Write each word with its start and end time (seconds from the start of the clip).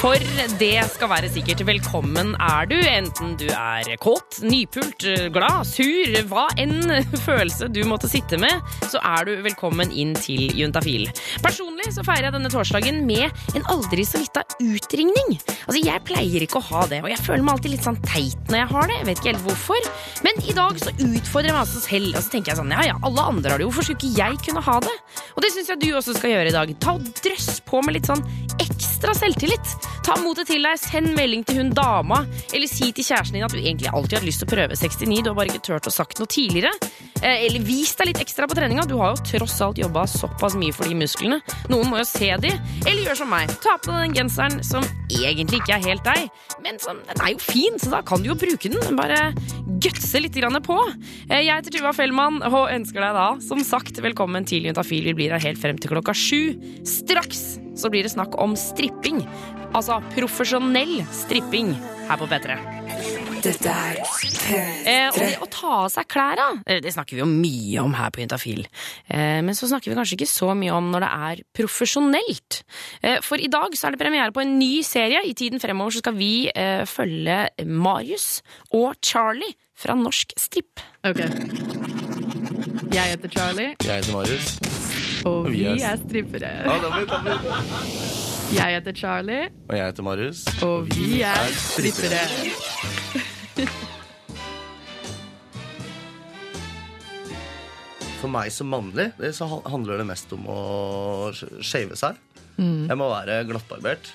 For 0.00 0.16
det 0.56 0.78
skal 0.94 1.10
være 1.10 1.28
sikkert. 1.28 1.60
Velkommen 1.68 2.30
er 2.40 2.68
du, 2.70 2.76
enten 2.88 3.34
du 3.36 3.44
er 3.52 3.84
kåt, 4.00 4.38
nypult, 4.48 5.04
glad, 5.34 5.68
sur, 5.68 6.14
hva 6.30 6.46
enn 6.56 6.88
følelse 7.26 7.68
du 7.68 7.82
måtte 7.84 8.08
sitte 8.08 8.38
med, 8.40 8.64
så 8.88 9.02
er 9.04 9.28
du 9.28 9.34
velkommen 9.44 9.92
inn 9.92 10.14
til 10.16 10.56
Juntafil. 10.56 11.04
Personlig 11.44 11.90
så 11.92 12.04
feirer 12.06 12.30
jeg 12.30 12.36
denne 12.38 12.52
torsdagen 12.52 13.02
med 13.04 13.28
en 13.52 13.68
aldri 13.74 14.06
så 14.08 14.22
lita 14.22 14.46
utringning. 14.56 15.36
Altså, 15.66 15.82
jeg 15.84 16.04
pleier 16.08 16.46
ikke 16.46 16.62
å 16.62 16.68
ha 16.70 16.86
det, 16.88 17.02
og 17.04 17.10
jeg 17.12 17.20
føler 17.20 17.44
meg 17.44 17.58
alltid 17.58 17.74
litt 17.74 17.88
sånn 17.90 18.00
teit 18.06 18.48
når 18.48 18.62
jeg 18.62 18.70
har 18.72 18.88
det. 18.88 18.98
Jeg 19.02 19.08
vet 19.10 19.20
ikke 19.20 19.32
helt 19.34 19.46
hvorfor. 19.50 19.90
Men 20.24 20.40
i 20.48 20.56
dag 20.56 20.80
så 20.80 20.94
utfordrer 20.96 21.50
jeg 21.50 21.58
meg 21.58 21.66
altså 21.66 21.84
selv, 21.84 22.14
og 22.14 22.24
så 22.24 22.32
tenker 22.38 22.54
jeg 22.54 22.62
sånn, 22.62 22.72
ja 22.72 22.88
ja, 22.88 22.96
alle 23.04 23.28
andre 23.34 23.52
har 23.52 23.60
det 23.60 23.68
jo, 23.68 23.74
hvorfor 23.74 23.90
skulle 23.90 24.00
ikke 24.00 24.24
jeg 24.24 24.40
kunne 24.48 24.64
ha 24.64 24.80
det? 24.88 24.96
Og 25.36 25.44
det 25.44 25.52
syns 25.52 25.74
jeg 25.74 25.84
du 25.84 25.90
også 25.92 26.16
skal 26.16 26.38
gjøre 26.38 26.54
i 26.54 26.56
dag. 26.56 26.74
Ta 26.80 26.96
og 26.96 27.12
drøss 27.20 27.60
på 27.68 27.84
med 27.84 28.00
litt 28.00 28.08
sånn 28.08 28.24
ekstra 28.56 28.89
selvtillit. 29.16 29.72
Ta 30.04 30.16
motet 30.20 30.48
til 30.50 30.64
deg, 30.64 30.78
send 30.80 31.12
melding 31.16 31.44
til 31.46 31.60
hun 31.60 31.70
dama, 31.76 32.22
eller 32.52 32.68
si 32.68 32.90
til 32.92 33.04
kjæresten 33.06 33.38
din 33.38 33.44
at 33.46 33.52
du 33.54 33.60
egentlig 33.60 33.90
alltid 33.92 34.18
har 34.18 34.26
lyst 34.26 34.42
til 34.42 34.48
å 34.48 34.52
prøve 34.54 34.76
69, 34.76 35.22
du 35.24 35.30
har 35.30 35.38
bare 35.38 35.52
ikke 35.52 35.64
turt 35.70 35.88
å 35.88 35.92
sagt 35.94 36.20
noe 36.20 36.30
tidligere. 36.30 36.72
Eh, 37.22 37.46
Eller 37.46 37.60
vis 37.64 37.92
deg 37.98 38.10
litt 38.10 38.20
ekstra 38.22 38.46
på 38.48 38.56
treninga, 38.56 38.86
du 38.88 38.96
har 39.00 39.14
jo 39.14 39.22
tross 39.38 39.58
alt 39.64 39.78
jobba 39.80 40.06
såpass 40.08 40.56
mye 40.56 40.72
for 40.72 40.88
de 40.88 40.96
musklene. 40.96 41.40
Noen 41.68 41.90
må 41.92 42.00
jo 42.00 42.06
se 42.08 42.30
de. 42.40 42.52
Eller 42.86 43.02
gjør 43.04 43.20
som 43.22 43.30
meg, 43.32 43.52
ta 43.60 43.76
på 43.76 43.92
deg 43.92 44.06
den 44.08 44.16
genseren 44.16 44.60
som 44.64 44.84
egentlig 45.10 45.60
ikke 45.60 45.76
er 45.76 45.84
helt 45.84 46.04
deg, 46.06 46.28
men 46.64 46.80
som, 46.80 47.00
den 47.08 47.20
er 47.24 47.34
jo 47.34 47.40
fin, 47.44 47.76
så 47.80 47.92
da 47.92 48.02
kan 48.06 48.22
du 48.24 48.30
jo 48.30 48.38
bruke 48.40 48.72
den. 48.72 48.96
Bare 48.96 49.32
gutse 49.80 50.20
litt 50.20 50.36
på. 50.64 50.78
Eh, 51.28 51.40
Jeg 51.44 51.54
heter 51.54 51.76
Tuva 51.78 51.92
Fellmann 51.96 52.42
og 52.42 52.70
ønsker 52.72 53.00
deg 53.00 53.16
da, 53.16 53.28
som 53.40 53.62
sagt, 53.64 54.00
velkommen 54.00 54.44
til 54.48 54.64
Juntafil. 54.68 55.04
Vi 55.04 55.14
blir 55.14 55.30
her 55.36 55.40
helt 55.40 55.60
frem 55.60 55.78
til 55.78 55.90
klokka 55.92 56.12
sju. 56.16 56.56
Straks 56.84 57.58
så 57.76 57.90
blir 57.92 58.06
det 58.06 58.12
snakk 58.14 58.36
om 58.40 58.56
stripping. 58.58 59.22
Altså 59.74 60.00
profesjonell 60.16 61.00
stripping 61.14 61.74
her 62.08 62.18
på 62.20 62.28
P3. 62.30 62.58
Eh, 63.40 65.06
og 65.08 65.16
det 65.16 65.36
å 65.40 65.46
ta 65.48 65.68
av 65.84 65.86
seg 65.92 66.08
klærne, 66.10 66.60
eh, 66.66 66.80
det 66.84 66.92
snakker 66.92 67.16
vi 67.16 67.22
jo 67.22 67.28
mye 67.28 67.80
om 67.80 67.94
her 67.96 68.10
på 68.12 68.20
Juntafil. 68.20 68.66
Eh, 69.08 69.40
men 69.40 69.56
så 69.56 69.68
snakker 69.70 69.88
vi 69.90 69.96
kanskje 69.96 70.18
ikke 70.18 70.28
så 70.28 70.50
mye 70.58 70.74
om 70.76 70.90
når 70.92 71.06
det 71.06 71.10
er 71.30 71.42
profesjonelt. 71.56 72.62
Eh, 73.02 73.20
for 73.24 73.40
i 73.40 73.48
dag 73.48 73.72
så 73.72 73.88
er 73.88 73.96
det 73.96 74.02
premiere 74.02 74.34
på 74.34 74.42
en 74.42 74.58
ny 74.58 74.82
serie. 74.82 75.22
I 75.24 75.32
tiden 75.32 75.62
fremover 75.62 75.96
så 75.96 76.04
skal 76.04 76.18
vi 76.18 76.50
eh, 76.52 76.84
følge 76.84 77.48
Marius 77.64 78.42
og 78.72 79.00
Charlie 79.00 79.54
fra 79.74 79.96
Norsk 79.96 80.36
Stripp. 80.36 80.84
Ok. 81.06 81.24
Jeg 82.90 83.16
heter 83.16 83.28
Charlie, 83.30 83.76
Jeg 83.80 84.02
heter 84.02 84.12
Marius. 84.12 84.79
Og 85.26 85.50
vi 85.50 85.64
er- 85.64 85.92
er 85.92 85.96
strippere. 85.96 86.50
Jeg 88.52 88.74
heter 88.74 88.92
Charlie, 88.92 89.48
Og 89.68 89.76
jeg 89.76 89.86
heter 89.86 90.02
Marius. 90.02 90.44
og 90.62 90.86
vi 90.90 91.22
er 91.22 91.46
strippere. 91.54 92.24
For 98.20 98.28
meg 98.28 98.50
som 98.52 98.68
mannlig 98.68 99.08
så 99.36 99.46
handler 99.70 100.00
det 100.02 100.06
mest 100.10 100.32
om 100.36 100.44
å 100.52 100.58
sh- 101.32 101.60
shave 101.64 101.96
seg. 101.96 102.18
Jeg 102.60 102.96
må 103.00 103.06
være 103.08 103.38
glattbarbert, 103.48 104.10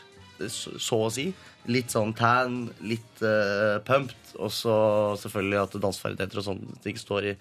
så 0.45 0.99
å 1.07 1.11
si. 1.11 1.31
Litt 1.71 1.93
sånn 1.93 2.13
tan, 2.17 2.67
litt 2.85 3.23
uh, 3.25 3.81
pumped, 3.87 4.35
og 4.37 4.51
så 4.53 4.75
selvfølgelig 5.21 5.61
at 5.61 5.77
danseferdigheter 5.81 6.41
og 6.41 6.47
sånne 6.49 6.79
ting 6.83 6.99
står 6.99 7.31
i. 7.31 7.35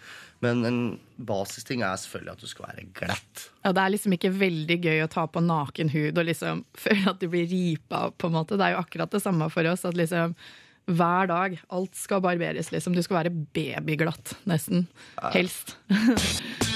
Men 0.45 0.65
en 0.69 0.81
basisting 1.17 1.85
er 1.85 1.97
selvfølgelig 2.01 2.35
at 2.35 2.43
du 2.43 2.51
skal 2.51 2.69
være 2.69 2.87
glatt. 2.97 3.47
Ja, 3.65 3.73
det 3.73 3.85
er 3.85 3.95
liksom 3.95 4.17
ikke 4.17 4.33
veldig 4.35 4.79
gøy 4.81 5.05
å 5.05 5.11
ta 5.13 5.27
på 5.31 5.45
naken 5.45 5.93
hud 5.95 6.21
og 6.21 6.29
liksom 6.29 6.65
føle 6.87 7.07
at 7.13 7.23
du 7.23 7.31
blir 7.33 7.49
ripa 7.51 8.09
på 8.17 8.31
en 8.31 8.37
måte. 8.39 8.59
Det 8.61 8.69
er 8.69 8.77
jo 8.77 8.85
akkurat 8.85 9.15
det 9.15 9.23
samme 9.25 9.49
for 9.53 9.73
oss. 9.73 9.87
At 9.89 9.99
liksom 9.99 10.37
hver 10.85 11.31
dag, 11.31 11.57
alt 11.73 11.97
skal 11.97 12.21
barberes, 12.25 12.69
liksom. 12.75 12.93
Du 12.93 13.01
skal 13.05 13.23
være 13.23 13.33
babyglatt, 13.57 14.37
nesten. 14.49 14.89
Helst. 15.33 15.79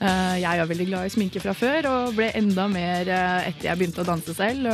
Eh, 0.00 0.36
Jeg 0.42 0.60
er 0.62 0.68
veldig 0.70 0.86
glad 0.90 1.06
i 1.08 1.12
sminke 1.14 1.40
fra 1.42 1.54
før, 1.58 1.88
og 1.90 2.14
ble 2.18 2.28
enda 2.38 2.68
mer 2.70 3.08
eh, 3.10 3.48
etter 3.50 3.70
jeg 3.70 3.80
begynte 3.80 4.04
å 4.04 4.06
danse 4.08 4.34
selv. 4.36 4.68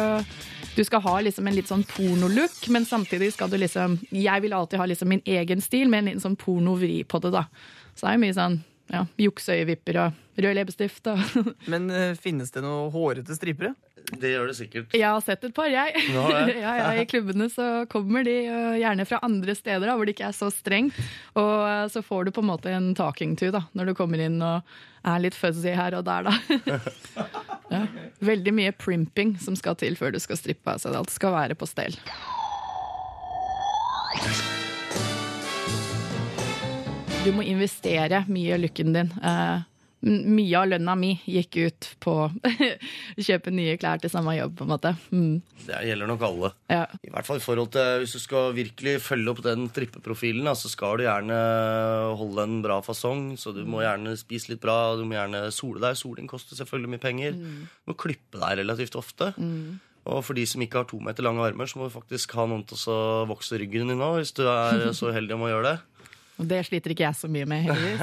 Du 0.74 0.82
skal 0.84 1.00
ha 1.04 1.14
liksom 1.22 1.46
en 1.46 1.54
litt 1.54 1.70
sånn 1.70 1.84
pornolook, 1.86 2.56
men 2.74 2.84
samtidig 2.88 3.30
skal 3.32 3.48
du 3.52 3.56
liksom 3.62 3.94
Jeg 4.10 4.42
vil 4.42 4.52
alltid 4.56 4.80
ha 4.82 4.86
liksom 4.90 5.08
min 5.14 5.22
egen 5.24 5.62
stil, 5.62 5.88
med 5.88 6.02
en 6.02 6.10
liten 6.10 6.24
sånn 6.24 6.36
pornovri 6.40 7.04
på 7.06 7.20
det, 7.22 7.30
da. 7.36 7.44
Så 7.94 8.04
det 8.04 8.10
er 8.10 8.18
jo 8.18 8.24
mye 8.26 8.36
sånn 8.36 8.56
ja, 8.92 9.04
jukseøyevipper 9.16 9.96
og 10.02 10.42
rød 10.44 10.58
leppestift 10.58 11.06
og 11.08 11.22
Men 11.72 11.88
eh, 11.94 12.12
finnes 12.20 12.50
det 12.52 12.64
noen 12.66 12.90
hårete 12.92 13.36
strippere? 13.38 13.72
Det 14.12 14.30
gjør 14.34 14.50
det 14.50 14.54
sikkert. 14.58 14.94
Jeg 14.94 15.08
har 15.08 15.22
sett 15.24 15.44
et 15.46 15.54
par, 15.56 15.68
jeg. 15.72 15.94
Har 16.12 16.50
ja, 16.64 16.72
ja, 16.76 16.88
I 17.00 17.06
klubbene 17.08 17.48
så 17.52 17.86
kommer 17.90 18.26
de 18.26 18.34
øh, 18.44 18.74
gjerne 18.82 19.06
fra 19.08 19.20
andre 19.24 19.54
steder 19.56 19.86
da, 19.88 19.94
hvor 19.96 20.04
det 20.04 20.16
ikke 20.16 20.28
er 20.28 20.36
så 20.36 20.50
strengt. 20.52 20.98
Og 21.40 21.54
øh, 21.64 21.86
så 21.92 22.02
får 22.04 22.28
du 22.28 22.34
på 22.36 22.44
en 22.44 22.50
måte 22.52 22.74
en 22.74 22.92
talking 22.98 23.32
to 23.40 23.48
da, 23.54 23.64
når 23.72 23.90
du 23.90 23.94
kommer 23.96 24.20
inn 24.20 24.36
og 24.44 24.76
er 25.04 25.24
litt 25.24 25.36
fuzzy 25.36 25.72
her 25.76 25.96
og 25.96 26.04
der, 26.06 26.28
da. 26.28 26.78
ja. 27.74 27.82
Veldig 28.24 28.54
mye 28.56 28.76
primping 28.76 29.34
som 29.40 29.56
skal 29.56 29.76
til 29.80 29.96
før 30.00 30.14
du 30.14 30.20
skal 30.22 30.40
strippe. 30.40 30.76
Altså. 30.76 30.92
Alt 30.92 31.12
skal 31.12 31.34
være 31.34 31.56
på 31.58 31.68
stell. 31.68 31.96
Du 37.24 37.30
må 37.32 37.44
investere 37.48 38.26
mye 38.28 38.56
i 38.56 38.60
lykken 38.60 38.92
din. 38.92 39.12
Eh, 39.24 39.64
mye 40.04 40.58
av 40.60 40.68
lønna 40.68 40.94
mi 40.98 41.14
gikk 41.24 41.56
ut 41.64 41.88
på 42.04 42.14
å 42.28 43.24
kjøpe 43.28 43.52
nye 43.54 43.76
klær 43.80 44.02
til 44.02 44.12
samme 44.12 44.36
jobb, 44.36 44.56
på 44.58 44.66
en 44.66 44.72
måte. 44.74 44.94
Mm. 45.14 45.38
Det 45.64 45.80
gjelder 45.88 46.10
nok 46.10 46.26
alle. 46.28 46.50
Ja. 46.72 46.84
I 47.00 47.12
hvert 47.14 47.28
fall 47.28 47.40
i 47.40 47.44
forhold 47.44 47.70
til 47.74 48.02
Hvis 48.02 48.16
du 48.16 48.20
skal 48.22 48.52
virkelig 48.56 48.98
følge 49.04 49.32
opp 49.32 49.40
den 49.46 49.68
trippeprofilen, 49.74 50.50
så 50.58 50.70
skal 50.72 51.00
du 51.00 51.06
gjerne 51.06 51.38
holde 52.20 52.44
en 52.44 52.60
bra 52.64 52.80
fasong. 52.84 53.32
Så 53.40 53.54
du 53.56 53.64
må 53.68 53.82
gjerne 53.84 54.16
spise 54.20 54.52
litt 54.52 54.62
bra, 54.64 54.94
du 54.98 55.06
må 55.08 55.16
gjerne 55.16 55.46
sole 55.54 55.82
deg. 55.82 55.98
Soling 55.98 56.28
koster 56.30 56.58
selvfølgelig 56.58 56.94
mye 56.94 57.04
penger. 57.04 57.40
Du 57.40 57.92
må 57.92 57.98
klippe 57.98 58.40
deg 58.42 58.60
relativt 58.62 58.98
ofte. 59.00 59.32
Og 60.04 60.20
for 60.20 60.36
de 60.36 60.44
som 60.48 60.60
ikke 60.60 60.82
har 60.82 60.88
to 60.88 61.00
meter 61.00 61.24
lange 61.24 61.40
armer, 61.44 61.68
så 61.70 61.80
må 61.80 61.88
du 61.88 61.94
faktisk 61.94 62.34
ha 62.36 62.44
noen 62.48 62.64
til 62.68 62.76
å 62.92 63.24
vokse 63.30 63.56
ryggen 63.60 63.88
din 63.88 64.04
òg, 64.04 64.20
hvis 64.20 64.34
du 64.36 64.44
er 64.44 64.90
så 64.96 65.08
uheldig 65.12 65.38
om 65.38 65.46
å 65.46 65.52
gjøre 65.52 65.72
det. 65.72 65.78
Og 66.34 66.48
det 66.50 66.64
sliter 66.66 66.90
ikke 66.90 67.06
jeg 67.06 67.16
så 67.16 67.30
mye 67.30 67.46
med, 67.46 67.68
heldigvis. 67.68 68.02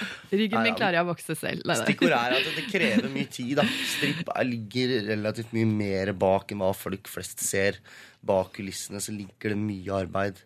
Ryggen 0.32 0.64
min 0.64 0.76
klarer 0.76 0.98
jeg 0.98 1.06
å 1.06 1.10
vokse 1.10 1.36
selv. 1.38 1.72
Stikkord 1.82 2.14
er 2.16 2.36
at 2.38 2.50
det 2.56 2.66
krever 2.70 3.08
mye 3.12 3.30
tid. 3.30 3.54
da 3.60 3.64
Stripp 3.66 4.28
er, 4.32 4.48
ligger 4.48 4.94
relativt 5.12 5.54
mye 5.56 5.68
mer 5.70 6.12
bak 6.18 6.52
enn 6.52 6.62
hva 6.64 6.72
folk 6.76 7.10
flest 7.10 7.44
ser. 7.44 7.80
Bak 8.26 8.54
kulissene 8.58 9.02
så 9.02 9.14
ligger 9.14 9.54
det 9.54 9.60
mye 9.60 9.98
arbeid. 10.02 10.42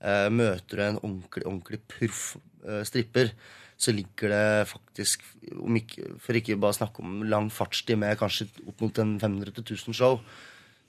Eh, 0.00 0.28
møter 0.32 0.78
du 0.78 0.84
en 0.84 1.00
ordentlig, 1.02 1.44
ordentlig 1.44 1.80
proff 1.90 2.22
eh, 2.64 2.84
stripper, 2.88 3.34
så 3.80 3.92
ligger 3.92 4.32
det 4.32 4.68
faktisk 4.68 5.24
om 5.56 5.76
ikke, 5.76 6.14
For 6.20 6.36
ikke 6.36 6.56
bare 6.60 6.72
å 6.72 6.78
snakke 6.78 7.04
om 7.04 7.20
lang 7.28 7.50
fartstid 7.52 8.00
med 8.00 8.16
kanskje 8.20 8.48
opp 8.68 8.80
mot 8.80 9.00
en 9.02 9.18
500 9.20 9.52
til 9.58 9.76
1000 9.76 9.96
show, 9.96 10.20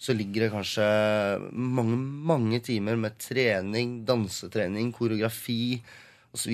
så 0.01 0.15
ligger 0.15 0.45
det 0.45 0.53
kanskje 0.53 0.85
mange, 1.51 1.99
mange 2.31 2.61
timer 2.63 2.95
med 2.97 3.19
trening, 3.21 3.99
dansetrening, 4.07 4.89
koreografi 4.95 5.81
osv. 6.33 6.53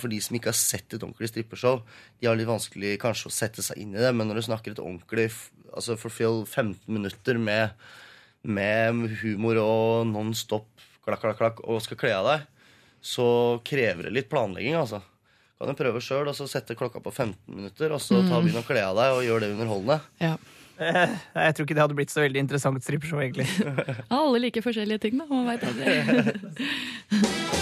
For 0.00 0.08
de 0.12 0.20
som 0.24 0.36
ikke 0.38 0.50
har 0.52 0.58
sett 0.58 0.94
et 0.96 1.02
ordentlig 1.02 1.28
strippeshow, 1.32 1.82
de 2.20 2.28
har 2.30 2.38
litt 2.38 2.48
vanskelig 2.48 2.94
kanskje 3.02 3.28
å 3.30 3.34
sette 3.34 3.64
seg 3.64 3.80
inn 3.82 3.94
i 3.96 4.00
det, 4.02 4.12
men 4.16 4.28
når 4.30 4.40
du 4.40 4.46
snakker 4.48 4.74
et 4.74 4.82
ordentlig 4.82 5.28
altså 5.72 5.96
fulfill 6.00 6.42
15 6.46 6.76
minutter 6.92 7.38
med, 7.40 7.72
med 8.44 9.06
humor 9.22 9.60
og 9.62 10.06
non 10.10 10.34
stop 10.36 10.68
klakk, 11.06 11.22
klakk, 11.24 11.38
klakk, 11.40 11.62
og 11.66 11.80
skal 11.82 11.98
kle 11.98 12.12
av 12.18 12.28
deg, 12.28 12.44
så 13.02 13.26
krever 13.66 14.06
det 14.06 14.12
litt 14.14 14.28
planlegging, 14.30 14.76
altså. 14.78 15.00
Kan 15.58 15.70
du 15.72 15.78
prøve 15.78 16.00
sjøl 16.02 16.26
og 16.30 16.34
så 16.34 16.46
sette 16.50 16.74
klokka 16.78 17.00
på 17.02 17.10
15 17.14 17.36
minutter, 17.54 17.92
og 17.94 18.02
så 18.02 18.20
ta 18.26 18.40
begynne 18.42 18.62
å 18.62 18.66
kle 18.66 18.82
av 18.82 18.98
deg 18.98 19.16
og 19.16 19.24
gjøre 19.26 19.44
det 19.46 19.52
underholdende. 19.56 19.98
Ja. 20.22 20.32
Eh, 20.82 21.16
Jeg 21.38 21.54
tror 21.54 21.66
ikke 21.68 21.76
det 21.78 21.84
hadde 21.84 21.98
blitt 21.98 22.10
så 22.14 22.24
veldig 22.24 22.42
interessant 22.42 22.82
strippeshow, 22.82 23.22
egentlig. 23.22 23.46
Alle 24.10 24.42
liker 24.46 24.64
forskjellige 24.66 25.04
ting, 25.06 25.18
da. 25.22 25.26
Man 25.30 25.46
veit 25.50 25.66
aldri. 25.70 27.58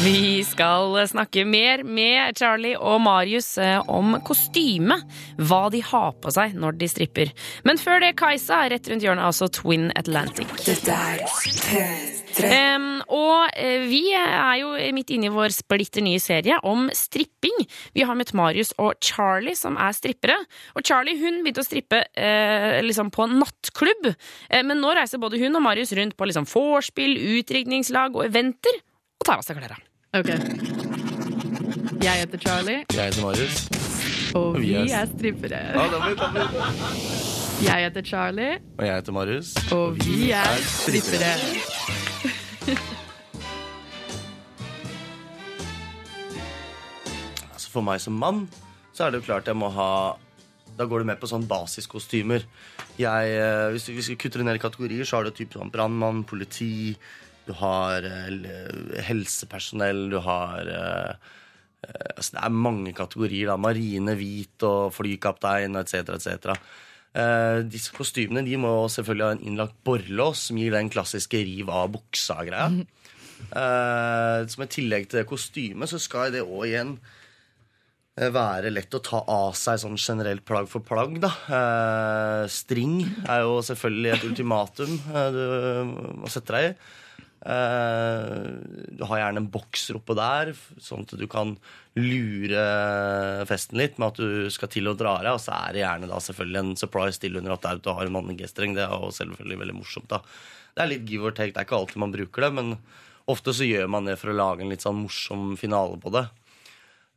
Vi 0.00 0.40
skal 0.48 0.94
snakke 1.10 1.42
mer 1.44 1.82
med 1.84 2.38
Charlie 2.38 2.78
og 2.78 3.02
Marius 3.04 3.58
eh, 3.60 3.82
om 3.84 4.14
kostyme. 4.24 4.96
Hva 5.36 5.66
de 5.74 5.82
har 5.84 6.14
på 6.24 6.32
seg 6.32 6.54
når 6.56 6.78
de 6.80 6.88
stripper. 6.88 7.32
Men 7.68 7.76
før 7.76 8.00
det, 8.00 8.14
Kajsa, 8.16 8.62
rett 8.72 8.88
rundt 8.88 9.04
hjørnet, 9.04 9.26
altså 9.28 9.50
Twin 9.52 9.90
Atlantic. 10.00 10.48
Dette 10.64 10.96
er 10.96 11.20
P3. 11.28 12.48
Og 13.12 13.52
eh, 13.60 13.84
vi 13.90 14.00
er 14.16 14.54
jo 14.62 14.72
midt 14.96 15.12
inne 15.12 15.28
i 15.28 15.34
vår 15.34 15.52
splitter 15.52 16.06
nye 16.06 16.22
serie 16.22 16.56
om 16.64 16.88
stripping. 16.96 17.60
Vi 17.92 18.08
har 18.08 18.16
møtt 18.16 18.32
Marius 18.32 18.72
og 18.80 18.96
Charlie, 19.04 19.58
som 19.58 19.76
er 19.76 19.92
strippere. 19.96 20.38
Og 20.80 20.86
Charlie 20.86 21.20
hun 21.20 21.42
begynte 21.44 21.60
å 21.60 21.68
strippe 21.68 22.06
eh, 22.16 22.80
liksom 22.86 23.12
på 23.12 23.28
nattklubb. 23.34 24.14
Eh, 24.48 24.64
men 24.64 24.80
nå 24.80 24.96
reiser 24.96 25.20
både 25.20 25.44
hun 25.44 25.60
og 25.60 25.66
Marius 25.68 25.92
rundt 25.98 26.16
på 26.16 26.32
liksom 26.32 26.48
vorspiel, 26.48 27.18
utdrikningslag 27.36 28.16
og 28.16 28.30
eventer 28.30 28.80
og 29.20 29.28
tar 29.28 29.40
av 29.42 29.44
seg 29.44 29.60
klærne. 29.60 29.89
Ok. 30.14 30.26
Jeg 32.02 32.14
heter 32.20 32.38
Charlie, 32.38 32.84
Jeg 32.94 33.04
heter 33.04 33.22
Marius. 33.22 33.68
og 34.34 34.60
vi 34.60 34.72
er- 34.74 35.02
er 35.02 35.06
strippere. 35.06 35.60
Ja. 35.74 35.82
Jeg 37.62 37.84
heter 37.84 38.02
Charlie, 38.02 38.58
Og 38.78 38.86
jeg 38.86 38.94
heter 38.94 39.12
Marius. 39.12 39.72
og 39.72 39.96
vi 40.06 40.30
er 40.30 40.56
strippere. 40.62 41.34
Altså 47.52 47.70
For 47.72 47.84
meg 47.86 48.00
som 48.02 48.16
mann 48.18 48.44
så 48.96 49.06
er 49.06 49.10
det 49.14 49.20
jo 49.22 49.26
klart 49.30 49.46
jeg 49.48 49.56
må 49.58 49.68
ha 49.72 49.90
Da 50.76 50.86
går 50.88 51.02
det 51.02 51.06
med 51.10 51.18
på 51.20 51.28
sånn 51.28 51.44
basiskostymer. 51.48 52.44
Jeg, 52.96 53.32
eh, 53.36 53.66
hvis, 53.74 53.84
du, 53.84 53.92
hvis 53.92 54.08
vi 54.08 54.14
kutter 54.16 54.40
ned 54.46 54.56
i 54.56 54.62
kategorier, 54.62 55.04
så 55.04 55.18
har 55.18 55.26
du 55.26 55.30
type 55.36 55.52
sånn 55.58 55.68
brannmann, 55.72 56.22
politi, 56.24 56.94
du 57.46 57.54
har 57.60 58.06
eh, 58.06 59.00
helsepersonell, 59.06 60.06
du 60.12 60.18
har 60.24 60.68
eh, 60.68 61.12
eh, 61.86 62.06
altså 62.16 62.36
Det 62.36 62.44
er 62.44 62.62
mange 62.68 62.94
kategorier. 62.96 63.50
da, 63.50 63.56
Marine, 63.56 64.16
hvit 64.18 64.66
og 64.68 64.92
flykaptein 64.96 65.78
etc. 65.80 66.14
etc. 66.16 66.56
Eh, 67.10 67.60
disse 67.66 67.94
kostymene 67.96 68.44
de 68.46 68.58
må 68.60 68.74
selvfølgelig 68.92 69.26
ha 69.26 69.36
en 69.36 69.46
innlagt 69.48 69.78
borrelås 69.86 70.48
som 70.50 70.60
gir 70.60 70.76
den 70.76 70.92
klassiske 70.92 71.44
riv 71.46 71.72
av 71.72 71.90
buksa-greia. 71.96 72.84
Som 73.40 74.62
et 74.66 74.74
tillegg 74.76 75.08
til 75.08 75.24
kostymet 75.24 75.88
så 75.88 75.98
skal 75.98 76.28
det 76.34 76.44
òg 76.44 76.66
igjen 76.68 76.98
være 78.20 78.68
lett 78.68 78.92
å 78.92 79.00
ta 79.00 79.22
av 79.32 79.54
seg 79.56 79.78
sånn 79.80 79.96
generelt 79.96 80.44
plagg 80.44 80.68
for 80.68 80.84
plagg. 80.84 81.16
da. 81.22 81.30
String 82.52 82.98
er 83.24 83.46
jo 83.46 83.62
selvfølgelig 83.64 84.12
et 84.12 84.26
ultimatum 84.28 84.92
du 85.32 85.40
må 86.20 86.28
sette 86.28 86.52
deg 86.52 86.68
i. 86.68 86.74
Eh, 87.40 88.38
du 88.92 89.04
har 89.08 89.20
gjerne 89.22 89.40
en 89.40 89.50
bokser 89.52 89.96
oppå 89.96 90.12
der, 90.18 90.52
sånn 90.82 91.06
at 91.06 91.14
du 91.16 91.26
kan 91.30 91.54
lure 91.96 92.64
festen 93.48 93.80
litt 93.80 93.96
med 93.96 94.12
at 94.12 94.20
du 94.20 94.50
skal 94.52 94.70
til 94.72 94.90
å 94.90 94.96
dra 94.98 95.16
deg. 95.22 95.32
Og 95.32 95.42
så 95.42 95.56
er 95.56 95.76
det 95.76 95.84
gjerne 95.84 96.10
da 96.10 96.20
selvfølgelig 96.20 96.62
en 96.64 96.74
surprise 96.80 97.22
til 97.22 97.40
under 97.40 97.56
at 97.56 97.70
du 97.80 97.92
har 97.92 98.06
en 98.06 98.16
mannegestreng. 98.18 98.76
Det 98.76 98.84
er 98.84 98.92
jo 98.92 99.12
selvfølgelig 99.16 99.62
veldig 99.64 99.78
morsomt. 99.78 100.10
da. 100.12 100.20
Det 100.74 100.84
er 100.84 100.92
litt 100.92 101.08
give 101.08 101.30
or 101.30 101.36
take. 101.36 101.54
Det 101.54 101.62
er 101.62 101.68
ikke 101.68 101.80
alltid 101.80 102.04
man 102.04 102.14
bruker 102.14 102.46
det, 102.46 102.52
men 102.58 102.76
ofte 103.30 103.54
så 103.56 103.66
gjør 103.66 103.88
man 103.90 104.06
det 104.08 104.18
for 104.20 104.32
å 104.32 104.36
lage 104.36 104.64
en 104.64 104.72
litt 104.72 104.84
sånn 104.84 105.00
morsom 105.00 105.56
finale 105.60 105.98
på 106.02 106.12
det. 106.14 106.28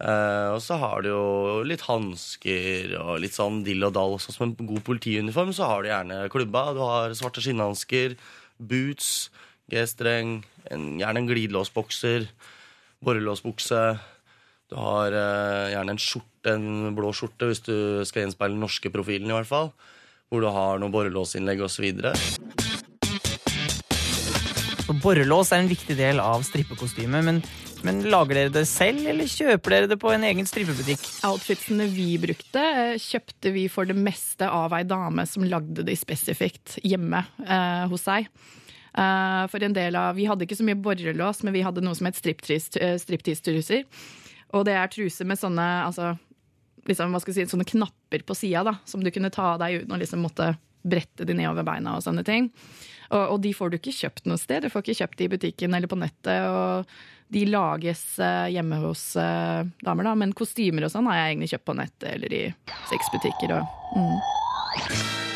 Uh, 0.04 0.58
og 0.58 0.62
så 0.66 0.76
har 0.82 1.04
du 1.04 1.12
jo 1.12 1.28
litt 1.64 1.86
hansker 1.86 2.96
og 2.98 3.22
litt 3.24 3.36
sånn 3.36 3.62
dill 3.64 3.86
og 3.88 3.94
dall. 3.96 4.18
Sånn 4.20 4.36
som 4.36 4.46
en 4.50 4.72
god 4.72 4.84
politiuniform, 4.88 5.54
så 5.56 5.70
har 5.70 5.84
du 5.84 5.92
gjerne 5.92 6.26
klubba. 6.34 6.66
Du 6.76 6.82
har 6.84 7.14
svarte 7.18 7.44
skinnhansker, 7.44 8.18
boots, 8.58 9.30
G-streng, 9.72 10.42
gjerne 10.68 11.22
en 11.22 11.30
glidelåsbokser, 11.30 12.28
borrelåsbukse. 13.04 13.84
Du 14.72 14.76
har 14.80 15.16
eh, 15.16 15.72
gjerne 15.74 15.96
en 15.96 16.02
skjorte, 16.02 16.56
en 16.56 16.96
blå 16.98 17.14
skjorte, 17.16 17.48
hvis 17.50 17.64
du 17.64 17.76
skal 18.08 18.26
gjenspeile 18.26 18.58
den 18.58 18.64
norske 18.66 18.92
profilen, 18.94 19.30
i 19.32 19.38
hvert 19.38 19.50
fall. 19.50 19.72
Hvor 20.28 20.44
du 20.44 20.50
har 20.52 20.82
noe 20.82 20.92
borrelåsinnlegg 20.92 21.62
osv. 21.64 21.86
Så 24.84 24.96
borrelås 25.00 25.54
er 25.54 25.62
en 25.64 25.70
viktig 25.72 25.96
del 25.96 26.20
av 26.20 26.44
strippekostymet, 26.44 27.24
men, 27.24 27.40
men 27.88 28.02
lager 28.12 28.42
dere 28.42 28.54
det 28.58 28.66
selv, 28.68 29.06
eller 29.08 29.30
kjøper 29.32 29.78
dere 29.78 29.92
det 29.94 30.00
på 30.02 30.12
en 30.12 30.26
egen 30.28 30.50
strippebutikk? 30.50 31.06
Outfitsene 31.30 31.88
vi 31.94 32.10
brukte, 32.20 32.60
eh, 32.60 32.98
kjøpte 33.00 33.54
vi 33.56 33.70
for 33.72 33.88
det 33.88 33.96
meste 33.96 34.50
av 34.50 34.76
ei 34.76 34.84
dame 34.90 35.24
som 35.30 35.48
lagde 35.48 35.88
de 35.88 35.96
spesifikt 35.96 36.82
hjemme 36.84 37.24
eh, 37.46 37.88
hos 37.94 38.10
seg. 38.10 38.28
Eh, 38.98 39.48
for 39.48 39.64
en 39.64 39.74
del 39.74 39.96
av, 39.96 40.16
Vi 40.16 40.26
hadde 40.26 40.46
ikke 40.46 40.58
så 40.60 40.66
mye 40.66 40.78
borrelås, 40.78 41.42
men 41.44 41.54
vi 41.54 41.64
hadde 41.66 41.82
noe 41.82 41.96
som 41.98 42.08
het 42.08 42.20
eh, 42.28 42.98
striptease-truser. 43.02 43.86
Og 44.54 44.66
det 44.66 44.76
er 44.78 44.88
truser 44.88 45.26
med 45.26 45.40
sånne, 45.40 45.66
altså, 45.88 46.14
liksom, 46.86 47.18
si, 47.26 47.46
sånne 47.50 47.66
knapper 47.66 48.22
på 48.22 48.36
sida, 48.38 48.78
som 48.86 49.04
du 49.04 49.10
kunne 49.12 49.34
ta 49.34 49.56
av 49.56 49.60
deg 49.60 49.82
uten 49.82 49.96
å 49.96 50.00
liksom 50.00 50.22
måtte 50.22 50.54
brette 50.84 51.26
de 51.26 51.34
nedover 51.34 51.64
beina 51.64 51.96
og 51.96 52.04
sånne 52.04 52.26
ting. 52.28 52.52
Og, 53.10 53.34
og 53.34 53.42
de 53.42 53.54
får 53.54 53.72
du 53.72 53.80
ikke 53.80 53.96
kjøpt 53.96 54.28
noe 54.30 54.38
sted. 54.38 54.64
Du 54.64 54.70
får 54.70 54.84
ikke 54.84 55.00
kjøpt 55.02 55.18
de 55.18 55.26
i 55.26 55.34
butikken 55.34 55.74
eller 55.74 55.90
på 55.90 55.98
nettet. 55.98 56.46
og 56.46 56.86
de 57.34 57.48
lages 57.50 58.20
eh, 58.22 58.52
hjemme 58.54 58.78
hos 58.84 59.16
damer, 59.18 60.06
da. 60.06 60.14
Men 60.14 60.38
kostymer 60.38 60.86
og 60.86 60.94
sånn 60.94 61.10
har 61.10 61.18
jeg 61.18 61.34
egentlig 61.34 61.54
kjøpt 61.56 61.70
på 61.72 61.80
nettet 61.82 62.10
eller 62.14 62.40
i 62.44 62.46
sexbutikker. 62.92 63.58
Og, 63.58 63.78
mm. 63.98 65.33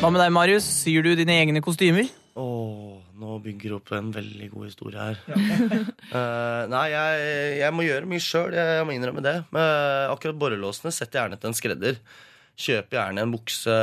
Hva 0.00 0.08
med 0.08 0.22
deg, 0.22 0.30
Marius? 0.32 0.64
Syr 0.64 1.04
du 1.04 1.10
dine 1.12 1.34
egne 1.42 1.60
kostymer? 1.60 2.06
Åh, 2.40 2.94
nå 3.20 3.34
bygger 3.44 3.74
du 3.74 3.76
opp 3.76 3.90
en 3.92 4.06
veldig 4.14 4.46
god 4.48 4.64
historie 4.70 4.96
her. 4.96 5.20
uh, 5.28 6.64
nei, 6.72 6.86
jeg, 6.88 7.26
jeg 7.58 7.74
må 7.76 7.84
gjøre 7.84 8.08
mye 8.08 8.24
sjøl. 8.24 8.56
Jeg, 8.56 8.78
jeg 8.78 8.86
må 8.88 8.94
innrømme 8.96 9.20
det. 9.26 9.34
Men 9.52 10.08
akkurat 10.08 10.40
borrelåsene 10.40 10.88
setter 10.96 11.18
jeg 11.18 11.26
gjerne 11.26 11.40
til 11.42 11.52
en 11.52 11.58
skredder. 11.58 12.00
Kjøper 12.60 12.96
gjerne 12.96 13.26
en 13.26 13.36
bukse 13.36 13.76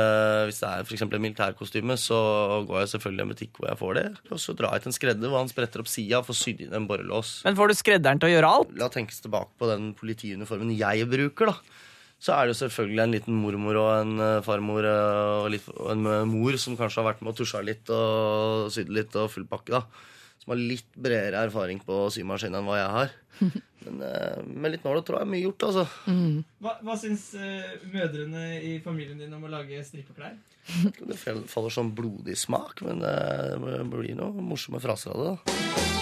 hvis 0.48 0.60
det 0.64 0.74
er 0.74 0.90
for 0.90 1.06
en 1.06 1.24
militærkostyme. 1.28 2.00
Så 2.02 2.18
går 2.66 2.82
jeg 2.82 2.92
selvfølgelig 2.96 3.22
i 3.22 3.28
en 3.28 3.34
butikk 3.36 3.62
hvor 3.62 3.70
jeg 3.70 3.82
får 3.86 3.98
det. 4.02 4.06
Og 4.34 4.42
så 4.42 4.58
drar 4.58 4.74
jeg 4.74 4.88
til 4.88 4.90
en 4.90 4.98
skredder 4.98 5.30
hvor 5.30 5.44
han 5.44 5.54
spretter 5.54 5.86
opp 5.86 5.94
sida 5.94 6.18
og 6.18 6.26
får 6.32 6.42
sydd 6.42 6.66
inn 6.66 6.74
en 6.82 6.90
borrelås. 6.90 7.36
Men 7.46 7.62
får 7.62 7.70
du 7.70 7.78
skredderen 7.78 8.18
til 8.18 8.32
å 8.32 8.34
gjøre 8.34 8.56
alt? 8.58 8.74
La 8.82 8.90
tenkes 8.90 9.22
tilbake 9.22 9.54
på 9.54 9.70
den 9.70 9.92
politiuniformen 10.02 10.74
jeg 10.74 11.06
bruker, 11.14 11.54
da. 11.54 11.86
Så 12.18 12.34
er 12.34 12.46
det 12.46 12.54
jo 12.56 12.58
selvfølgelig 12.64 13.02
en 13.04 13.14
liten 13.14 13.36
mormor 13.38 13.78
og 13.78 13.88
en 14.00 14.22
eh, 14.24 14.40
farmor 14.46 14.86
eh, 14.88 15.42
og, 15.44 15.48
litt, 15.54 15.68
og 15.76 15.92
en 15.94 16.08
eh, 16.10 16.24
mor 16.26 16.56
som 16.58 16.74
kanskje 16.78 17.00
har 17.00 17.12
vært 17.12 17.22
med 17.22 17.30
og 17.30 17.38
tusja 17.38 17.62
litt 17.62 17.92
og 17.94 18.72
sydd 18.74 18.90
litt 18.90 19.14
og 19.20 19.30
full 19.30 19.46
pakke, 19.50 19.78
da. 19.78 19.84
Som 20.42 20.54
har 20.54 20.58
litt 20.58 20.90
bredere 20.98 21.44
erfaring 21.46 21.78
på 21.86 22.00
symaskin 22.14 22.58
enn 22.58 22.66
hva 22.66 22.80
jeg 22.80 22.90
har. 22.96 23.14
Men 23.86 24.02
eh, 24.02 24.40
med 24.50 24.74
litt 24.74 24.86
nål 24.86 24.98
og 24.98 25.06
tråd 25.06 25.22
er 25.22 25.30
mye 25.30 25.44
gjort, 25.44 25.68
altså. 25.68 25.86
Hva, 26.66 26.74
hva 26.82 26.98
syns 26.98 27.28
mødrene 27.92 28.48
i 28.66 28.74
familien 28.82 29.22
din 29.22 29.38
om 29.38 29.46
å 29.46 29.52
lage 29.54 29.78
strippeklær? 29.86 30.34
Det 30.98 31.16
faller 31.22 31.72
sånn 31.72 31.94
blodig 31.96 32.34
smak, 32.36 32.82
men 32.84 33.00
det 33.00 33.78
blir 33.88 34.18
noe 34.18 34.42
morsomme 34.44 34.82
fraser 34.84 35.14
av 35.14 35.22
det. 35.22 35.54
Da, 35.54 35.97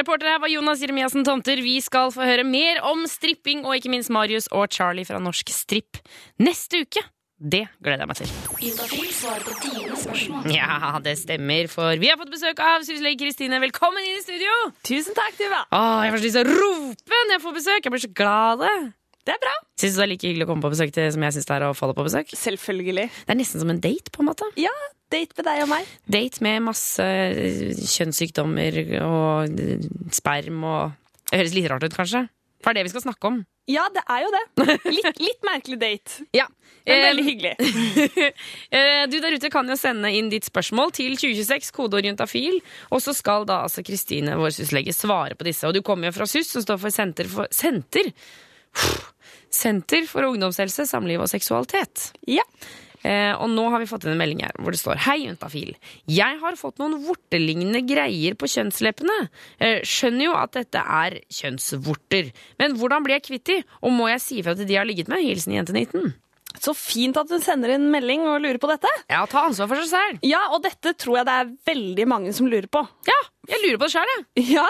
Reporter 0.00 0.30
her 0.30 0.38
var 0.40 0.48
Jonas 0.48 0.80
Jeremiassen 0.80 1.26
Tomter. 1.26 1.60
Vi 1.60 1.76
skal 1.84 2.08
få 2.14 2.24
høre 2.24 2.44
mer 2.46 2.78
om 2.88 3.02
stripping 3.10 3.66
og 3.66 3.76
ikke 3.76 3.90
minst 3.92 4.08
Marius 4.08 4.46
og 4.48 4.70
Charlie 4.72 5.04
fra 5.04 5.20
Norsk 5.20 5.50
Stripp 5.52 6.00
neste 6.40 6.86
uke. 6.86 7.02
Det 7.40 7.66
gleder 7.84 8.04
jeg 8.04 8.08
meg 8.08 8.16
til. 8.16 8.28
Ja, 10.52 10.96
det 11.04 11.14
stemmer, 11.20 11.68
for 11.72 12.00
vi 12.00 12.08
har 12.12 12.18
fått 12.20 12.32
besøk 12.32 12.60
av 12.64 12.84
syslege 12.84 13.16
Kristine. 13.22 13.60
Velkommen 13.60 14.04
inn 14.04 14.18
i 14.18 14.24
studio! 14.24 14.56
Tusen 14.84 15.16
takk, 15.16 15.36
Tuva. 15.40 15.62
Åh, 15.68 16.00
jeg 16.04 16.12
får 16.14 16.20
så 16.20 16.28
lyst 16.28 16.36
til 16.36 16.44
å 16.44 16.58
rope 16.64 17.20
når 17.24 17.36
jeg 17.36 17.44
får 17.44 17.56
besøk. 17.60 17.80
Jeg 17.84 17.94
blir 17.96 18.04
så 18.04 18.12
glad 18.22 18.44
av 18.54 18.64
det. 18.64 18.76
Det 19.28 19.34
er 19.34 19.40
bra. 19.42 19.52
Syns 19.80 19.94
du 19.96 20.00
det 20.00 20.04
er 20.06 20.10
like 20.14 20.26
hyggelig 20.28 20.46
å 20.46 20.50
komme 20.50 20.64
på 20.64 20.72
besøk 20.72 20.92
til 20.96 21.10
som 21.12 21.24
jeg 21.26 21.36
syns 21.36 21.48
det 21.50 21.56
er 21.58 21.66
å 21.68 21.74
falle 21.76 21.96
på 21.96 22.06
besøk? 22.06 22.32
Selvfølgelig. 22.36 23.06
Det 23.26 23.34
er 23.34 23.38
nesten 23.40 23.62
som 23.62 23.70
en 23.72 23.80
date, 23.84 24.12
på 24.14 24.22
en 24.24 24.30
måte. 24.30 24.48
Ja, 24.60 24.72
date 25.12 25.36
med 25.36 25.46
deg 25.50 25.62
og 25.66 25.70
meg. 25.74 25.92
Date 26.16 26.44
med 26.46 26.64
masse 26.70 27.04
eh, 27.04 27.70
kjønnssykdommer 27.94 28.80
og 29.04 29.60
eh, 29.60 29.86
sperm 30.16 30.64
og 30.64 30.96
Det 31.30 31.38
høres 31.42 31.54
litt 31.56 31.68
rart 31.70 31.84
ut, 31.86 31.94
kanskje? 31.94 32.24
For 32.60 32.72
det 32.72 32.80
er 32.80 32.82
det 32.82 32.88
vi 32.90 32.94
skal 32.96 33.04
snakke 33.06 33.28
om. 33.30 33.36
Ja, 33.70 33.84
det 33.94 34.02
er 34.10 34.24
jo 34.24 34.30
det. 34.34 34.40
Litt, 34.90 35.20
litt 35.22 35.44
merkelig 35.46 35.76
date, 35.80 36.24
Ja. 36.40 36.48
men 36.88 37.04
veldig 37.06 37.24
hyggelig. 37.28 37.52
eh, 38.76 39.04
du 39.12 39.16
der 39.22 39.36
ute 39.36 39.50
kan 39.52 39.68
jo 39.70 39.76
sende 39.78 40.10
inn 40.16 40.28
ditt 40.32 40.48
spørsmål 40.48 40.90
til 40.96 41.14
2026, 41.20 41.70
kodeorientafil. 41.76 42.58
Og 42.90 43.04
så 43.04 43.14
skal 43.16 43.46
da 43.48 43.62
altså 43.68 43.84
Kristine, 43.86 44.34
vår 44.40 44.56
syslege, 44.58 44.96
svare 44.96 45.36
på 45.38 45.46
disse. 45.46 45.68
Og 45.70 45.76
du 45.76 45.84
kommer 45.86 46.10
jo 46.10 46.16
fra 46.18 46.26
SUS, 46.28 46.50
som 46.56 46.64
står 46.66 46.80
for 46.82 46.96
Senter 46.96 47.30
for 47.30 47.48
Senter! 47.54 48.10
Senter 49.60 50.06
for 50.08 50.28
ungdomshelse, 50.28 50.86
samliv 50.86 51.24
og 51.24 51.30
seksualitet. 51.30 52.12
Ja. 52.30 52.44
Eh, 53.00 53.32
og 53.32 53.48
nå 53.48 53.64
har 53.72 53.80
vi 53.80 53.88
fått 53.88 54.04
inn 54.04 54.12
en 54.12 54.20
melding 54.20 54.42
her 54.44 54.52
hvor 54.60 54.74
det 54.74 54.80
står 54.82 54.98
Hei, 55.06 55.22
juntafil. 55.22 55.70
Jeg 56.10 56.36
har 56.42 56.58
fått 56.60 56.82
noen 56.82 56.98
vortelignende 57.00 57.80
greier 57.88 58.36
på 58.36 58.48
kjønnsleppene. 58.52 59.16
Eh, 59.56 59.78
skjønner 59.88 60.26
jo 60.28 60.34
at 60.36 60.52
dette 60.58 60.82
er 60.84 61.16
kjønnsvorter. 61.32 62.28
Men 62.60 62.76
hvordan 62.76 63.06
blir 63.06 63.16
jeg 63.16 63.28
kvitt 63.30 63.46
de? 63.48 63.60
Og 63.80 63.94
må 63.96 64.10
jeg 64.12 64.24
si 64.24 64.42
ifra 64.42 64.54
til 64.56 64.68
de 64.68 64.76
jeg 64.76 64.82
har 64.82 64.90
ligget 64.90 65.08
med? 65.12 65.24
Hilsen 65.24 65.56
jente 65.56 65.76
19. 65.76 66.12
Så 66.60 66.74
fint 66.74 67.16
at 67.16 67.30
hun 67.30 67.40
sender 67.40 67.72
inn 67.76 67.88
melding 67.92 68.26
og 68.28 68.40
lurer 68.42 68.58
på 68.60 68.68
dette. 68.68 68.90
Ja, 69.08 69.22
ta 69.30 69.46
ansvar 69.46 69.70
for 69.70 69.80
seg 69.80 69.90
selv. 69.92 70.22
Ja, 70.26 70.42
og 70.52 70.64
dette 70.66 70.92
tror 70.98 71.20
jeg 71.20 71.28
det 71.28 71.36
er 71.40 71.52
veldig 71.70 72.06
mange 72.10 72.34
som 72.36 72.50
lurer 72.50 72.68
på. 72.68 72.82
Ja, 73.08 73.18
jeg 73.48 73.62
lurer 73.64 73.80
på 73.80 73.86
det 73.86 73.94
sjøl, 73.94 74.14
jeg. 74.16 74.46
Ja, 74.58 74.66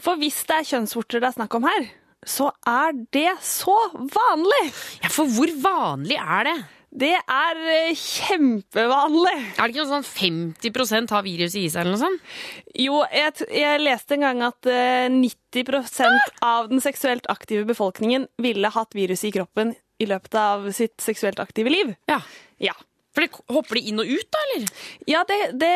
for 0.00 0.20
hvis 0.22 0.38
det 0.48 0.60
er 0.60 0.68
kjønnsvorter 0.70 1.20
det 1.20 1.32
er 1.32 1.36
snakk 1.40 1.58
om 1.58 1.66
her, 1.68 1.90
så 2.26 2.50
er 2.66 2.96
det 3.14 3.30
så 3.46 3.76
vanlig. 3.94 4.64
Ja, 5.02 5.10
for 5.12 5.30
hvor 5.30 5.52
vanlig 5.62 6.18
er 6.20 6.50
det? 6.50 6.56
Det 6.96 7.12
er 7.12 7.58
eh, 7.68 7.98
kjempevanlig. 7.98 9.34
Er 9.56 9.66
det 9.68 9.74
ikke 9.74 9.84
noe 9.84 9.98
sånn 9.98 10.06
50% 10.06 11.12
har 11.12 11.24
viruset 11.26 11.58
i 11.60 11.66
seg, 11.68 11.82
eller 11.82 11.96
noe 11.96 12.00
sånt? 12.00 12.36
Jo, 12.78 13.02
jeg, 13.12 13.48
jeg 13.52 13.82
leste 13.82 14.16
en 14.16 14.24
gang 14.24 14.44
at 14.46 14.70
eh, 14.70 15.08
90% 15.12 16.40
av 16.46 16.70
den 16.70 16.80
seksuelt 16.84 17.28
aktive 17.32 17.66
befolkningen 17.68 18.28
ville 18.40 18.72
hatt 18.72 18.96
viruset 18.96 19.28
i 19.28 19.34
kroppen 19.36 19.74
i 20.00 20.08
løpet 20.08 20.38
av 20.40 20.70
sitt 20.76 20.96
seksuelt 21.04 21.40
aktive 21.42 21.72
liv. 21.72 21.92
Ja. 22.08 22.22
Ja. 22.62 22.76
For 23.16 23.24
det, 23.24 23.44
hopper 23.52 23.78
de 23.78 23.84
inn 23.90 24.00
og 24.00 24.08
ut, 24.08 24.28
da, 24.32 24.46
eller? 24.46 24.72
Ja, 25.08 25.22
det, 25.28 25.38
det 25.60 25.74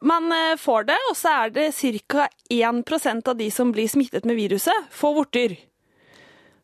Man 0.00 0.32
eh, 0.32 0.56
får 0.60 0.90
det, 0.90 0.98
og 1.10 1.16
så 1.16 1.32
er 1.44 1.54
det 1.54 1.70
ca. 1.76 2.28
1% 2.52 3.32
av 3.32 3.38
de 3.38 3.48
som 3.54 3.72
blir 3.72 3.88
smittet 3.88 4.28
med 4.28 4.36
viruset, 4.38 4.90
får 4.92 5.16
vorter. 5.16 5.56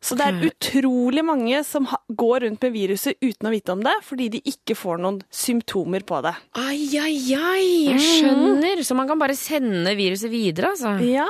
Så 0.03 0.17
det 0.19 0.25
er 0.27 0.49
utrolig 0.49 1.23
mange 1.23 1.61
som 1.63 1.87
går 2.11 2.43
rundt 2.43 2.65
med 2.67 2.73
viruset 2.75 3.23
uten 3.23 3.47
å 3.47 3.53
vite 3.53 3.75
om 3.77 3.85
det, 3.87 3.95
fordi 4.03 4.27
de 4.35 4.41
ikke 4.51 4.75
får 4.75 4.99
noen 4.99 5.21
symptomer 5.31 6.03
på 6.07 6.19
det. 6.27 6.33
Ai, 6.59 6.89
ai, 6.99 7.15
ai, 7.39 7.69
jeg 7.93 8.03
skjønner. 8.03 8.83
Så 8.83 8.97
man 8.99 9.07
kan 9.07 9.21
bare 9.23 9.39
sende 9.39 9.95
viruset 9.95 10.33
videre, 10.33 10.73
altså? 10.75 10.97
Ja. 11.07 11.29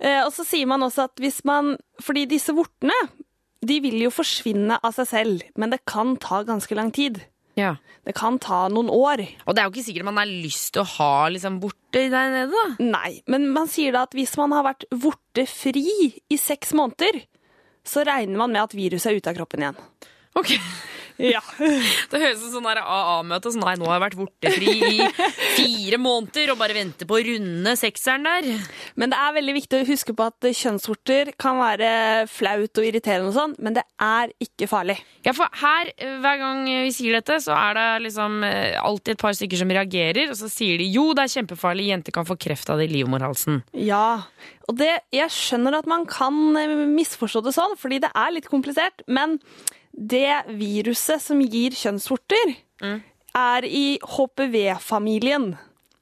Eh, 0.00 0.22
og 0.22 0.32
så 0.32 0.46
sier 0.48 0.68
man 0.70 0.84
også 0.84 1.06
at 1.08 1.20
hvis 1.22 1.38
man 1.48 1.70
Fordi 2.04 2.26
disse 2.28 2.52
vortene, 2.52 2.92
de 3.64 3.78
vil 3.80 3.96
jo 4.02 4.10
forsvinne 4.12 4.76
av 4.84 4.92
seg 4.96 5.08
selv, 5.08 5.44
men 5.56 5.72
det 5.72 5.84
kan 5.88 6.16
ta 6.20 6.42
ganske 6.44 6.76
lang 6.76 6.92
tid. 6.94 7.20
Ja. 7.56 7.76
Det 8.06 8.14
kan 8.14 8.36
ta 8.42 8.66
noen 8.70 8.90
år. 8.92 9.22
Og 9.46 9.56
det 9.56 9.62
er 9.62 9.68
jo 9.68 9.72
ikke 9.74 9.86
sikkert 9.88 10.06
man 10.10 10.20
har 10.20 10.28
lyst 10.30 10.74
til 10.76 10.84
å 10.84 10.90
ha 10.98 11.28
liksom 11.32 11.56
borte 11.62 12.04
der 12.12 12.34
nede, 12.34 12.52
da. 12.52 12.66
Nei, 12.84 13.22
men 13.32 13.48
man 13.54 13.70
sier 13.72 13.96
da 13.96 14.04
at 14.06 14.14
hvis 14.16 14.36
man 14.38 14.52
har 14.54 14.66
vært 14.68 14.84
vortefri 14.92 16.12
i 16.28 16.38
seks 16.40 16.74
måneder, 16.76 17.22
så 17.86 18.04
regner 18.06 18.38
man 18.42 18.52
med 18.52 18.66
at 18.66 18.76
viruset 18.76 19.10
er 19.10 19.18
ute 19.18 19.32
av 19.32 19.38
kroppen 19.38 19.64
igjen. 19.64 19.80
Ok. 20.36 20.52
Ja. 21.32 21.40
Det 21.56 22.20
høres 22.20 22.42
ut 22.42 22.50
som 22.52 22.60
sånn 22.60 22.68
AA-møte. 22.76 23.52
Sånn, 23.52 23.64
nei, 23.64 23.76
nå 23.80 23.88
har 23.88 23.96
jeg 23.96 24.04
vært 24.04 24.18
vortefri 24.18 24.74
i 24.86 25.06
fire 25.56 25.98
måneder 26.00 26.52
og 26.52 26.60
bare 26.60 26.76
venter 26.76 27.08
på 27.08 27.16
å 27.16 27.22
runde 27.24 27.72
sekseren 27.80 28.26
der. 28.26 28.48
Men 29.00 29.12
det 29.12 29.20
er 29.20 29.36
veldig 29.38 29.54
viktig 29.56 29.80
å 29.80 29.88
huske 29.88 30.14
på 30.16 30.26
at 30.28 30.48
kjønnsvorter 30.60 31.32
kan 31.40 31.60
være 31.60 31.90
flaut 32.30 32.80
og 32.82 32.88
irriterende 32.88 33.30
og 33.32 33.36
sånn, 33.36 33.56
men 33.64 33.78
det 33.78 33.86
er 34.02 34.32
ikke 34.42 34.68
farlig. 34.70 34.98
Ja, 35.26 35.32
for 35.36 35.50
her, 35.62 35.90
eh, 35.96 36.18
hver 36.22 36.40
gang 36.42 36.64
vi 36.68 36.92
sier 36.94 37.16
dette, 37.16 37.38
så 37.42 37.56
er 37.56 37.78
det 37.78 37.86
liksom 38.06 38.44
eh, 38.46 38.76
alltid 38.80 39.16
et 39.16 39.24
par 39.24 39.36
stykker 39.36 39.62
som 39.62 39.72
reagerer, 39.72 40.30
og 40.30 40.38
så 40.38 40.50
sier 40.52 40.78
de 40.82 40.90
jo, 40.92 41.08
det 41.16 41.26
er 41.26 41.34
kjempefarlig, 41.38 41.88
jenter 41.90 42.14
kan 42.14 42.28
få 42.28 42.36
kreft 42.40 42.70
av 42.72 42.80
det 42.80 42.90
i 42.90 42.94
livmorhalsen. 42.98 43.62
Ja, 43.86 44.22
og 44.66 44.78
det, 44.78 44.92
jeg 45.14 45.32
skjønner 45.32 45.78
at 45.80 45.88
man 45.90 46.06
kan 46.10 46.36
eh, 46.60 46.76
misforstå 46.92 47.44
det 47.46 47.56
sånn, 47.56 47.76
fordi 47.80 48.02
det 48.04 48.12
er 48.12 48.36
litt 48.36 48.50
komplisert, 48.52 49.04
men 49.06 49.38
det 49.96 50.44
viruset 50.58 51.22
som 51.24 51.40
gir 51.40 51.76
kjønnsvorter, 51.76 52.54
er 53.36 53.64
i 53.64 53.98
HPV-familien. 54.00 55.54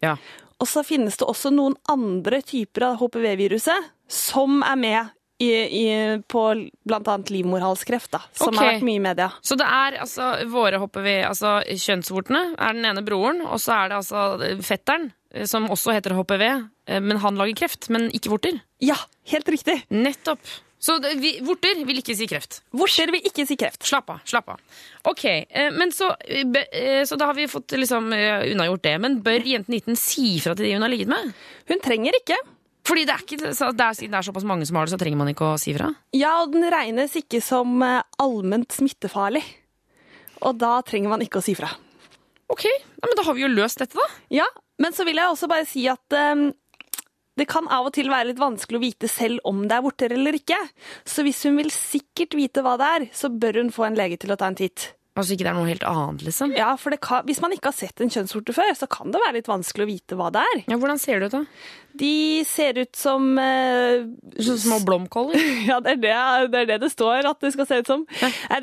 Ja. 0.02 0.16
Og 0.62 0.70
så 0.70 0.84
finnes 0.86 1.18
det 1.18 1.26
også 1.26 1.50
noen 1.54 1.76
andre 1.90 2.40
typer 2.46 2.90
av 2.90 2.98
HPV-viruset 3.02 3.90
som 4.10 4.62
er 4.66 4.80
med 4.80 5.14
i, 5.42 5.50
i, 5.50 5.86
på 6.30 6.42
bl.a. 6.86 7.16
livmorhalskreft, 7.28 8.12
da, 8.14 8.20
som 8.32 8.52
okay. 8.52 8.58
har 8.58 8.70
vært 8.74 8.86
mye 8.86 9.00
i 9.00 9.02
media. 9.02 9.30
Så 9.42 9.58
det 9.58 9.66
er 9.66 9.98
altså 10.04 10.28
våre 10.52 10.78
HPV, 10.82 11.08
altså 11.26 11.56
kjønnsvortene, 11.66 12.44
er 12.54 12.76
den 12.76 12.86
ene 12.92 13.02
broren, 13.06 13.42
og 13.42 13.58
så 13.62 13.80
er 13.80 13.90
det 13.90 13.98
altså 13.98 14.54
fetteren, 14.64 15.10
eh, 15.34 15.48
som 15.50 15.66
også 15.74 15.96
heter 15.96 16.14
HPV, 16.14 16.44
eh, 16.46 17.02
men 17.02 17.20
han 17.24 17.40
lager 17.40 17.64
kreft, 17.64 17.90
men 17.94 18.06
ikke 18.14 18.36
vorter. 18.36 18.62
Ja, 18.84 18.98
helt 19.32 19.50
riktig. 19.50 19.80
Nettopp. 19.90 20.44
Så 20.84 20.98
det, 21.00 21.14
vi, 21.16 21.38
vorter 21.44 21.78
vil 21.88 22.00
ikke 22.02 22.12
si 22.16 22.26
kreft. 22.28 22.58
Vorter 22.76 23.08
vil 23.14 23.24
ikke 23.24 23.46
si 23.48 23.56
kreft. 23.56 23.80
Slapp 23.88 24.10
av. 24.12 24.24
slapp 24.28 24.50
av. 24.52 24.80
Ok, 25.08 25.22
eh, 25.24 25.70
men 25.72 25.94
så, 25.96 26.10
eh, 26.28 26.44
eh, 26.76 27.04
så 27.08 27.16
da 27.16 27.30
har 27.30 27.38
vi 27.38 27.46
fått 27.48 27.72
liksom 27.78 28.10
unnagjort 28.12 28.84
det. 28.84 28.98
Men 29.00 29.22
bør 29.24 29.48
jenten 29.48 29.78
19 29.78 29.96
si 29.96 30.34
fra 30.44 30.52
til 30.52 30.68
de 30.68 30.74
hun 30.74 30.84
har 30.84 30.92
ligget 30.92 31.08
med? 31.08 31.32
Hun 31.72 31.80
trenger 31.84 32.18
ikke. 32.20 32.36
Fordi 32.84 33.06
det 33.08 33.14
er 33.14 33.22
ikke, 33.24 33.54
så 33.56 33.70
det 33.72 33.86
er, 33.86 34.08
det 34.12 34.18
er 34.18 34.26
såpass 34.26 34.44
mange 34.44 34.66
som 34.68 34.76
har 34.76 34.84
det, 34.84 34.92
så 34.92 35.00
trenger 35.00 35.22
man 35.22 35.30
ikke 35.32 35.54
å 35.54 35.60
si 35.60 35.72
fra? 35.72 35.88
Ja, 36.12 36.34
og 36.42 36.52
den 36.52 36.66
regnes 36.68 37.16
ikke 37.16 37.40
som 37.40 37.80
allment 37.80 38.76
smittefarlig. 38.76 39.40
Og 40.44 40.58
da 40.60 40.74
trenger 40.84 41.14
man 41.14 41.24
ikke 41.24 41.40
å 41.40 41.46
si 41.46 41.54
fra. 41.56 41.70
Ok, 42.52 42.66
ja, 42.68 43.06
men 43.06 43.16
da 43.16 43.24
har 43.24 43.38
vi 43.38 43.46
jo 43.46 43.48
løst 43.48 43.80
dette, 43.80 43.96
da. 43.96 44.04
Ja, 44.36 44.44
men 44.82 44.92
så 44.92 45.08
vil 45.08 45.16
jeg 45.16 45.32
også 45.32 45.48
bare 45.48 45.64
si 45.68 45.86
at 45.88 46.16
eh, 46.18 46.50
det 47.38 47.48
kan 47.50 47.68
av 47.72 47.88
og 47.88 47.94
til 47.96 48.10
være 48.12 48.30
litt 48.30 48.42
vanskelig 48.42 48.78
å 48.78 48.84
vite 48.84 49.10
selv 49.10 49.44
om 49.48 49.64
det 49.68 49.76
er 49.76 49.86
vorter 49.86 50.14
eller 50.14 50.36
ikke. 50.38 50.58
Så 51.08 51.26
hvis 51.26 51.42
hun 51.48 51.58
vil 51.58 51.72
sikkert 51.74 52.36
vite 52.38 52.62
hva 52.64 52.76
det 52.80 52.90
er, 52.98 53.08
så 53.16 53.32
bør 53.32 53.62
hun 53.62 53.72
få 53.74 53.88
en 53.88 53.98
lege 53.98 54.20
til 54.22 54.34
å 54.34 54.38
ta 54.38 54.50
en 54.50 54.58
titt. 54.58 54.92
Altså 55.14 55.36
ikke 55.36 55.44
det 55.46 55.50
er 55.52 55.54
noe 55.54 55.68
helt 55.68 55.84
annet, 55.86 56.24
liksom. 56.26 56.52
Ja, 56.58 56.72
for 56.74 56.90
det 56.90 56.98
kan, 57.06 57.22
Hvis 57.28 57.38
man 57.38 57.52
ikke 57.54 57.70
har 57.70 57.76
sett 57.76 58.00
en 58.02 58.10
kjønnsvorte 58.10 58.54
før, 58.56 58.72
så 58.74 58.88
kan 58.90 59.12
det 59.14 59.20
være 59.22 59.36
litt 59.36 59.50
vanskelig 59.50 59.84
å 59.84 59.90
vite 59.92 60.16
hva 60.18 60.30
det 60.34 60.42
er. 60.42 60.62
Ja, 60.72 60.78
Hvordan 60.82 60.98
ser 60.98 61.22
det 61.22 61.28
ut, 61.28 61.36
da? 61.36 61.42
De 62.02 62.16
ser 62.50 62.80
ut 62.80 62.98
som 62.98 63.28
eh, 63.38 64.08
Som 64.42 64.58
små 64.58 64.80
blomkåler? 64.82 65.38
Ja, 65.70 65.78
det 65.84 65.94
er 65.94 66.00
det, 66.02 66.16
det 66.50 66.62
er 66.64 66.70
det 66.72 66.80
det 66.82 66.90
står 66.90 67.30
at 67.30 67.38
det 67.46 67.52
skal 67.54 67.68
se 67.70 67.78
ut 67.84 67.92
som. 67.92 68.02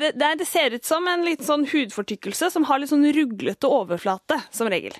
Det, 0.02 0.12
det, 0.20 0.48
ser 0.48 0.76
ut 0.76 0.84
som 0.84 1.08
en 1.08 1.24
litt 1.24 1.40
sånn 1.46 1.64
hudfortykkelse 1.72 2.52
som 2.52 2.68
har 2.68 2.82
litt 2.82 2.92
sånn 2.92 3.08
ruglete 3.16 3.72
overflate, 3.72 4.42
som 4.52 4.68
regel. 4.68 4.98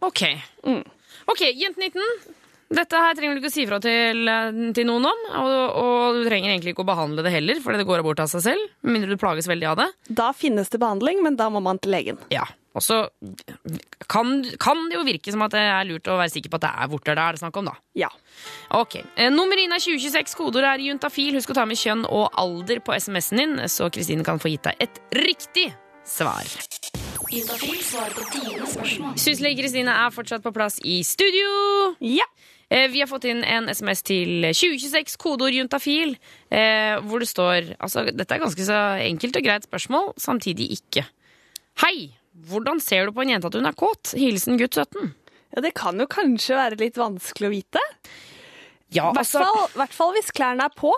Ok. 0.00 0.24
Ok, 0.64 1.44
Jente 1.52 1.84
19. 1.84 2.40
Dette 2.74 2.96
her 2.98 3.14
trenger 3.14 3.36
du 3.36 3.42
ikke 3.42 3.50
å 3.52 3.54
si 3.54 3.66
fra 3.68 3.78
til, 3.82 4.24
eh, 4.28 4.56
til 4.74 4.86
noen 4.88 5.04
om. 5.10 5.22
Og, 5.42 5.54
og 5.84 6.18
du 6.18 6.24
trenger 6.28 6.54
egentlig 6.54 6.74
ikke 6.74 6.84
å 6.86 6.90
behandle 6.94 7.22
det 7.26 7.32
heller, 7.34 7.60
fordi 7.62 7.82
det 7.82 7.88
går 7.88 8.02
bort 8.06 8.22
av 8.24 8.30
seg 8.32 8.44
selv. 8.46 8.68
Med 8.82 8.96
mindre 8.98 9.14
du 9.14 9.20
plages 9.20 9.48
veldig 9.50 9.68
av 9.74 9.80
det. 9.82 9.88
Da 10.08 10.32
finnes 10.36 10.72
det 10.72 10.80
behandling, 10.82 11.22
men 11.22 11.36
da 11.36 11.50
må 11.52 11.62
man 11.62 11.78
til 11.82 11.92
legen. 11.94 12.18
Ja. 12.34 12.46
Og 12.74 12.82
så 12.82 13.04
kan, 14.10 14.32
kan 14.58 14.80
det 14.90 14.96
jo 14.96 15.04
virke 15.06 15.30
som 15.30 15.44
at 15.46 15.52
det 15.54 15.60
er 15.62 15.86
lurt 15.86 16.08
å 16.10 16.16
være 16.18 16.32
sikker 16.32 16.50
på 16.50 16.58
at 16.58 16.64
det 16.64 16.72
er 16.74 16.90
vorter 16.90 17.14
det 17.14 17.22
er 17.22 17.36
det 17.36 17.42
snakk 17.44 17.60
om, 17.60 17.68
da. 17.70 17.76
Ja. 17.94 18.08
Ok. 18.74 18.96
Eh, 19.14 19.30
Nummer 19.30 19.60
inn 19.62 19.70
er 19.76 19.82
2026. 19.84 20.34
Kodeord 20.40 20.66
er 20.72 20.82
juntafil. 20.82 21.36
Husk 21.38 21.52
å 21.54 21.58
ta 21.60 21.68
med 21.70 21.78
kjønn 21.78 22.02
og 22.08 22.34
alder 22.40 22.82
på 22.82 22.96
SMS-en 22.98 23.42
din, 23.44 23.54
så 23.70 23.86
Kristine 23.94 24.26
kan 24.26 24.42
få 24.42 24.50
gitt 24.50 24.66
deg 24.66 24.82
et 24.88 24.98
riktig 25.22 25.68
svar. 26.04 26.42
Juntafil 27.30 27.78
svarer 27.82 28.14
på 28.18 28.26
dine 28.34 28.66
spørsmål. 28.68 29.14
Syslege 29.22 29.62
Kristine 29.62 29.94
er 30.04 30.10
fortsatt 30.14 30.42
på 30.44 30.52
plass 30.54 30.80
i 30.82 30.98
studio. 31.06 31.94
Ja. 32.04 32.26
Eh, 32.74 32.88
Vi 32.90 33.00
har 33.04 33.06
fått 33.10 33.26
inn 33.30 33.44
en 33.46 33.68
SMS 33.70 34.02
til 34.02 34.48
2026, 34.50 35.14
kodeord 35.22 35.54
juntafil, 35.54 36.16
eh, 36.50 36.96
hvor 37.06 37.22
det 37.22 37.28
står 37.30 37.74
altså, 37.78 38.02
Dette 38.10 38.34
er 38.34 38.42
ganske 38.42 38.66
så 38.66 38.80
enkelt 39.04 39.38
og 39.38 39.46
greit 39.46 39.68
spørsmål, 39.68 40.12
samtidig 40.18 40.72
ikke. 40.80 41.06
Hei! 41.84 42.10
Hvordan 42.34 42.80
ser 42.82 43.06
du 43.06 43.12
på 43.14 43.22
en 43.22 43.30
jente 43.30 43.46
at 43.46 43.54
hun 43.54 43.68
er 43.68 43.76
kåt? 43.78 44.10
Hilsen 44.18 44.58
gutt 44.58 44.74
17. 44.74 45.12
ja, 45.54 45.60
det 45.62 45.70
kan 45.78 46.00
jo 46.02 46.06
kanskje 46.10 46.56
være 46.58 46.80
litt 46.80 46.96
vanskelig 46.98 47.46
å 47.46 47.52
vite. 47.52 47.82
Ja, 48.90 49.12
altså, 49.14 49.44
hvert 49.78 49.94
fall 49.94 50.10
hvis 50.16 50.32
klærne 50.34 50.66
er 50.66 50.74
på. 50.74 50.90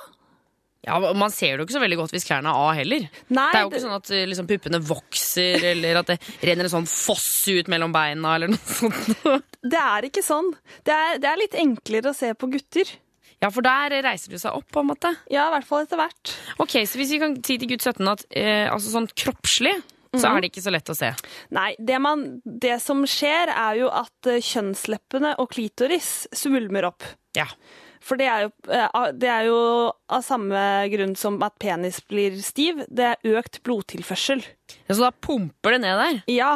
Ja, 0.87 0.99
Man 1.19 1.33
ser 1.35 1.57
det 1.57 1.65
jo 1.65 1.67
ikke 1.67 1.77
så 1.77 1.83
veldig 1.83 1.99
godt 1.99 2.15
hvis 2.15 2.27
klærne 2.29 2.53
er 2.53 2.67
av 2.67 2.77
heller. 2.79 3.09
Nei, 3.29 3.47
det 3.53 3.59
er 3.59 3.65
jo 3.65 3.73
ikke 3.73 3.85
sånn 3.87 3.97
at 3.97 4.13
eh, 4.15 4.27
liksom, 4.31 4.51
puppene 4.51 4.83
vokser, 4.87 5.67
eller 5.73 6.03
at 6.03 6.13
det 6.13 6.19
renner 6.47 6.69
en 6.69 6.75
sånn 6.77 6.91
foss 6.91 7.31
ut 7.51 7.71
mellom 7.73 7.95
beina, 7.95 8.37
eller 8.37 8.55
noe 8.55 8.77
sånt. 8.79 9.59
det 9.73 9.83
er 9.83 10.07
ikke 10.11 10.25
sånn. 10.25 10.53
Det 10.87 10.95
er, 10.95 11.19
det 11.23 11.33
er 11.33 11.43
litt 11.43 11.59
enklere 11.59 12.13
å 12.13 12.17
se 12.17 12.31
på 12.39 12.51
gutter. 12.55 12.95
Ja, 13.43 13.51
for 13.53 13.67
der 13.67 13.93
reiser 14.07 14.33
du 14.33 14.39
seg 14.41 14.55
opp, 14.57 14.69
på 14.73 14.81
en 14.81 14.89
måte. 14.89 15.11
Ja, 15.29 15.51
i 15.51 15.57
hvert 15.57 15.69
fall 15.69 15.85
etter 15.85 16.01
hvert. 16.01 16.33
Ok, 16.63 16.79
Så 16.89 17.01
hvis 17.01 17.13
vi 17.13 17.21
kan 17.21 17.37
si 17.45 17.59
til 17.61 17.75
gutt 17.75 17.85
17 17.85 18.09
at 18.15 18.25
eh, 18.31 18.65
altså 18.71 18.95
sånn 18.95 19.11
kroppslig, 19.13 19.75
så 20.17 20.31
er 20.31 20.41
det 20.41 20.51
ikke 20.53 20.65
så 20.65 20.73
lett 20.73 20.89
å 20.89 20.97
se. 20.97 21.11
Nei, 21.53 21.71
det, 21.77 21.99
man, 22.01 22.23
det 22.45 22.79
som 22.81 23.03
skjer 23.11 23.51
er 23.53 23.83
jo 23.83 23.91
at 23.93 24.31
eh, 24.31 24.41
kjønnsleppene 24.45 25.35
og 25.43 25.51
klitoris 25.53 26.11
svulmer 26.37 26.89
opp. 26.89 27.05
Ja. 27.37 27.49
For 28.07 28.21
det 28.21 28.29
er, 28.31 28.47
jo, 28.47 28.51
eh, 28.71 29.11
det 29.19 29.31
er 29.33 29.49
jo 29.49 29.59
av 30.15 30.23
samme 30.23 30.63
grunn 30.93 31.17
som 31.19 31.41
at 31.43 31.57
penis 31.63 31.99
blir 32.07 32.37
stiv. 32.45 32.85
Det 32.87 33.13
er 33.13 33.39
økt 33.41 33.63
blodtilførsel. 33.67 34.45
Ja, 34.87 34.95
Så 34.95 35.01
da 35.03 35.11
pumper 35.11 35.75
det 35.75 35.81
ned 35.83 35.99
der. 35.99 36.21
Ja, 36.31 36.53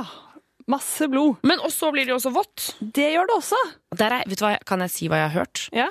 masse 0.70 1.08
blod. 1.10 1.40
Men 1.42 1.58
og 1.66 1.72
så 1.74 1.90
blir 1.90 2.06
det 2.06 2.14
jo 2.14 2.20
også 2.20 2.32
vått. 2.34 2.70
Det 2.80 3.08
gjør 3.16 3.26
det 3.26 3.36
også. 3.40 3.60
Der 3.98 4.14
er, 4.20 4.26
vet 4.30 4.38
du 4.38 4.46
hva, 4.46 4.54
Kan 4.66 4.84
jeg 4.86 4.94
si 4.94 5.10
hva 5.10 5.18
jeg 5.24 5.30
har 5.32 5.38
hørt? 5.40 5.66
Ja. 5.74 5.88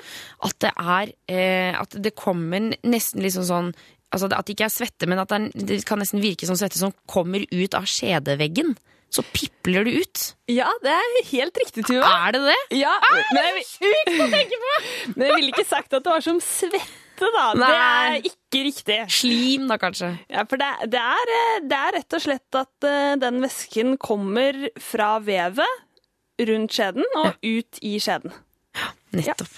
At 0.48 0.56
det 0.64 0.72
er 0.72 1.12
eh, 1.28 1.76
At 1.76 1.96
det 2.00 2.14
kommer 2.16 2.70
nesten 2.80 3.20
liksom 3.20 3.44
sånn 3.44 3.74
Altså 4.10 4.30
At 4.32 4.48
det 4.48 4.56
ikke 4.56 4.66
er 4.66 4.72
svette, 4.74 5.06
men 5.06 5.20
at 5.22 5.30
det, 5.30 5.36
er, 5.52 5.66
det 5.68 5.76
kan 5.86 6.00
nesten 6.02 6.22
virke 6.24 6.48
som 6.48 6.56
svette 6.58 6.80
som 6.80 6.90
kommer 7.06 7.44
ut 7.46 7.76
av 7.78 7.84
skjedeveggen. 7.86 8.72
Så 9.10 9.24
pipler 9.34 9.86
det 9.88 9.92
ut. 10.04 10.24
Ja, 10.50 10.68
det 10.84 10.92
er 10.94 11.14
helt 11.32 11.56
riktig, 11.58 11.82
Tuva. 11.88 12.06
Er 12.28 12.36
det 12.36 12.40
det? 12.46 12.58
Ja, 12.78 12.92
ah, 12.94 13.22
det 13.34 13.42
er 13.42 13.60
sjukt 13.66 14.20
å 14.22 14.26
tenke 14.30 14.58
på! 14.62 14.74
men 15.16 15.24
jeg 15.26 15.38
ville 15.40 15.50
ikke 15.50 15.66
sagt 15.66 15.96
at 15.96 16.04
det 16.04 16.12
var 16.12 16.22
som 16.22 16.38
svette. 16.44 16.86
da. 17.18 17.26
da. 17.36 17.54
Det 17.58 17.70
er 17.78 18.28
ikke 18.30 18.62
riktig. 18.68 18.98
Slim, 19.12 19.66
da, 19.70 19.80
kanskje. 19.82 20.12
Ja, 20.30 20.46
for 20.50 20.62
det, 20.62 20.70
det, 20.94 21.02
er, 21.02 21.34
eh, 21.38 21.56
det 21.66 21.80
er 21.80 21.96
rett 21.98 22.18
og 22.20 22.22
slett 22.22 22.60
at 22.62 22.86
eh, 22.86 23.16
den 23.20 23.42
væsken 23.42 23.96
kommer 24.00 24.62
fra 24.78 25.16
vevet 25.26 26.46
rundt 26.46 26.78
skjeden 26.78 27.04
og 27.18 27.34
ut 27.42 27.82
i 27.84 27.98
skjeden. 28.00 28.32
Nettopp. 29.10 29.50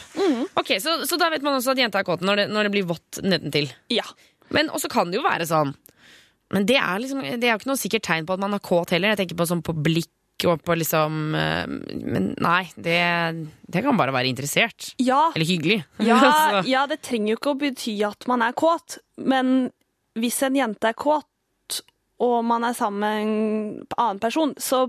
Ok, 0.57 0.79
så, 0.81 1.03
så 1.05 1.21
da 1.21 1.29
vet 1.33 1.45
man 1.45 1.59
også 1.59 1.75
at 1.75 1.81
jenta 1.83 2.01
er 2.01 2.09
kåt 2.09 2.25
når 2.25 2.41
det, 2.41 2.47
når 2.57 2.67
det 2.67 2.73
blir 2.73 2.89
vått 2.89 3.21
nedentil. 3.21 3.69
Ja. 3.93 4.07
Men 4.53 4.73
også 4.73 4.89
kan 4.93 5.13
det 5.13 5.21
jo 5.21 5.25
være 5.27 5.45
sånn 5.49 5.75
Men 6.53 6.67
det 6.69 6.79
er, 6.79 6.99
liksom, 7.01 7.23
det 7.23 7.49
er 7.49 7.55
jo 7.55 7.61
ikke 7.61 7.71
noe 7.71 7.81
sikkert 7.81 8.05
tegn 8.09 8.27
på 8.29 8.37
at 8.37 8.43
man 8.43 8.57
er 8.57 8.63
kåt 8.65 8.93
heller. 8.95 9.15
Jeg 9.15 9.23
tenker 9.23 9.39
på 9.41 9.49
sånn 9.49 9.65
på 9.65 9.75
blikk 9.77 10.11
og 10.49 10.63
på 10.67 10.75
liksom 10.75 11.37
eh, 11.39 11.71
Men 12.03 12.33
nei, 12.43 12.65
det, 12.75 12.97
det 13.71 13.83
kan 13.85 13.99
bare 13.99 14.15
være 14.15 14.31
interessert. 14.33 14.93
Ja, 15.03 15.29
Eller 15.37 15.49
hyggelig. 15.49 15.83
ja, 16.11 16.63
ja, 16.67 16.87
det 16.91 17.03
trenger 17.07 17.35
jo 17.35 17.41
ikke 17.41 17.55
å 17.55 17.61
bety 17.61 17.95
at 18.09 18.27
man 18.31 18.45
er 18.45 18.57
kåt, 18.59 18.99
men 19.23 19.71
hvis 20.19 20.43
en 20.45 20.59
jente 20.59 20.91
er 20.91 20.99
kåt, 20.99 21.29
og 22.23 22.43
man 22.47 22.67
er 22.69 22.75
sammen 22.77 23.01
med 23.01 23.23
en 23.23 23.87
annen 23.97 24.21
person, 24.23 24.53
så 24.61 24.85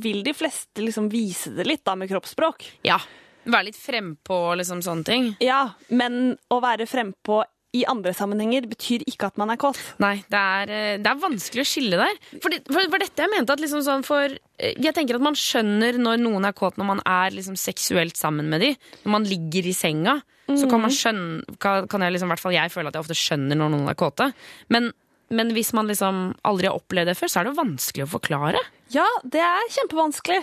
vil 0.00 0.22
de 0.26 0.32
fleste 0.34 0.82
liksom 0.82 1.10
vise 1.12 1.52
det 1.54 1.66
litt 1.68 1.84
da 1.86 1.94
med 1.98 2.10
kroppsspråk. 2.10 2.70
ja. 2.86 3.00
Være 3.44 3.66
litt 3.66 3.76
frempå 3.76 4.36
og 4.48 4.54
liksom 4.56 4.78
sånne 4.80 5.04
ting. 5.04 5.26
Ja, 5.44 5.74
men 5.92 6.30
å 6.48 6.62
være 6.64 6.86
frempå 6.88 7.42
i 7.74 7.82
andre 7.90 8.12
sammenhenger 8.14 8.68
betyr 8.70 9.02
ikke 9.10 9.28
at 9.32 9.38
man 9.40 9.50
er 9.52 9.58
kåt. 9.60 9.78
Nei, 10.02 10.16
det 10.30 10.40
er, 10.40 10.70
eh, 10.70 10.98
det 11.02 11.10
er 11.10 11.22
vanskelig 11.22 11.64
å 11.64 11.68
skille 11.68 11.98
der. 11.98 12.20
For, 12.36 12.52
det, 12.52 12.62
for, 12.68 12.86
for 12.92 13.02
dette 13.02 13.24
jeg 13.24 13.32
mente 13.32 13.54
at 13.54 13.62
liksom 13.62 13.82
sånn 13.86 14.04
for 14.06 14.30
eh, 14.30 14.74
Jeg 14.78 14.94
tenker 14.96 15.18
at 15.18 15.24
man 15.24 15.38
skjønner 15.38 15.98
når 15.98 16.20
noen 16.22 16.46
er 16.46 16.54
kåt 16.56 16.78
når 16.78 16.90
man 16.92 17.02
er 17.08 17.34
liksom 17.34 17.58
seksuelt 17.58 18.20
sammen 18.20 18.50
med 18.52 18.62
dem. 18.62 18.78
Når 19.02 19.16
man 19.16 19.26
ligger 19.28 19.66
i 19.66 19.74
senga. 19.76 20.20
Så 20.44 20.68
kan 20.68 20.82
man 20.82 20.92
skjønne 20.92 21.56
kan, 21.58 21.88
kan 21.88 22.02
jeg 22.04 22.14
liksom, 22.14 22.28
i 22.28 22.34
hvert 22.34 22.42
fall 22.42 22.54
jeg 22.54 22.72
føle 22.72 22.90
at 22.90 22.98
jeg 22.98 23.06
ofte 23.06 23.16
skjønner 23.16 23.56
når 23.58 23.72
noen 23.72 23.88
er 23.88 23.96
kåte. 23.98 24.28
Men, 24.74 24.90
men 25.32 25.54
hvis 25.56 25.72
man 25.76 25.88
liksom 25.88 26.26
aldri 26.44 26.68
har 26.68 26.76
opplevd 26.76 27.10
det 27.10 27.16
før, 27.16 27.32
så 27.32 27.40
er 27.40 27.48
det 27.48 27.56
vanskelig 27.56 28.04
å 28.04 28.12
forklare. 28.12 28.60
Ja, 28.92 29.06
det 29.24 29.40
er 29.40 29.72
kjempevanskelig. 29.72 30.42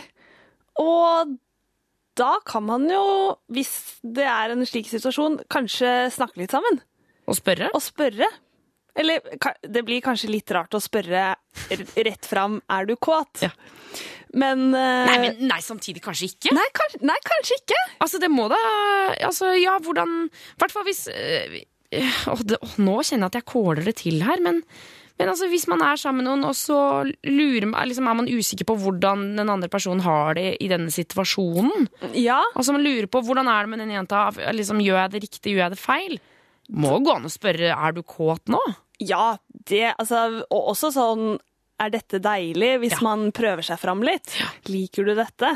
Og 0.81 1.35
da 2.19 2.31
kan 2.49 2.65
man 2.65 2.89
jo, 2.89 3.03
hvis 3.53 4.01
det 4.01 4.25
er 4.27 4.51
en 4.53 4.65
slik 4.67 4.89
situasjon, 4.89 5.43
kanskje 5.53 6.09
snakke 6.17 6.41
litt 6.41 6.55
sammen. 6.55 6.81
Å 7.31 7.37
spørre. 7.37 7.71
Å 7.73 7.81
spørre. 7.83 8.27
Eller 8.99 9.23
det 9.63 9.85
blir 9.87 10.01
kanskje 10.03 10.29
litt 10.33 10.51
rart 10.51 10.75
å 10.75 10.81
spørre 10.83 11.29
rett 12.03 12.27
fram 12.27 12.57
er 12.75 12.89
du 12.89 12.97
kåt? 12.99 13.45
Ja. 13.45 13.51
Men, 14.35 14.69
uh, 14.71 15.07
Nei, 15.07 15.17
men 15.19 15.41
nei, 15.47 15.59
samtidig 15.63 16.03
kanskje 16.03 16.29
ikke. 16.31 16.53
nei, 16.55 16.67
kanskje, 16.75 17.01
nei, 17.07 17.17
kanskje 17.27 17.57
ikke. 17.59 17.79
Altså, 18.03 18.19
det 18.23 18.29
må 18.31 18.47
da 18.51 18.59
Altså, 19.27 19.51
ja, 19.59 19.75
hvordan 19.83 20.13
I 20.29 20.61
hvert 20.61 20.71
fall 20.75 20.85
hvis 20.87 21.01
øh, 21.11 21.57
øh, 21.99 22.43
det, 22.47 22.59
åh, 22.63 22.77
Nå 22.79 22.97
kjenner 23.03 23.27
jeg 23.27 23.31
at 23.33 23.39
jeg 23.41 23.47
kåler 23.51 23.83
det 23.87 23.95
til 23.99 24.23
her, 24.23 24.39
men, 24.43 24.61
men 25.19 25.31
altså, 25.33 25.49
hvis 25.51 25.67
man 25.71 25.83
er 25.83 25.99
sammen 25.99 26.23
med 26.23 26.29
noen, 26.29 26.47
og 26.47 26.55
så 26.55 26.79
lurer 27.27 27.67
liksom, 27.91 28.07
er 28.07 28.19
man 28.21 28.31
usikker 28.31 28.67
på 28.71 28.77
hvordan 28.85 29.25
den 29.39 29.51
andre 29.51 29.71
personen 29.71 30.03
har 30.07 30.39
det 30.39 30.53
i 30.63 30.71
denne 30.71 30.91
situasjonen 30.95 31.87
Ja, 32.15 32.39
Altså, 32.55 32.71
man 32.75 32.87
lurer 32.87 33.11
på 33.11 33.23
hvordan 33.27 33.51
er 33.51 33.67
det 33.67 33.73
med 33.75 33.83
den 33.83 33.95
jenta. 33.97 34.29
Liksom, 34.55 34.79
gjør 34.83 35.03
jeg 35.03 35.15
det 35.15 35.23
riktig, 35.27 35.55
gjør 35.55 35.65
jeg 35.65 35.75
det 35.75 35.81
feil? 35.83 36.19
Må 36.71 36.97
gå 37.03 37.13
an 37.17 37.27
å 37.27 37.31
spørre 37.31 37.73
er 37.75 37.91
du 37.97 38.01
kåt 38.03 38.47
nå. 38.51 38.59
ja 39.03 39.37
det, 39.67 39.93
altså, 39.99 40.43
og 40.49 40.69
også 40.71 40.91
sånn 40.95 41.39
er 41.81 41.89
dette 41.89 42.19
deilig 42.21 42.75
hvis 42.83 42.93
Ja. 42.93 43.01
man 43.01 43.31
prøver 43.33 43.65
seg 43.65 43.79
fram 43.81 44.03
litt? 44.05 44.35
Liker 44.69 45.05
du 45.07 45.15
dette? 45.17 45.49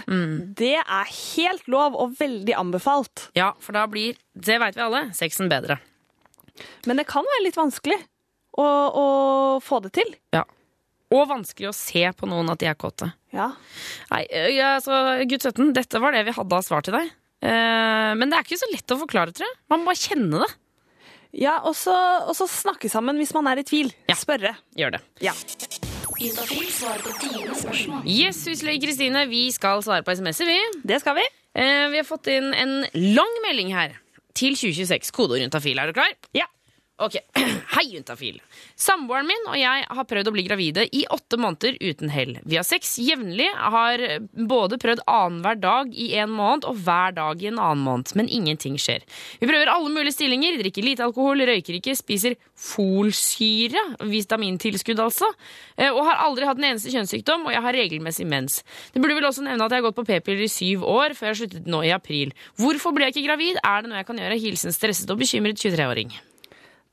Det 0.57 0.73
er 0.81 1.05
helt 1.11 1.67
lov 1.71 1.95
og 1.95 2.15
veldig 2.17 2.55
anbefalt. 2.57 3.27
Ja, 3.37 3.51
for 3.61 3.73
da 3.77 3.85
blir, 3.87 4.17
det 4.33 4.57
veit 4.59 4.75
vi 4.75 4.81
alle, 4.81 5.03
sexen 5.13 5.47
bedre. 5.51 5.77
Men 6.87 6.97
det 6.97 7.05
kan 7.07 7.23
være 7.23 7.43
litt 7.45 7.57
vanskelig 7.59 7.99
å, 8.57 8.65
å 8.65 9.05
få 9.61 9.81
det 9.85 9.93
til. 9.99 10.15
Ja. 10.33 10.43
Og 11.13 11.27
vanskelig 11.29 11.69
å 11.69 11.75
se 11.77 12.01
på 12.17 12.27
noen 12.27 12.49
at 12.49 12.59
de 12.63 12.65
er 12.71 12.77
kåte. 12.79 13.11
Ja. 13.35 13.51
Nei, 14.09 14.23
altså, 14.65 14.97
gutt 15.29 15.45
17, 15.45 15.73
dette 15.77 16.01
var 16.01 16.15
det 16.15 16.25
vi 16.25 16.33
hadde 16.35 16.57
av 16.57 16.65
svar 16.65 16.81
til 16.87 16.97
deg. 16.97 17.11
Eh, 17.45 18.11
men 18.17 18.31
det 18.31 18.39
er 18.39 18.47
ikke 18.47 18.57
så 18.63 18.71
lett 18.73 18.95
å 18.95 19.01
forklare, 19.03 19.35
tror 19.35 19.45
jeg. 19.45 19.57
Man 19.69 19.83
må 19.85 19.93
kjenne 19.93 20.41
det. 20.41 20.49
Ja, 21.35 21.57
og 21.67 21.75
så 21.75 22.47
snakke 22.47 22.89
sammen 22.91 23.19
hvis 23.19 23.33
man 23.35 23.47
er 23.51 23.59
i 23.59 23.65
tvil. 23.67 23.91
Ja. 24.09 24.15
Spørre. 24.15 24.55
Gjør 24.79 24.95
det. 24.95 25.01
Ja. 25.23 25.33
Juntafil 26.15 26.69
svarer 26.71 27.01
på 27.03 27.11
dine 27.19 27.55
spørsmål. 27.59 28.05
Yes, 28.07 28.39
huslege 28.47 28.79
Kristine, 28.85 29.25
vi 29.27 29.49
skal 29.51 29.83
svare 29.83 30.05
på 30.05 30.15
SMS-er, 30.15 30.47
vi. 30.47 30.59
Det 30.87 31.01
skal 31.03 31.17
vi. 31.19 31.25
Eh, 31.59 31.89
vi 31.91 31.99
har 31.99 32.07
fått 32.07 32.29
inn 32.31 32.53
en 32.55 32.77
lang 32.95 33.39
melding 33.43 33.73
her. 33.75 33.97
Til 34.35 34.55
2026. 34.55 35.11
Kodeord 35.15 35.43
juntafil. 35.43 35.79
Er 35.79 35.91
du 35.91 35.95
klar? 35.95 36.11
Ja. 36.35 36.47
Ok. 36.97 37.15
Hei, 37.75 37.83
juntafil. 37.91 38.37
Samboeren 38.79 39.27
min 39.27 39.49
og 39.51 39.57
jeg 39.59 39.83
har 39.97 40.05
prøvd 40.07 40.29
å 40.29 40.31
bli 40.31 40.45
gravide 40.45 40.85
i 40.95 41.01
åtte 41.11 41.35
måneder 41.35 41.75
uten 41.83 42.11
hell. 42.13 42.37
Vi 42.47 42.55
har 42.55 42.63
sex 42.63 42.93
jevnlig, 43.03 43.49
har 43.51 43.99
både 44.31 44.77
prøvd 44.79 45.01
annenhver 45.11 45.57
dag 45.59 45.89
i 45.91 46.13
en 46.21 46.31
måned 46.31 46.63
og 46.69 46.77
hver 46.85 47.17
dag 47.17 47.41
i 47.43 47.49
en 47.49 47.59
annen 47.59 47.83
måned, 47.83 48.13
men 48.15 48.31
ingenting 48.31 48.77
skjer. 48.79 49.03
Vi 49.41 49.49
prøver 49.49 49.73
alle 49.73 49.91
mulige 49.91 50.15
stillinger, 50.15 50.55
drikker 50.61 50.85
lite 50.87 51.03
alkohol, 51.03 51.43
røyker 51.43 51.75
ikke, 51.81 51.97
spiser 51.99 52.37
folsyre, 52.55 53.81
vitamintilskudd 54.07 55.01
altså, 55.03 55.27
eh, 55.75 55.89
og 55.89 55.99
har 56.07 56.21
aldri 56.23 56.47
hatt 56.47 56.61
en 56.61 56.69
eneste 56.69 56.93
kjønnssykdom, 56.93 57.43
og 57.49 57.57
jeg 57.57 57.65
har 57.65 57.75
regelmessig 57.75 58.27
mens. 58.31 58.61
Det 58.93 59.03
burde 59.03 59.17
vel 59.19 59.27
også 59.27 59.43
nevne 59.43 59.67
at 59.67 59.75
jeg 59.75 59.83
har 59.83 59.89
gått 59.89 59.99
på 59.99 60.07
p-piller 60.07 60.47
i 60.47 60.53
syv 60.53 60.87
år, 60.87 61.17
før 61.19 61.33
jeg 61.33 61.41
sluttet 61.41 61.67
nå 61.67 61.83
i 61.83 61.91
april. 61.97 62.31
Hvorfor 62.55 62.95
ble 62.95 63.09
jeg 63.09 63.17
ikke 63.17 63.27
gravid? 63.27 63.59
Er 63.59 63.83
det 63.83 63.91
noe 63.91 63.99
jeg 63.99 64.09
kan 64.13 64.23
gjøre? 64.23 64.39
Hilsen 64.45 64.75
stresset 64.75 65.11
og 65.11 65.19
bekymret 65.19 65.59
23-åring. 65.59 66.15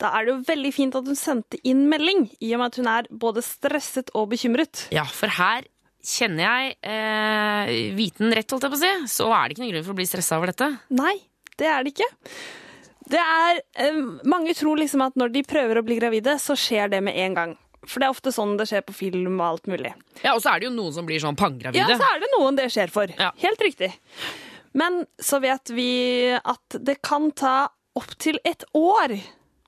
Da 0.01 0.09
er 0.17 0.25
det 0.25 0.33
jo 0.33 0.39
veldig 0.47 0.71
fint 0.73 0.95
at 0.97 1.07
hun 1.07 1.17
sendte 1.17 1.59
inn 1.67 1.85
melding, 1.91 2.25
i 2.41 2.53
og 2.55 2.63
med 2.63 2.71
at 2.71 2.79
hun 2.81 2.89
er 2.91 3.07
både 3.11 3.43
stresset 3.45 4.09
og 4.17 4.31
bekymret. 4.33 4.87
Ja, 4.95 5.05
for 5.05 5.31
her 5.31 5.67
kjenner 6.03 6.43
jeg 6.43 6.73
eh, 6.83 7.93
viten 7.95 8.33
rett, 8.35 8.49
holdt 8.51 8.65
jeg 8.67 8.73
på 8.73 8.79
å 8.79 8.83
si, 8.83 8.91
så 9.13 9.29
er 9.31 9.45
det 9.47 9.55
ikke 9.55 9.63
noen 9.63 9.75
grunn 9.75 9.85
for 9.87 9.95
å 9.95 9.99
bli 10.01 10.09
stressa 10.09 10.39
over 10.39 10.51
dette. 10.51 10.69
Nei, 10.97 11.15
det 11.61 11.69
er 11.71 11.85
det 11.85 11.93
ikke. 11.93 12.09
Det 13.13 13.19
er, 13.21 13.61
eh, 13.79 13.99
mange 14.27 14.55
tror 14.57 14.79
liksom 14.81 15.03
at 15.05 15.15
når 15.19 15.31
de 15.35 15.45
prøver 15.47 15.79
å 15.79 15.85
bli 15.85 15.99
gravide, 15.99 16.35
så 16.41 16.57
skjer 16.59 16.91
det 16.91 17.03
med 17.05 17.19
en 17.25 17.37
gang. 17.37 17.53
For 17.83 17.99
det 17.99 18.07
er 18.07 18.15
ofte 18.15 18.31
sånn 18.31 18.55
det 18.59 18.67
skjer 18.69 18.83
på 18.87 18.95
film 18.95 19.37
og 19.41 19.45
alt 19.47 19.69
mulig. 19.71 19.91
Ja, 20.23 20.33
Og 20.35 20.41
så 20.43 20.53
er 20.53 20.61
det 20.61 20.69
jo 20.69 20.75
noen 20.75 20.93
som 20.95 21.07
blir 21.07 21.19
sånn 21.19 21.35
Ja, 21.75 21.87
så 21.91 22.07
er 22.13 22.19
det 22.23 22.31
noen 22.37 22.55
det 22.55 22.69
skjer 22.71 22.91
for. 22.91 23.11
Ja. 23.19 23.31
Helt 23.43 23.59
riktig. 23.59 23.91
Men 24.73 25.05
så 25.19 25.39
vet 25.43 25.69
vi 25.69 26.31
at 26.33 26.77
det 26.79 27.01
kan 27.03 27.31
ta 27.31 27.69
opptil 27.95 28.39
et 28.43 28.63
år. 28.73 29.19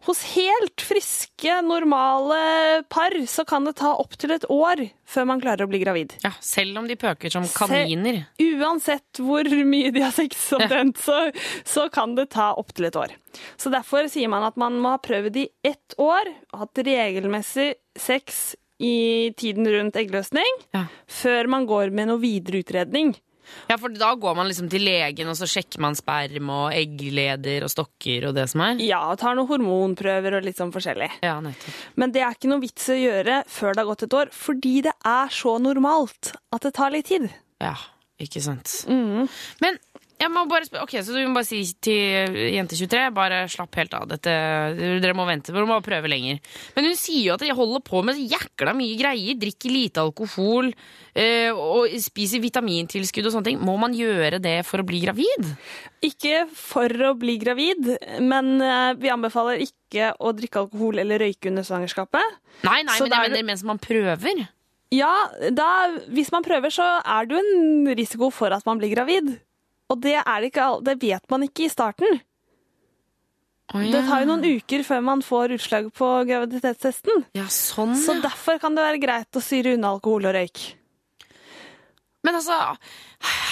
Hos 0.06 0.20
helt 0.36 0.82
friske, 0.86 1.56
normale 1.66 2.84
par 2.94 3.16
så 3.28 3.46
kan 3.48 3.66
det 3.66 3.76
ta 3.80 3.96
opptil 3.98 4.36
et 4.36 4.46
år 4.54 4.84
før 5.10 5.26
man 5.32 5.42
klarer 5.42 5.66
å 5.66 5.70
bli 5.72 5.80
gravid. 5.82 6.14
Ja, 6.22 6.32
Selv 6.46 6.78
om 6.78 6.86
de 6.90 6.98
pøker 7.00 7.34
som 7.34 7.48
kaniner. 7.50 8.20
Uansett 8.42 9.22
hvor 9.24 9.50
mye 9.66 9.90
de 9.96 10.04
har 10.06 10.14
sex, 10.14 10.38
omtrent, 10.54 11.02
så, 11.02 11.32
så 11.66 11.88
kan 11.94 12.14
det 12.18 12.28
ta 12.36 12.52
opptil 12.62 12.90
et 12.92 13.00
år. 13.02 13.16
Så 13.58 13.74
derfor 13.74 14.06
sier 14.12 14.30
man 14.32 14.46
at 14.46 14.60
man 14.62 14.78
må 14.82 14.94
ha 14.94 15.02
prøvd 15.02 15.42
i 15.42 15.48
ett 15.66 15.98
år 16.02 16.30
hatt 16.54 16.86
regelmessig 16.86 17.72
sex 17.98 18.54
i 18.78 19.32
tiden 19.40 19.66
rundt 19.72 19.96
eggløsning, 19.98 20.58
Ja. 20.76 20.86
før 21.08 21.48
man 21.50 21.66
går 21.66 21.90
med 21.96 22.10
noe 22.12 22.20
videre 22.22 22.60
utredning. 22.62 23.16
Ja, 23.70 23.78
for 23.82 23.94
da 23.94 24.12
går 24.20 24.36
man 24.38 24.50
liksom 24.50 24.70
til 24.72 24.86
legen, 24.88 25.30
og 25.32 25.38
så 25.40 25.48
sjekker 25.50 25.82
man 25.84 25.98
sperm 25.98 26.52
og 26.54 26.76
eggleder 26.76 27.66
og 27.66 27.72
stokker 27.74 28.30
og 28.30 28.36
det 28.38 28.48
som 28.52 28.64
er. 28.66 28.84
Ja, 28.86 29.02
og 29.12 29.20
tar 29.22 29.38
noen 29.38 29.50
hormonprøver 29.50 30.40
og 30.40 30.46
litt 30.48 30.60
sånn 30.62 30.74
forskjellig. 30.76 31.10
Ja, 31.26 31.38
nettopp. 31.44 31.82
Men 32.02 32.14
det 32.16 32.24
er 32.26 32.38
ikke 32.38 32.52
noe 32.52 32.64
vits 32.64 32.88
å 32.92 33.00
gjøre 33.00 33.42
før 33.52 33.74
det 33.74 33.84
har 33.84 33.90
gått 33.92 34.08
et 34.08 34.18
år, 34.22 34.32
fordi 34.36 34.76
det 34.90 34.96
er 35.06 35.34
så 35.34 35.58
normalt 35.62 36.36
at 36.56 36.66
det 36.68 36.74
tar 36.78 36.94
litt 36.96 37.10
tid. 37.12 37.30
Ja, 37.64 37.76
ikke 38.22 38.42
sant. 38.44 38.82
Men 38.90 39.80
jeg 40.20 40.32
må 40.32 40.46
bare 40.48 40.66
spørre, 40.68 40.84
ok, 40.88 40.94
så 41.04 41.14
du 41.14 41.20
må 41.28 41.36
bare 41.36 41.48
si 41.48 41.60
til 41.84 42.36
jente 42.56 42.78
23, 42.80 43.02
bare 43.16 43.42
slapp 43.52 43.76
helt 43.76 43.94
av. 43.98 44.06
Dette, 44.10 44.32
dere 45.04 45.16
må 45.18 45.26
vente, 45.28 45.52
dere 45.54 45.68
må 45.68 45.78
prøve 45.86 46.08
lenger. 46.12 46.40
Men 46.78 46.88
hun 46.90 46.96
sier 47.00 47.26
jo 47.28 47.34
at 47.36 47.44
de 47.44 47.52
holder 47.58 47.84
på 47.86 48.02
med 48.08 48.22
jækla 48.22 48.74
mye 48.78 48.96
greier. 49.00 49.38
Drikker 49.42 49.74
lite 49.74 50.02
alkohol 50.06 50.72
eh, 51.14 51.52
og 51.52 51.92
spiser 52.02 52.42
vitamintilskudd 52.44 53.28
og 53.30 53.36
sånne 53.36 53.50
ting. 53.52 53.60
Må 53.66 53.76
man 53.82 53.94
gjøre 53.98 54.40
det 54.44 54.58
for 54.68 54.82
å 54.84 54.88
bli 54.88 55.02
gravid? 55.04 55.52
Ikke 56.06 56.46
for 56.56 56.90
å 57.10 57.14
bli 57.20 57.38
gravid, 57.42 57.92
men 58.24 58.56
eh, 58.64 58.92
vi 59.02 59.12
anbefaler 59.14 59.64
ikke 59.68 60.14
å 60.20 60.32
drikke 60.36 60.64
alkohol 60.66 61.00
eller 61.04 61.22
røyke 61.28 61.52
under 61.52 61.66
svangerskapet. 61.68 62.38
Nei, 62.66 62.82
nei, 62.88 62.96
Så 62.98 63.06
men 63.10 63.12
jeg 63.18 63.22
det- 63.30 63.32
mener 63.36 63.50
mens 63.52 63.64
man 63.68 63.80
prøver. 63.84 64.46
Ja, 64.94 65.12
da, 65.52 65.90
hvis 66.14 66.30
man 66.32 66.44
prøver, 66.46 66.72
så 66.72 66.86
er 67.04 67.26
det 67.28 67.36
jo 67.36 67.42
en 67.42 67.90
risiko 67.98 68.30
for 68.32 68.54
at 68.54 68.64
man 68.70 68.80
blir 68.80 68.94
gravid. 68.94 69.34
Og 69.92 70.00
det, 70.02 70.16
er 70.22 70.42
det, 70.42 70.50
ikke, 70.50 70.70
det 70.86 70.96
vet 71.02 71.30
man 71.30 71.46
ikke 71.46 71.68
i 71.68 71.72
starten. 71.72 72.22
Det 73.74 74.02
tar 74.06 74.22
jo 74.22 74.30
noen 74.30 74.46
uker 74.46 74.84
før 74.86 75.02
man 75.02 75.22
får 75.26 75.56
utslag 75.58 75.88
på 75.98 76.08
graviditetstesten. 76.30 77.26
Ja, 77.38 77.48
sånn, 77.50 77.96
Så 77.98 78.18
derfor 78.22 78.60
kan 78.62 78.78
det 78.78 78.86
være 78.86 79.02
greit 79.02 79.38
å 79.38 79.42
styre 79.42 79.74
unna 79.76 79.96
alkohol 79.96 80.30
og 80.30 80.36
røyk. 80.38 80.66
Men 82.26 82.40
altså, 82.40 82.58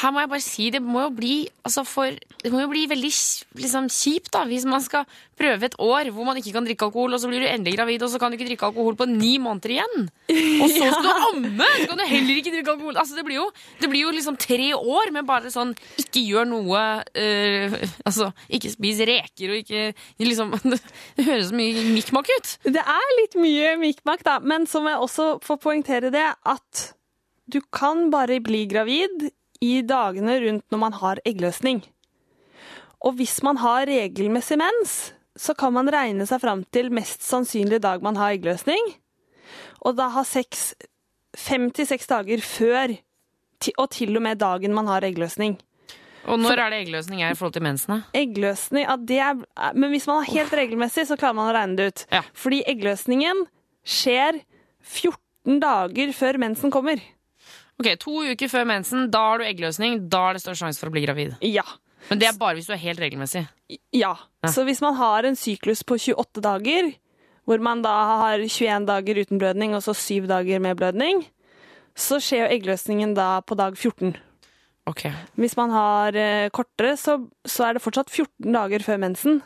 her 0.01 0.13
må 0.13 0.21
jeg 0.23 0.29
bare 0.31 0.43
si, 0.43 0.69
det 0.73 0.81
må 0.83 1.05
jo 1.05 1.11
bli, 1.15 1.33
altså 1.65 1.83
for, 1.87 2.15
det 2.43 2.51
må 2.51 2.63
jo 2.63 2.71
bli 2.71 2.83
veldig 2.89 3.11
liksom, 3.59 3.89
kjipt 3.93 4.33
da, 4.33 4.43
hvis 4.49 4.65
man 4.69 4.83
skal 4.83 5.05
prøve 5.39 5.67
et 5.67 5.77
år 5.81 6.09
hvor 6.13 6.27
man 6.27 6.37
ikke 6.37 6.53
kan 6.55 6.65
drikke 6.67 6.87
alkohol, 6.89 7.15
og 7.15 7.21
så 7.21 7.29
blir 7.29 7.43
du 7.43 7.47
endelig 7.49 7.77
gravid, 7.77 8.05
og 8.05 8.11
så 8.11 8.21
kan 8.21 8.31
du 8.31 8.37
ikke 8.37 8.49
drikke 8.51 8.69
alkohol 8.69 8.97
på 8.99 9.07
ni 9.09 9.35
måneder 9.41 9.75
igjen. 9.75 10.07
Og 10.33 10.73
så 10.73 10.89
skal 10.93 11.05
du 11.05 11.11
amme, 11.29 11.69
så 11.79 11.89
kan 11.91 12.01
du 12.01 12.05
heller 12.09 12.41
ikke 12.41 12.53
drikke 12.55 12.75
alkohol. 12.75 12.97
Altså, 13.01 13.17
det 13.17 13.25
blir 13.27 13.39
jo, 13.39 13.47
det 13.81 13.91
blir 13.91 14.05
jo 14.05 14.15
liksom 14.15 14.39
tre 14.41 14.71
år 14.77 15.13
med 15.15 15.29
bare 15.29 15.53
sånn, 15.53 15.75
ikke 16.01 16.25
gjør 16.25 16.49
noe, 16.49 16.83
øh, 17.25 17.77
altså, 18.03 18.31
ikke 18.53 18.73
spis 18.73 19.03
reker, 19.09 19.53
og 19.53 19.61
ikke, 19.61 19.85
liksom, 20.23 20.57
det 21.17 21.29
høres 21.29 21.53
så 21.53 21.61
mye 21.61 21.85
mikmak 21.93 22.33
ut. 22.33 22.57
Det 22.67 22.83
er 22.97 23.15
litt 23.21 23.39
mye 23.39 23.77
mikmak, 23.81 24.25
da, 24.25 24.39
men 24.43 24.67
så 24.69 24.83
må 24.83 24.93
jeg 24.93 25.07
også 25.07 25.29
få 25.45 25.57
poengtere 25.61 26.13
det 26.13 26.27
at 26.33 26.89
du 27.49 27.59
kan 27.73 28.09
bare 28.13 28.39
bli 28.43 28.65
gravid 28.71 29.29
i 29.63 29.81
dagene 29.87 30.39
rundt 30.43 30.65
når 30.71 30.81
man 30.81 30.95
har 30.99 31.21
eggløsning. 31.27 31.83
Og 33.03 33.17
hvis 33.19 33.41
man 33.43 33.59
har 33.59 33.87
regelmessig 33.89 34.57
mens, 34.59 35.13
så 35.35 35.55
kan 35.57 35.73
man 35.75 35.89
regne 35.91 36.27
seg 36.29 36.41
fram 36.43 36.63
til 36.71 36.91
mest 36.93 37.23
sannsynlig 37.25 37.81
dag 37.83 38.03
man 38.05 38.19
har 38.19 38.35
eggløsning, 38.35 38.93
og 39.83 39.97
da 39.97 40.07
ha 40.13 40.23
sex 40.27 40.71
fem 41.33 41.69
til 41.73 41.87
seks 41.89 42.07
dager 42.07 42.43
før, 42.45 42.93
og 43.79 43.87
til 43.95 44.17
og 44.17 44.23
med 44.23 44.39
dagen 44.41 44.75
man 44.75 44.89
har 44.91 45.05
eggløsning. 45.07 45.57
Og 46.29 46.39
når 46.39 46.59
er 46.61 46.71
det 46.71 46.79
eggløsning 46.85 47.23
er 47.23 47.33
i 47.33 47.35
forhold 47.35 47.55
til 47.57 47.65
mensen? 47.65 48.03
Eggløsning, 48.15 48.85
ja, 48.85 48.95
det 48.95 49.17
er, 49.19 49.41
men 49.75 49.91
hvis 49.91 50.07
man 50.07 50.21
har 50.21 50.31
helt 50.31 50.53
regelmessig, 50.55 51.07
så 51.09 51.17
klarer 51.19 51.35
man 51.35 51.49
å 51.49 51.55
regne 51.55 51.75
det 51.79 51.87
ut. 51.89 52.05
Ja. 52.15 52.21
Fordi 52.37 52.61
eggløsningen 52.71 53.43
skjer 53.83 54.39
14 54.79 55.59
dager 55.63 56.13
før 56.15 56.39
mensen 56.45 56.71
kommer. 56.71 57.03
Ok, 57.83 57.99
To 57.99 58.23
uker 58.31 58.47
før 58.51 58.65
mensen, 58.69 59.09
da 59.11 59.19
har 59.33 59.41
du 59.43 59.45
eggløsning. 59.45 60.05
Da 60.09 60.29
er 60.29 60.37
det 60.37 60.43
større 60.45 60.55
sjanse 60.63 60.79
for 60.79 60.87
å 60.87 60.95
bli 60.95 61.03
gravid. 61.03 61.35
Ja. 61.43 61.65
Men 62.09 62.19
det 62.19 62.27
er 62.29 62.37
bare 62.39 62.55
hvis 62.57 62.67
du 62.67 62.73
er 62.75 62.81
helt 62.81 62.99
regelmessig. 63.03 63.45
Ja. 63.95 64.13
Ja. 64.43 64.49
Så 64.51 64.63
hvis 64.67 64.81
man 64.83 64.95
har 64.99 65.23
en 65.27 65.35
syklus 65.39 65.83
på 65.87 65.95
28 65.99 66.41
dager, 66.43 66.91
hvor 67.47 67.59
man 67.63 67.81
da 67.83 67.93
har 68.23 68.39
21 68.43 68.85
dager 68.87 69.19
uten 69.23 69.39
blødning 69.39 69.75
og 69.75 69.83
så 69.83 69.93
7 69.95 70.27
dager 70.31 70.59
med 70.63 70.77
blødning, 70.79 71.25
så 71.95 72.17
skjer 72.23 72.45
jo 72.45 72.51
eggløsningen 72.57 73.13
da 73.15 73.37
på 73.45 73.55
dag 73.59 73.75
14. 73.77 74.15
Ok. 74.87 75.05
Hvis 75.39 75.55
man 75.59 75.71
har 75.71 76.15
eh, 76.19 76.49
kortere, 76.51 76.97
så, 76.99 77.17
så 77.47 77.67
er 77.69 77.77
det 77.77 77.83
fortsatt 77.83 78.11
14 78.11 78.51
dager 78.51 78.83
før 78.83 78.99
mensen. 78.99 79.41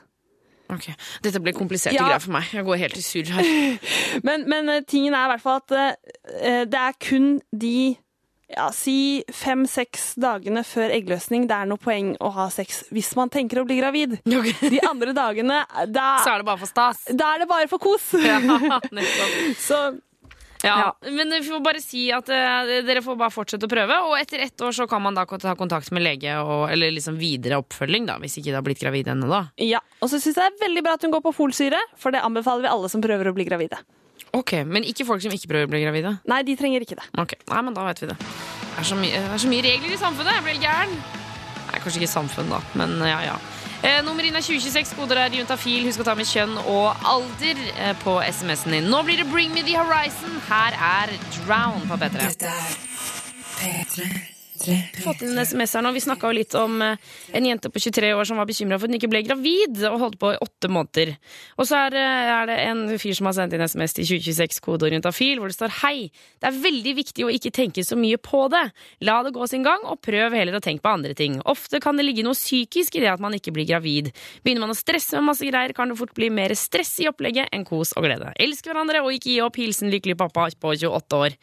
ok. 0.73 0.87
Dette 1.23 1.39
ble 1.45 1.53
kompliserte 1.53 1.95
Ja. 1.95 2.07
greier 2.07 2.23
for 2.23 2.33
meg. 2.37 2.49
Jeg 2.53 2.65
går 2.65 2.81
helt 2.81 2.97
i 2.97 3.03
surr 3.05 3.29
her. 3.37 3.45
Men, 4.27 4.47
men 4.49 4.69
eh, 4.73 4.81
tingen 4.89 5.13
er 5.13 5.27
i 5.27 5.31
hvert 5.35 5.43
fall 5.45 5.61
at 5.61 5.75
eh, 6.41 6.63
det 6.65 6.79
er 6.81 6.97
kun 6.99 7.37
de 7.53 7.95
ja, 8.47 8.69
si 8.71 9.25
fem-seks 9.33 10.13
dagene 10.23 10.63
før 10.63 10.93
eggløsning 10.95 11.49
det 11.49 11.55
er 11.57 11.67
noe 11.67 11.81
poeng 11.81 12.13
å 12.23 12.29
ha 12.31 12.47
sex 12.53 12.85
hvis 12.95 13.11
man 13.19 13.31
tenker 13.33 13.59
å 13.61 13.67
bli 13.67 13.79
gravid. 13.81 14.17
Okay. 14.37 14.69
De 14.69 14.79
andre 14.85 15.13
dagene, 15.17 15.63
da, 15.89 16.09
Så 16.23 16.29
er 16.31 16.43
det 16.43 16.47
bare 16.47 16.61
for 16.61 16.69
stas. 16.69 16.99
da 17.09 17.31
er 17.33 17.41
det 17.43 17.47
bare 17.49 17.67
for 17.71 17.81
kos. 17.81 18.11
Ja. 18.23 18.37
Så 19.59 19.79
Ja, 20.63 20.75
Ja. 20.77 21.11
Men 21.11 21.29
vi 21.29 21.41
får 21.45 21.59
bare 21.65 21.81
si 21.81 22.07
at 22.13 22.29
uh, 22.29 22.69
dere 22.85 23.03
får 23.05 23.17
bare 23.19 23.33
fortsette 23.33 23.67
å 23.67 23.71
prøve, 23.71 23.97
og 24.07 24.15
etter 24.17 24.41
ett 24.45 24.61
år 24.61 24.73
så 24.73 24.87
kan 24.89 25.03
man 25.03 25.17
da 25.17 25.25
ta 25.25 25.53
kontakt 25.59 25.91
med 25.93 26.05
lege, 26.05 26.33
og, 26.39 26.69
eller 26.71 26.93
liksom 26.95 27.19
videre 27.19 27.59
oppfølging, 27.61 28.07
da, 28.09 28.17
hvis 28.21 28.39
ikke 28.39 28.49
det 28.53 28.57
har 28.57 28.65
blitt 28.65 28.81
gravid 28.81 29.11
ennå, 29.13 29.29
da. 29.29 29.43
ja. 29.61 29.83
Og 30.01 30.09
så 30.09 30.21
syns 30.21 30.37
jeg 30.37 30.55
det 30.55 30.61
er 30.61 30.65
veldig 30.65 30.85
bra 30.87 30.95
at 30.97 31.05
hun 31.05 31.13
går 31.13 31.25
på 31.27 31.35
folsyre, 31.43 31.81
for 31.97 32.15
det 32.15 32.23
anbefaler 32.25 32.65
vi 32.65 32.73
alle 32.73 32.89
som 32.93 33.03
prøver 33.05 33.29
å 33.29 33.35
bli 33.37 33.45
gravide. 33.49 33.81
Ok, 34.37 34.53
Men 34.69 34.85
ikke 34.85 35.05
folk 35.07 35.21
som 35.23 35.33
ikke 35.33 35.49
prøver 35.49 35.65
å 35.69 35.71
bli 35.71 35.83
gravide? 35.83 36.15
Nei, 36.29 36.41
de 36.45 36.55
trenger 36.59 36.85
ikke 36.85 36.99
det. 36.99 37.07
Ok, 37.17 37.37
Nei, 37.49 37.61
men 37.65 37.77
da 37.77 37.85
vet 37.89 38.01
vi 38.03 38.11
det. 38.11 38.17
Det 38.21 38.83
er 38.83 38.89
så, 38.91 38.97
mye, 38.99 39.21
det 39.23 39.33
er 39.33 39.41
så 39.41 39.49
mye 39.49 39.65
regler 39.65 39.93
i 39.95 39.97
samfunnet. 40.01 40.35
Jeg 40.37 40.45
blir 40.45 40.59
gæren. 40.61 40.93
Nei, 41.67 41.79
kanskje 41.83 42.01
ikke 42.03 42.11
samfunn, 42.11 42.51
da, 42.53 42.59
men 42.77 42.93
ja, 43.01 43.19
ja. 43.25 43.37
Eh, 43.85 43.99
nummer 44.05 44.25
inn 44.25 44.37
er 44.37 44.41
2026. 44.45 44.95
Koder 44.97 45.19
er 45.21 45.35
juntafil. 45.37 45.85
Husk 45.85 46.01
å 46.01 46.07
ta 46.07 46.15
med 46.17 46.29
kjønn 46.29 46.55
og 46.63 46.87
alder 47.05 47.57
eh, 47.75 47.93
på 48.01 48.17
SMS-en 48.25 48.73
din. 48.77 48.89
Nå 48.93 49.03
blir 49.05 49.21
det 49.21 49.27
Bring 49.29 49.53
Me 49.53 49.61
The 49.65 49.77
Horizon. 49.77 50.33
Her 50.49 50.77
er 50.77 51.13
Drown 51.37 51.85
på 51.89 51.99
P3. 52.01 52.17
Fått 55.03 55.21
inn 55.23 55.33
en 55.35 55.43
SMS 55.45 55.73
her 55.77 55.83
nå. 55.85 55.91
Vi 55.95 56.01
snakka 56.03 56.29
litt 56.35 56.55
om 56.57 56.81
eh, 56.81 56.97
en 57.37 57.45
jente 57.45 57.69
på 57.73 57.79
23 57.83 58.09
år 58.17 58.25
som 58.29 58.39
var 58.41 58.47
bekymra 58.49 58.77
for 58.79 58.87
at 58.87 58.91
hun 58.93 58.97
ikke 58.99 59.09
ble 59.11 59.21
gravid, 59.27 59.79
og 59.89 59.99
holdt 60.01 60.17
på 60.21 60.31
i 60.33 60.39
åtte 60.43 60.69
måneder. 60.73 61.11
Og 61.57 61.67
så 61.69 61.77
er, 61.85 61.93
det- 61.95 62.05
er 62.37 62.45
det 62.49 62.57
en 62.67 62.81
fyr 62.99 63.13
som 63.17 63.29
har 63.29 63.35
sendt 63.37 63.53
inn 63.57 63.61
SMS 63.67 63.93
til 63.97 64.07
2026 64.09 64.59
kodeorientafil, 64.65 65.37
hvor 65.41 65.51
det 65.51 65.57
står 65.59 65.75
hei. 65.83 66.09
Det 66.41 66.49
er 66.51 66.59
veldig 66.63 66.95
viktig 67.01 67.25
å 67.27 67.31
ikke 67.33 67.53
tenke 67.55 67.85
så 67.85 67.97
mye 67.99 68.17
på 68.17 68.45
det. 68.53 68.63
La 69.07 69.19
det 69.23 69.33
gå 69.35 69.47
sin 69.49 69.63
gang, 69.67 69.85
og 69.85 70.01
prøv 70.01 70.33
heller 70.37 70.57
å 70.57 70.63
tenke 70.63 70.81
på 70.85 70.93
andre 70.97 71.13
ting. 71.17 71.39
Ofte 71.45 71.79
kan 71.83 71.97
det 71.97 72.05
ligge 72.07 72.25
noe 72.25 72.37
psykisk 72.37 72.95
i 72.97 73.05
det 73.05 73.13
at 73.13 73.23
man 73.23 73.33
ikke 73.37 73.53
blir 73.55 73.67
gravid. 73.69 74.11
Begynner 74.43 74.65
man 74.67 74.73
å 74.75 74.79
stresse 74.79 75.17
med 75.19 75.29
masse 75.33 75.45
greier, 75.47 75.73
kan 75.77 75.89
det 75.93 75.97
fort 75.99 76.13
bli 76.17 76.29
mer 76.33 76.53
stress 76.57 76.95
i 77.03 77.07
opplegget 77.11 77.49
enn 77.53 77.65
kos 77.67 77.93
og 77.97 78.03
glede. 78.07 78.33
Elsk 78.41 78.65
hverandre 78.69 79.03
og 79.05 79.13
ikke 79.13 79.31
gi 79.35 79.39
opp. 79.45 79.55
Hilsen 79.61 79.91
lykkelig 79.93 80.17
pappa 80.19 80.47
på 80.59 80.73
28 80.77 81.17
år. 81.17 81.37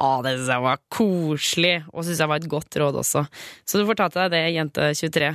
Å, 0.00 0.08
det 0.24 0.30
synes 0.32 0.48
jeg 0.48 0.64
var 0.64 0.78
koselig, 0.88 1.72
og 1.92 2.04
synes 2.06 2.20
jeg 2.22 2.30
var 2.30 2.40
et 2.40 2.48
godt 2.48 2.76
råd 2.80 2.96
også. 3.02 3.20
Så 3.68 3.76
du 3.76 3.84
får 3.84 3.98
ta 3.98 4.06
til 4.08 4.22
deg 4.22 4.32
det, 4.32 4.40
jente 4.54 4.86
23. 4.96 5.28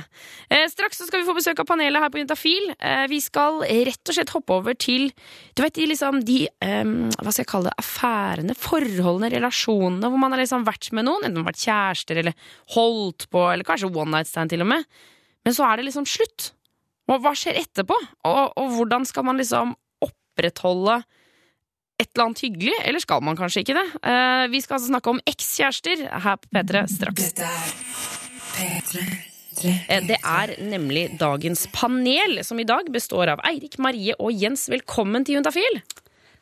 Eh, 0.50 0.64
straks 0.72 0.98
så 0.98 1.06
skal 1.06 1.22
vi 1.22 1.28
få 1.28 1.36
besøk 1.36 1.62
av 1.62 1.68
panelet 1.68 2.02
her 2.02 2.10
på 2.10 2.18
Juntafil. 2.18 2.72
Eh, 2.74 3.04
vi 3.12 3.20
skal 3.22 3.60
rett 3.62 4.10
og 4.10 4.16
slett 4.16 4.32
hoppe 4.34 4.56
over 4.58 4.74
til 4.74 5.06
du 5.54 5.62
vet, 5.62 5.76
de, 5.78 5.86
liksom, 5.92 6.18
de 6.26 6.40
eh, 6.50 6.82
hva 6.82 7.30
skal 7.30 7.44
jeg 7.44 7.50
kalle 7.52 7.70
det, 7.70 7.76
affærene, 7.84 8.56
forholdene, 8.58 9.30
relasjonene, 9.36 10.10
hvor 10.10 10.22
man 10.24 10.34
har 10.34 10.42
liksom 10.42 10.66
vært 10.66 10.90
med 10.98 11.06
noen, 11.06 11.28
enten 11.28 11.46
vært 11.46 11.62
kjærester 11.62 12.24
eller 12.24 12.50
holdt 12.74 13.28
på, 13.30 13.46
eller 13.52 13.66
kanskje 13.68 13.92
one 13.92 14.16
night 14.16 14.32
stand 14.32 14.50
til 14.50 14.66
og 14.66 14.72
med. 14.74 14.88
Men 15.46 15.54
så 15.54 15.68
er 15.68 15.78
det 15.78 15.86
liksom 15.92 16.08
slutt. 16.10 16.50
Hva 17.06 17.36
skjer 17.38 17.62
etterpå? 17.62 17.94
Og, 18.26 18.42
og 18.58 18.74
hvordan 18.74 19.06
skal 19.06 19.28
man 19.28 19.38
liksom 19.38 19.76
opprettholde 20.02 21.04
et 21.98 22.08
eller 22.12 22.26
annet 22.26 22.42
hyggelig, 22.44 22.74
eller 22.84 23.00
skal 23.00 23.22
man 23.24 23.36
kanskje 23.38 23.62
ikke 23.64 23.76
det? 23.76 23.86
Eh, 24.04 24.46
vi 24.52 24.60
skal 24.60 24.76
altså 24.76 24.90
snakke 24.90 25.12
om 25.14 25.20
ekskjærester 25.26 26.02
her 26.26 26.36
på 26.42 26.50
P3 26.52 26.82
straks. 26.92 27.30
Eh, 29.88 30.02
Det 30.04 30.18
er 30.20 30.52
nemlig 30.60 31.06
dagens 31.18 31.66
panel, 31.72 32.42
som 32.44 32.60
i 32.60 32.64
dag 32.68 32.84
består 32.92 33.32
av 33.32 33.40
Eirik, 33.48 33.78
Marie 33.78 34.12
og 34.20 34.32
Jens. 34.36 34.68
Velkommen 34.68 35.24
til 35.24 35.38
Juntafil. 35.38 35.80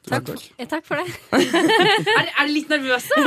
Takk, 0.05 0.27
takk 0.69 0.85
for 0.85 1.01
det. 1.01 1.09
Er, 1.35 2.29
er 2.29 2.37
dere 2.37 2.45
litt 2.53 2.69
nervøse? 2.69 3.17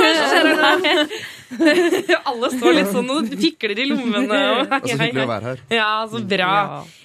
Alle 2.28 2.50
står 2.52 2.76
litt 2.76 2.90
sånn 2.92 3.08
og 3.10 3.26
fikler 3.40 3.80
i 3.82 3.86
lommene. 3.90 4.38
Og, 4.60 4.68
å 5.24 5.28
være 5.32 5.48
her. 5.50 5.58
Ja, 5.74 5.88
så 6.12 6.20
bra. 6.30 6.50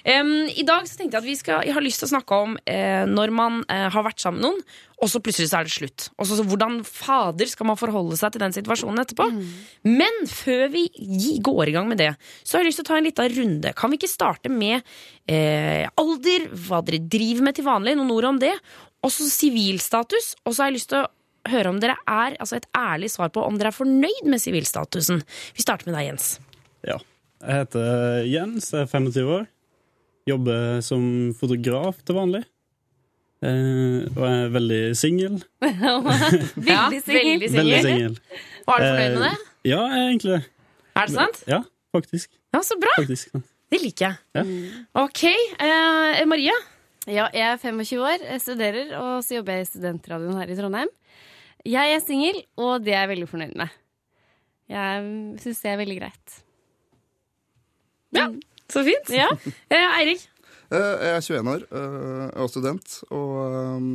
Um, 0.06 0.34
I 0.52 0.64
dag 0.68 0.86
så 0.90 1.00
tenkte 1.00 1.16
jeg 1.18 1.24
at 1.24 1.30
vi 1.32 1.36
skal, 1.40 1.64
jeg 1.66 1.74
har 1.78 1.84
lyst 1.86 2.00
til 2.04 2.10
å 2.10 2.14
snakke 2.14 2.32
om 2.46 2.52
uh, 2.60 3.04
når 3.10 3.34
man 3.34 3.54
uh, 3.66 3.88
har 3.96 4.04
vært 4.06 4.22
sammen 4.24 4.44
med 4.44 4.48
noen, 4.52 4.62
og 5.04 5.08
så 5.12 5.20
plutselig 5.24 5.50
så 5.52 5.58
er 5.64 5.68
det 5.68 5.74
slutt. 5.74 6.00
Og 6.22 6.26
så 6.30 6.34
så 6.40 6.46
hvordan 6.48 6.74
fader 6.88 7.48
skal 7.52 7.68
man 7.72 7.80
forholde 7.80 8.16
seg 8.20 8.30
til 8.36 8.44
den 8.46 8.54
situasjonen 8.56 9.02
etterpå? 9.04 9.26
Men 9.90 10.14
før 10.32 10.66
vi 10.72 10.86
gi- 10.94 11.40
går 11.44 11.66
i 11.74 11.76
gang 11.76 11.88
med 11.90 12.00
det, 12.00 12.12
så 12.46 12.52
har 12.56 12.62
jeg 12.64 12.70
lyst 12.72 12.80
til 12.84 12.88
å 12.88 12.92
ta 12.94 12.98
en 13.02 13.08
liten 13.10 13.34
runde. 13.40 13.70
Kan 13.76 13.92
vi 13.92 13.98
ikke 14.00 14.12
starte 14.14 14.50
med 14.54 14.78
eh, 15.28 15.84
alder, 16.00 16.42
hva 16.68 16.80
dere 16.88 17.02
driver 17.12 17.44
med 17.50 17.54
til 17.58 17.68
vanlig, 17.68 17.98
noen 18.00 18.14
ord 18.16 18.30
om 18.32 18.40
det, 18.46 18.54
og 19.04 19.12
så 19.12 19.28
sivilstatus. 19.30 20.34
Og 20.46 20.54
så 20.56 20.63
har 20.63 20.72
jeg 20.72 20.78
lyst 20.80 20.89
til 20.94 21.04
å 21.04 21.10
høre 21.52 21.70
om 21.74 21.80
dere 21.84 21.98
er 22.08 22.38
altså 22.39 22.56
et 22.58 22.68
ærlig 22.78 23.10
svar 23.12 23.30
på 23.36 23.44
om 23.44 23.58
dere 23.60 23.74
er 23.74 23.76
fornøyd 23.76 24.30
med 24.32 24.39
sivilstatusen. 24.39 25.20
Vi 25.58 25.66
starter 25.66 25.89
med 25.92 25.98
deg, 26.00 26.06
Jens. 26.13 26.30
Ja. 26.88 26.98
Jeg 27.44 27.60
heter 27.66 28.24
Jens, 28.32 28.70
jeg 28.72 28.86
er 28.86 28.92
25 28.94 29.34
år. 29.38 29.46
Jobber 30.32 30.78
som 30.88 31.04
fotograf 31.36 31.98
til 32.08 32.16
vanlig. 32.16 32.44
Eh, 33.44 34.06
og 34.16 34.22
jeg 34.24 34.38
er 34.46 34.54
veldig 34.58 34.82
singel. 34.96 35.42
Veldig 35.60 37.02
singel. 37.04 37.48
Veldig 37.52 37.82
singel. 37.84 38.16
Og 38.63 38.76
er 38.78 38.80
du 38.80 38.88
fornøyd 38.88 39.18
med 39.18 39.26
det? 39.28 39.34
Eh, 39.34 39.50
Ja, 39.63 39.80
jeg 39.88 40.00
er 40.00 40.08
egentlig 40.12 40.32
det. 40.38 40.42
Er 41.00 41.08
det 41.10 41.16
sant? 41.18 41.38
Ja, 41.48 41.60
faktisk. 41.96 42.32
Ja, 42.54 42.60
så 42.68 42.76
bra. 42.80 42.92
faktisk. 43.00 43.32
Det 43.74 43.80
liker 43.82 44.06
jeg. 44.06 44.16
Ja. 44.38 44.44
Ok, 45.04 45.24
eh, 45.28 46.24
Marie. 46.30 46.56
Ja, 47.10 47.26
jeg 47.36 47.44
er 47.44 47.58
25 47.60 48.00
år, 48.00 48.22
jeg 48.24 48.39
studerer, 48.42 48.94
og 48.96 49.24
så 49.26 49.36
jobber 49.39 49.58
jeg 49.58 49.66
i 49.66 49.70
studentradioen 49.74 50.38
her 50.39 50.52
i 50.54 50.56
Trondheim. 50.56 50.92
Jeg 51.68 51.96
er 51.98 52.04
singel, 52.04 52.38
og 52.60 52.84
det 52.84 52.94
er 52.96 53.04
jeg 53.06 53.12
veldig 53.13 53.28
fornøyd 53.32 53.56
med. 53.60 53.74
Jeg 54.72 55.10
syns 55.44 55.60
det 55.63 55.72
er 55.74 55.80
veldig 55.82 55.98
greit. 56.00 56.38
Ja, 58.16 58.28
så 58.72 58.84
fint. 58.88 59.10
Ja. 59.12 59.28
Eh, 59.74 59.98
Eirik. 60.00 60.24
Eh, 60.72 60.80
Jeg 60.80 61.18
er 61.18 61.22
21 61.22 61.52
år 61.52 61.66
jeg 61.68 62.44
og 62.46 62.50
student, 62.54 62.96
og 63.12 63.34
eh, 63.60 63.89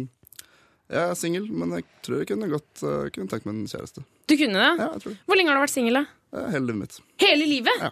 jeg 0.93 1.05
er 1.13 1.17
singel, 1.21 1.49
men 1.53 1.73
jeg 1.79 1.87
tror 2.05 2.21
jeg 2.23 2.29
kunne 2.33 2.51
godt 2.53 2.85
eh, 2.85 3.09
kunne 3.15 3.31
tenkt 3.33 3.49
meg 3.49 3.57
en 3.57 3.71
kjæreste. 3.73 4.05
Du 4.29 4.37
kunne 4.37 4.61
det? 4.61 4.69
Ja, 4.85 4.91
jeg 4.93 5.03
tror 5.05 5.15
det. 5.15 5.21
Hvor 5.25 5.41
lenge 5.41 5.53
har 5.53 5.59
du 5.59 5.65
vært 5.65 5.75
singel? 5.77 6.01
da? 6.03 6.05
Eh, 6.37 6.51
Hele 6.53 6.67
livet 6.69 6.83
mitt. 6.85 7.01
Hele 7.25 7.49
livet? 7.49 7.81
Ja. 7.87 7.91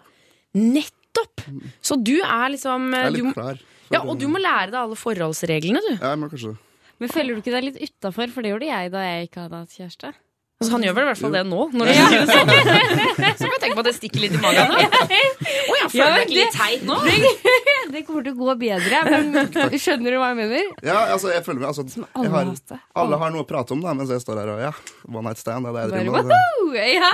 Nettopp! 0.57 1.41
Så 1.81 1.97
du 2.05 2.15
er 2.21 2.53
liksom 2.53 2.91
Jeg 2.93 3.09
er 3.09 3.15
litt 3.17 3.25
du... 3.25 3.33
klar. 3.33 3.65
Ja, 3.93 4.03
og 4.03 4.17
du 4.19 4.27
må 4.31 4.41
lære 4.41 4.71
deg 4.73 4.79
alle 4.83 4.97
forholdsreglene, 4.99 5.83
du. 5.83 5.91
Ja, 5.95 6.13
jeg 6.13 6.21
må 6.21 6.31
kanskje 6.31 6.53
det. 6.53 6.63
Men 6.97 7.11
føler 7.13 7.35
du 7.35 7.43
ikke 7.43 7.53
deg 7.53 7.67
litt 7.67 7.81
utafor, 7.81 8.31
for 8.33 8.45
det 8.45 8.55
gjorde 8.55 8.71
jeg 8.71 8.93
da 8.93 9.03
jeg 9.05 9.27
ikke 9.29 9.43
hadde 9.45 9.61
hatt 9.61 9.75
kjæreste? 9.77 10.15
Altså, 10.57 10.71
han 10.73 10.83
gjør 10.87 10.95
vel 10.97 11.03
i 11.03 11.07
hvert 11.11 11.19
fall 11.21 11.33
det 11.35 11.41
nå. 11.45 11.65
Når 11.77 11.89
ja. 11.91 12.05
det 12.09 12.21
sånn. 12.31 12.49
Så 13.37 13.43
kan 13.45 13.51
jeg 13.53 13.59
tenke 13.61 13.75
på 13.77 13.81
at 13.83 13.87
det 13.91 13.93
stikker 13.93 14.23
litt 14.23 14.33
i 14.33 14.39
magen. 14.41 14.71
Å, 14.73 14.79
oh, 14.79 15.75
jeg 15.77 15.91
føler 15.91 15.99
Ja, 15.99 16.07
meg 16.15 16.31
litt 16.33 16.55
teit 16.57 16.87
nå. 16.87 16.97
Det 17.93 18.01
kommer 18.07 18.25
til 18.25 18.33
å 18.33 18.37
gå 18.39 18.55
bedre, 18.59 19.01
men 19.05 19.77
skjønner 19.83 20.11
du 20.11 20.17
hva 20.19 20.31
jeg 20.33 20.39
mener? 20.41 20.65
Ja, 20.83 20.97
altså, 21.13 21.29
jeg 21.31 21.45
føler 21.45 21.61
meg 21.61 21.69
altså, 21.69 21.85
jeg 21.85 22.09
alle 22.17 22.33
har. 22.33 22.81
Alle 22.99 23.21
har 23.21 23.31
noe 23.31 23.45
å 23.45 23.47
prate 23.47 23.77
om, 23.77 23.85
da, 23.85 23.93
mens 23.95 24.11
jeg 24.11 24.25
står 24.25 24.41
her 24.41 24.51
og 24.55 24.63
ja, 24.65 24.73
one 25.07 25.23
night 25.29 25.39
stand. 25.39 25.69
Det 25.69 25.71
er 25.71 25.93
det 25.93 26.01
jeg 26.01 26.09
driver 26.09 26.27
med. 26.33 26.81
Ja. 26.97 27.13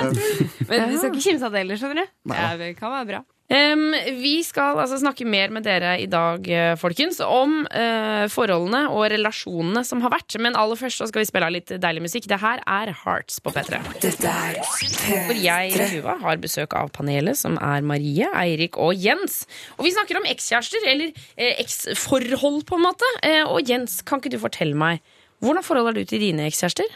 Men 0.72 0.88
du 0.90 0.98
skal 0.98 1.12
ikke 1.12 1.26
kimse 1.28 1.46
av 1.46 1.54
det 1.54 1.66
heller, 1.66 1.84
skjønner 1.84 2.00
du. 2.00 2.16
Nei. 2.32 2.40
Ja, 2.40 2.50
det 2.64 2.72
kan 2.80 2.96
være 2.96 3.10
bra. 3.12 3.22
Vi 3.54 4.34
skal 4.46 4.80
altså 4.82 4.98
snakke 4.98 5.28
mer 5.30 5.52
med 5.54 5.66
dere 5.68 5.94
i 6.02 6.08
dag, 6.10 6.48
eh, 6.50 6.74
folkens, 6.80 7.20
om 7.22 7.68
eh, 7.70 8.26
forholdene 8.34 8.88
og 8.89 9.06
relasjonene 9.13 9.84
som 9.86 10.02
har 10.02 10.13
vært. 10.16 10.39
Men 10.42 10.58
aller 10.58 10.80
først 10.80 11.04
så 11.04 11.08
skal 11.10 11.22
vi 11.22 11.30
spille 11.30 11.50
av 11.50 11.54
litt 11.54 11.70
deilig 11.84 12.02
musikk. 12.08 12.28
Det 12.32 12.39
her 12.42 12.63
er 12.66 12.94
Hearts 13.04 13.38
på 13.44 13.54
P3. 13.54 13.82
Hvor 13.84 15.38
jeg, 15.38 15.78
Tuva, 15.94 16.18
har 16.24 16.42
besøk 16.42 16.74
av 16.80 16.89
panelet, 16.98 17.38
som 17.38 17.60
er 17.62 17.86
Marie, 17.86 18.30
Eirik 18.42 18.80
og 18.82 18.98
Jens. 18.98 19.44
Og 19.78 19.86
vi 19.86 19.94
snakker 19.94 20.18
om 20.18 20.30
ekskjærester, 20.34 20.89
eller 20.89 21.13
eh, 21.38 21.54
eksforhold, 21.62 22.63
på 22.66 22.80
en 22.80 22.88
måte. 22.89 23.16
Eh, 23.22 23.44
og 23.46 23.70
Jens, 23.70 24.02
kan 24.02 24.24
ikke 24.24 24.34
du 24.34 24.42
fortelle 24.42 24.78
meg, 24.78 25.04
hvordan 25.44 25.66
forhold 25.66 25.92
har 25.92 26.00
du 26.00 26.08
til 26.08 26.24
dine 26.24 26.48
ekskjærester? 26.50 26.89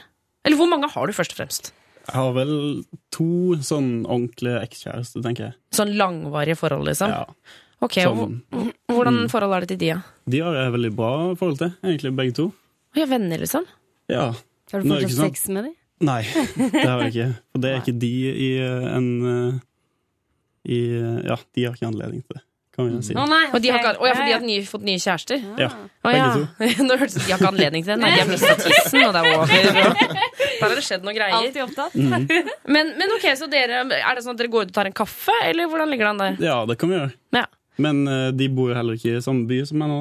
Eller 0.48 0.58
hvor 0.58 0.72
mange 0.72 0.90
har 0.90 1.06
du, 1.06 1.14
først 1.14 1.36
og 1.36 1.44
fremst? 1.44 1.74
Jeg 2.08 2.16
har 2.16 2.36
vel 2.38 2.52
to 3.12 3.58
sånn 3.68 4.06
ordentlige 4.08 4.62
ekskjærester, 4.64 5.24
tenker 5.26 5.50
jeg. 5.50 5.58
Sånn 5.76 5.92
langvarige 6.00 6.56
forhold, 6.60 6.88
liksom? 6.88 7.12
Ja. 7.12 7.26
Ok, 7.84 8.00
Sånn. 8.02 8.40
og 8.56 8.94
Hvordan 8.96 9.28
forhold 9.30 9.54
er 9.54 9.66
det 9.66 9.74
til 9.76 9.82
de, 9.84 9.90
da? 9.98 10.22
De 10.34 10.40
har 10.42 10.56
jeg 10.58 10.74
veldig 10.78 10.92
bra 10.98 11.12
forhold 11.38 11.60
til, 11.60 11.74
egentlig 11.84 12.14
begge 12.18 12.34
to. 12.40 12.48
Vi 12.96 13.04
er 13.04 13.12
venner, 13.12 13.44
liksom? 13.44 13.68
Ja. 14.10 14.32
Har 14.72 14.82
du 14.82 14.90
fortsatt 14.90 15.14
sånn... 15.14 15.28
sex 15.28 15.46
med 15.54 15.68
dem? 15.68 15.76
Nei, 16.08 16.22
det 16.58 16.86
har 16.86 17.04
jeg 17.06 17.12
ikke. 17.14 17.28
For 17.52 17.64
det 17.64 17.70
er 17.74 17.80
ikke 17.84 17.98
de 18.02 18.14
i 18.32 18.50
eh, 18.64 18.88
en 18.94 19.10
eh, 19.34 19.60
i, 20.68 20.80
eh, 20.98 21.20
Ja, 21.28 21.38
de 21.56 21.68
har 21.68 21.78
ikke 21.78 21.90
anledning 21.92 22.24
til 22.24 22.40
det, 22.40 22.44
kan 22.86 22.90
vi 22.94 23.06
si. 23.08 23.16
Å 23.18 23.26
nei, 23.26 23.44
Og 23.50 23.62
de 23.64 23.70
har 23.74 23.80
ikke, 23.82 23.94
å, 23.98 24.06
ja, 24.06 24.14
for 24.14 24.30
de 24.30 24.34
har 24.36 24.44
ny, 24.46 24.58
fått 24.70 24.84
nye 24.86 25.02
kjærester? 25.02 25.46
Ja, 25.58 25.70
Å, 26.06 26.12
ja. 26.14 26.28
begge 26.60 26.86
Nå 26.88 26.98
hørtes 27.02 27.16
det 27.18 27.24
ut 27.24 27.26
som 27.26 27.28
de 27.28 27.34
har 27.34 27.42
ikke 27.42 27.50
anledning 27.50 27.86
til 27.88 27.94
det. 27.94 27.98
Nei, 28.04 28.12
de 28.14 28.22
har 28.22 28.30
mistet 28.30 28.62
tissen, 28.68 29.00
og 29.08 29.16
det 29.16 29.24
er 29.24 29.30
over. 29.34 29.48
Der 30.58 30.66
har 30.66 30.76
det 30.78 30.84
skjedd 30.86 31.08
noen 31.08 31.18
greier. 31.18 31.38
Alltid 31.38 31.64
opptatt. 31.66 31.98
Mm. 31.98 32.28
Men, 32.76 32.94
men 33.00 33.16
ok, 33.18 33.26
så 33.40 33.50
dere, 33.50 33.82
er 33.98 34.18
det 34.18 34.26
sånn 34.26 34.36
at 34.36 34.42
dere 34.42 34.54
går 34.54 34.68
ut 34.68 34.74
og 34.74 34.78
tar 34.78 34.90
en 34.90 34.98
kaffe, 35.02 35.36
eller 35.48 35.70
hvordan 35.72 35.90
ligger 35.94 36.10
det 36.10 36.14
an 36.14 36.22
der? 36.24 36.38
Ja, 36.50 36.60
det 36.70 36.78
kan 36.82 36.94
vi 36.94 36.98
gjøre. 37.00 37.12
Ja. 37.38 37.46
Men 37.82 38.06
uh, 38.10 38.30
de 38.34 38.48
bor 38.54 38.74
heller 38.78 38.98
ikke 38.98 39.18
i 39.18 39.26
samme 39.26 39.46
by 39.50 39.62
som 39.70 39.82
meg 39.82 39.92
nå. 39.94 40.00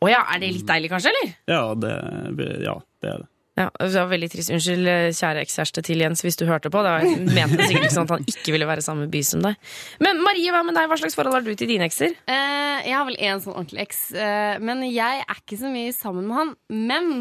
Å 0.00 0.08
ja, 0.10 0.22
er 0.34 0.40
det 0.42 0.54
litt 0.56 0.68
deilig 0.68 0.90
kanskje, 0.92 1.12
eller? 1.12 1.34
Ja, 1.48 1.62
det, 1.78 1.92
ja, 2.64 2.76
det 3.04 3.12
er 3.14 3.22
det. 3.24 3.30
Ja, 3.60 3.66
det 3.76 3.92
var 3.92 4.08
veldig 4.08 4.28
trist. 4.32 4.52
Unnskyld, 4.54 4.88
kjære 5.18 5.42
ekskjæreste 5.44 5.82
til 5.84 6.00
Jens, 6.00 6.22
hvis 6.24 6.38
du 6.40 6.46
hørte 6.48 6.70
på. 6.72 6.80
Det 6.84 6.92
var, 6.94 7.04
han 7.04 7.26
mente 7.28 7.66
sikkert 7.66 7.88
ikke 7.88 7.96
sånn 7.96 8.06
at 8.08 8.14
han 8.14 8.28
ikke 8.32 8.54
ville 8.54 8.68
være 8.70 8.80
i 8.80 8.86
samme 8.86 9.08
by 9.12 9.20
som 9.26 9.42
deg. 9.44 9.58
Men 10.00 10.22
Marie, 10.24 10.54
hva 10.54 10.62
med 10.64 10.78
deg? 10.78 10.88
Hva 10.88 10.96
slags 11.02 11.18
forhold 11.18 11.36
har 11.36 11.44
du 11.44 11.52
til 11.52 11.68
dine 11.68 11.84
ekser? 11.90 12.14
Eh, 12.24 12.78
jeg 12.86 12.96
har 12.96 13.04
vel 13.08 13.18
én 13.20 13.42
sånn 13.44 13.58
ordentlig 13.58 13.84
eks, 13.84 14.00
eh, 14.16 14.54
men 14.64 14.86
jeg 14.88 15.26
er 15.26 15.42
ikke 15.42 15.60
så 15.60 15.72
mye 15.72 15.92
sammen 15.96 16.30
med 16.30 16.38
han. 16.38 16.54
Men 16.88 17.12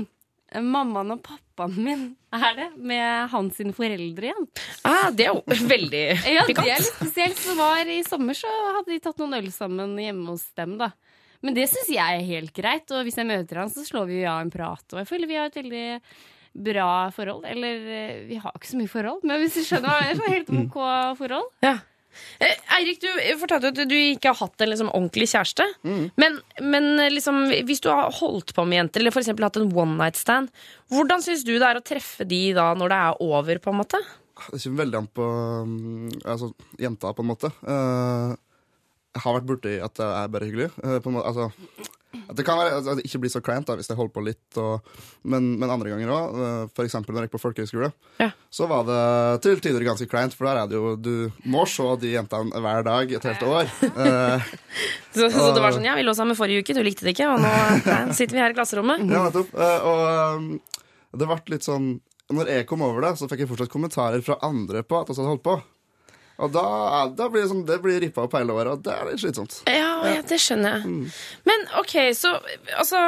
eh, 0.54 0.63
mammaen 0.63 1.17
og 1.17 1.21
pappaen 1.28 1.75
min 1.75 2.08
er 2.36 2.56
det, 2.56 2.69
med 2.78 3.34
hans 3.34 3.60
sine 3.60 3.75
foreldre 3.75 4.32
igjen. 4.32 4.49
Ah, 4.88 5.10
det 5.12 5.28
er 5.28 5.34
jo 5.34 5.43
veldig 5.75 6.06
pikant. 6.23 6.32
Ja, 6.38 6.47
det 6.47 6.58
er 6.62 6.84
litt 6.86 6.93
spesielt. 6.93 7.43
Så 7.43 7.60
var 7.60 7.84
I 7.89 7.99
sommer 8.08 8.38
så 8.38 8.56
hadde 8.78 8.93
de 8.93 9.04
tatt 9.04 9.19
noen 9.19 9.41
øl 9.41 9.52
sammen 9.52 9.97
hjemme 9.99 10.38
hos 10.38 10.47
dem. 10.56 10.80
da 10.80 10.93
Men 11.45 11.56
det 11.56 11.69
syns 11.71 11.91
jeg 11.93 12.19
er 12.19 12.25
helt 12.28 12.54
greit. 12.56 12.89
Og 12.91 13.06
hvis 13.08 13.19
jeg 13.19 13.30
møter 13.30 13.62
han, 13.62 13.71
så 13.71 13.86
slår 13.88 14.10
vi 14.10 14.23
av 14.28 14.41
en 14.43 14.52
prat. 14.54 14.86
Og 14.93 15.02
jeg 15.02 15.10
føler 15.10 15.30
vi 15.30 15.39
har 15.39 15.52
et 15.52 15.62
veldig 15.62 15.86
bra 16.69 16.89
forhold. 17.15 17.45
Eller 17.47 17.86
eh, 17.99 18.17
vi 18.28 18.41
har 18.41 18.56
ikke 18.56 18.71
så 18.71 18.80
mye 18.80 18.91
forhold, 18.91 19.23
men 19.28 19.43
hvis 19.43 19.60
du 19.60 19.63
skjønner 19.63 19.88
hva 19.88 20.02
jeg 20.02 20.19
mener, 20.19 20.25
så 20.25 20.34
helt 20.34 20.52
OK 20.65 20.78
forhold. 21.21 21.49
Ja. 21.65 21.78
Eh, 22.41 22.56
Eirik, 22.78 23.02
du 23.04 23.10
fortalte 23.39 23.71
at 23.71 23.82
du 23.89 23.95
ikke 23.95 24.32
har 24.32 24.39
hatt 24.41 24.63
en 24.63 24.71
liksom, 24.71 24.91
ordentlig 24.95 25.30
kjæreste. 25.32 25.67
Men, 26.19 26.39
men 26.62 26.89
eh, 26.97 27.12
liksom, 27.13 27.45
hvis 27.67 27.84
du 27.86 27.91
har 27.91 28.10
holdt 28.19 28.56
på 28.56 28.65
med 28.67 28.82
jenter, 28.82 29.04
eller 29.04 29.21
eksempel 29.21 29.47
hatt 29.47 29.60
en 29.62 29.69
one 29.71 29.97
night 29.99 30.19
stand, 30.19 30.52
hvordan 30.93 31.23
syns 31.25 31.45
du 31.47 31.54
det 31.56 31.67
er 31.67 31.80
å 31.80 31.86
treffe 31.86 32.28
de 32.28 32.41
da 32.58 32.71
når 32.78 32.93
det 32.93 32.99
er 33.06 33.23
over, 33.30 33.62
på 33.63 33.73
en 33.73 33.82
måte? 33.84 34.02
Det 34.39 34.62
kommer 34.63 34.86
veldig 34.86 34.99
an 35.02 35.10
på 35.12 35.25
um, 35.67 36.06
altså, 36.23 36.54
jenta, 36.80 37.12
på 37.15 37.25
en 37.25 37.30
måte. 37.30 37.52
Eh, 37.60 38.30
jeg 38.32 38.48
har 39.17 39.34
vært 39.39 39.48
borti 39.50 39.78
at 39.82 39.95
det 39.98 40.06
er 40.06 40.28
bare 40.36 40.45
hyggelig. 40.50 40.69
eh, 40.84 41.00
på 41.02 41.10
en 41.10 41.15
måte, 41.17 41.28
altså, 41.32 41.50
at 42.30 42.36
det 42.38 42.43
kan 42.45 42.58
være 42.58 42.74
altså, 42.78 42.91
at 42.93 42.98
det 43.00 43.06
ikke 43.06 43.19
blir 43.22 43.30
så 43.34 43.39
kleint 43.41 43.67
da, 43.69 43.76
hvis 43.78 43.89
jeg 43.89 43.98
holder 43.98 44.13
på 44.13 44.22
litt. 44.26 44.58
Og, 44.58 44.82
men, 45.30 45.52
men 45.62 45.69
andre 45.69 45.91
ganger 45.91 46.10
òg. 46.13 46.38
For 46.78 46.86
eksempel 46.86 47.13
når 47.13 47.26
jeg 47.26 47.30
gikk 47.30 47.36
på 47.38 47.41
folkehøyskole, 47.43 47.89
Ja. 48.22 48.32
så 48.54 48.65
var 48.69 48.84
det 48.88 49.00
til 49.45 49.62
tider 49.62 49.86
ganske 49.86 50.08
kleint. 50.10 50.34
For 50.38 50.45
der 50.50 50.62
er 50.63 50.67
det 50.69 50.78
jo 50.78 50.95
Du 50.98 51.32
må 51.45 51.65
se 51.69 51.86
de 52.02 52.13
jentene 52.15 52.62
hver 52.65 52.86
dag 52.86 53.13
et 53.17 53.28
helt 53.30 53.45
år. 53.45 53.69
Eh, 53.89 54.50
Så, 55.13 55.26
så 55.34 55.48
det 55.56 55.62
var 55.63 55.74
sånn, 55.74 55.86
ja, 55.89 55.95
vi 55.98 56.04
lå 56.06 56.13
sammen 56.13 56.38
forrige 56.38 56.62
uke, 56.62 56.74
du 56.78 56.84
likte 56.86 57.02
det 57.08 57.15
ikke, 57.15 57.32
og 57.34 57.41
nå 57.41 57.50
nei, 57.89 58.13
sitter 58.13 58.38
vi 58.38 58.41
her 58.43 58.54
i 58.54 58.58
klasserommet. 58.58 59.02
Ja, 59.10 59.24
nettopp. 59.26 59.50
Eh, 59.58 59.89
og 59.89 61.17
det 61.17 61.26
ble 61.32 61.38
litt 61.56 61.65
sånn 61.65 61.88
Når 62.30 62.52
jeg 62.54 62.67
kom 62.69 62.84
over 62.86 63.02
det, 63.02 63.15
så 63.17 63.26
fikk 63.30 63.41
jeg 63.41 63.50
fortsatt 63.50 63.72
kommentarer 63.74 64.22
fra 64.22 64.38
andre 64.45 64.84
på 64.86 65.00
at 65.02 65.10
vi 65.10 65.17
hadde 65.17 65.32
holdt 65.32 65.45
på. 65.48 65.56
Og 66.39 66.52
da, 66.56 66.63
da 67.12 67.25
blir 67.28 67.43
det 67.43 67.49
sånn, 67.52 67.65
det 67.67 67.78
blir 67.84 67.99
rippa 67.99 68.23
opp 68.23 68.36
hele 68.38 68.54
året, 68.56 68.71
og 68.78 68.84
det 68.86 68.93
er 68.95 69.10
litt 69.10 69.19
slitsomt. 69.19 69.58
Ja, 69.67 69.89
ja, 70.08 70.21
det 70.23 70.38
skjønner 70.39 70.78
jeg. 70.80 71.10
Men 71.49 71.65
ok, 71.82 71.93
så 72.15 72.32
altså 72.80 72.99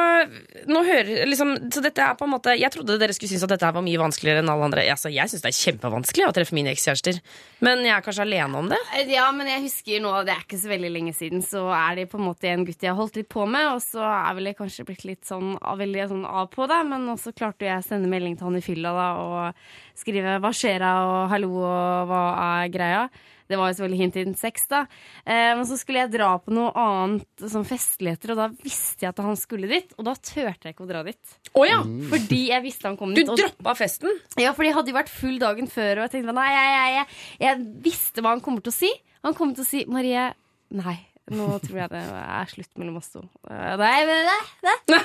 Nå 0.67 0.81
hører 0.85 1.25
liksom 1.29 1.53
Så 1.71 1.81
dette 1.83 2.03
er 2.03 2.17
på 2.19 2.25
en 2.27 2.33
måte 2.33 2.53
Jeg 2.59 2.71
trodde 2.73 2.97
dere 2.99 3.13
skulle 3.15 3.31
synes 3.31 3.45
at 3.47 3.53
dette 3.53 3.65
her 3.67 3.75
var 3.75 3.85
mye 3.85 4.01
vanskeligere 4.01 4.43
enn 4.43 4.51
alle 4.51 4.67
andre. 4.67 4.83
Altså, 4.91 5.11
jeg 5.13 5.31
syns 5.31 5.45
det 5.45 5.51
er 5.51 5.57
kjempevanskelig 5.59 6.27
å 6.27 6.33
treffe 6.35 6.57
mine 6.57 6.73
ekskjærester. 6.73 7.21
Men 7.63 7.85
jeg 7.85 7.93
er 7.95 8.03
kanskje 8.05 8.25
alene 8.27 8.61
om 8.61 8.69
det? 8.71 8.79
Eh, 8.97 9.07
Ja, 9.11 9.29
men 9.35 9.47
jeg 9.47 9.63
husker 9.65 10.03
nå, 10.03 10.11
det 10.27 10.35
er 10.35 10.43
ikke 10.43 10.59
så 10.61 10.71
veldig 10.71 10.91
lenge 10.91 11.15
siden, 11.15 11.41
så 11.45 11.65
er 11.75 12.01
det 12.01 12.09
på 12.11 12.19
en 12.19 12.27
måte 12.27 12.51
en 12.51 12.65
gutt 12.67 12.83
jeg 12.83 12.91
har 12.91 12.99
holdt 12.99 13.17
litt 13.19 13.29
på 13.31 13.45
med, 13.49 13.67
og 13.75 13.81
så 13.83 14.03
er 14.03 14.35
vel 14.37 14.51
jeg 14.51 14.59
kanskje 14.59 14.85
blitt 14.87 15.03
litt 15.07 15.27
sånn, 15.27 15.55
veldig 15.59 16.07
sånn 16.11 16.23
av 16.27 16.47
på 16.53 16.67
det, 16.71 16.79
men 16.87 17.09
også 17.11 17.33
klarte 17.35 17.67
jeg 17.67 17.81
å 17.81 17.87
sende 17.87 18.11
melding 18.11 18.37
til 18.39 18.47
han 18.49 18.59
i 18.59 18.63
fylla 18.65 18.93
da, 18.95 19.09
og 19.19 19.99
skrive 19.99 20.39
'hva 20.39 20.51
skjer'a' 20.55 20.95
og 21.07 21.29
'hallo', 21.31 21.51
og 21.59 22.07
'hva 22.07 22.23
er 22.63 22.69
greia'? 22.73 23.09
Det 23.51 23.59
var 23.59 23.69
jo 23.71 23.77
selvfølgelig 23.77 23.99
hint 24.01 24.17
innen 24.21 24.37
sex, 24.39 24.63
da. 24.71 24.79
Eh, 25.25 25.51
men 25.59 25.65
så 25.67 25.77
skulle 25.79 26.05
jeg 26.05 26.13
dra 26.15 26.31
på 26.39 26.53
noe 26.55 26.71
annet, 26.79 27.27
sånn 27.51 27.67
festligheter, 27.67 28.31
og 28.33 28.39
da 28.41 28.47
visste 28.63 29.03
jeg 29.05 29.11
at 29.11 29.21
han 29.27 29.35
skulle 29.39 29.67
dit, 29.71 29.91
og 29.99 30.07
da 30.07 30.15
turte 30.17 30.69
jeg 30.69 30.73
ikke 30.77 30.87
å 30.87 30.89
dra 30.89 31.03
dit. 31.07 31.37
Oh, 31.53 31.67
ja! 31.67 31.81
Fordi 31.83 32.41
jeg 32.49 32.63
visste 32.65 32.87
han 32.89 32.97
kom 32.97 33.13
Du 33.13 33.21
dit. 33.21 33.29
og- 33.29 33.37
droppa 33.43 33.75
festen? 33.83 34.09
ja, 34.39 34.53
for 34.55 34.63
jeg 34.63 34.73
hadde 34.79 34.93
jo 34.93 34.97
vært 34.97 35.11
full 35.13 35.37
dagen 35.43 35.67
før, 35.67 35.99
og 36.01 36.07
jeg 36.07 36.15
tenkte 36.17 36.33
nei, 36.39 36.49
jeg, 36.55 36.73
jeg, 36.79 36.91
jeg, 36.95 37.07
jeg 37.47 37.63
visste 37.91 38.23
hva 38.23 38.33
han 38.37 38.41
kommer 38.41 38.63
til 38.65 38.71
å 38.71 38.79
si. 38.79 38.91
Han 39.27 39.33
kommer 39.37 39.53
til 39.59 39.67
å 39.67 39.69
si 39.69 39.85
Marie, 39.91 40.29
nei, 40.71 40.97
nå 41.31 41.45
tror 41.61 41.77
jeg 41.83 41.89
det 41.93 41.99
er 42.11 42.49
slutt 42.49 42.71
mellom 42.81 42.97
oss 42.97 43.11
to. 43.13 43.21
Eh, 43.47 43.75
Nei, 43.79 43.99
men 44.09 44.25
nei, 44.25 44.39
nei. 44.65 45.01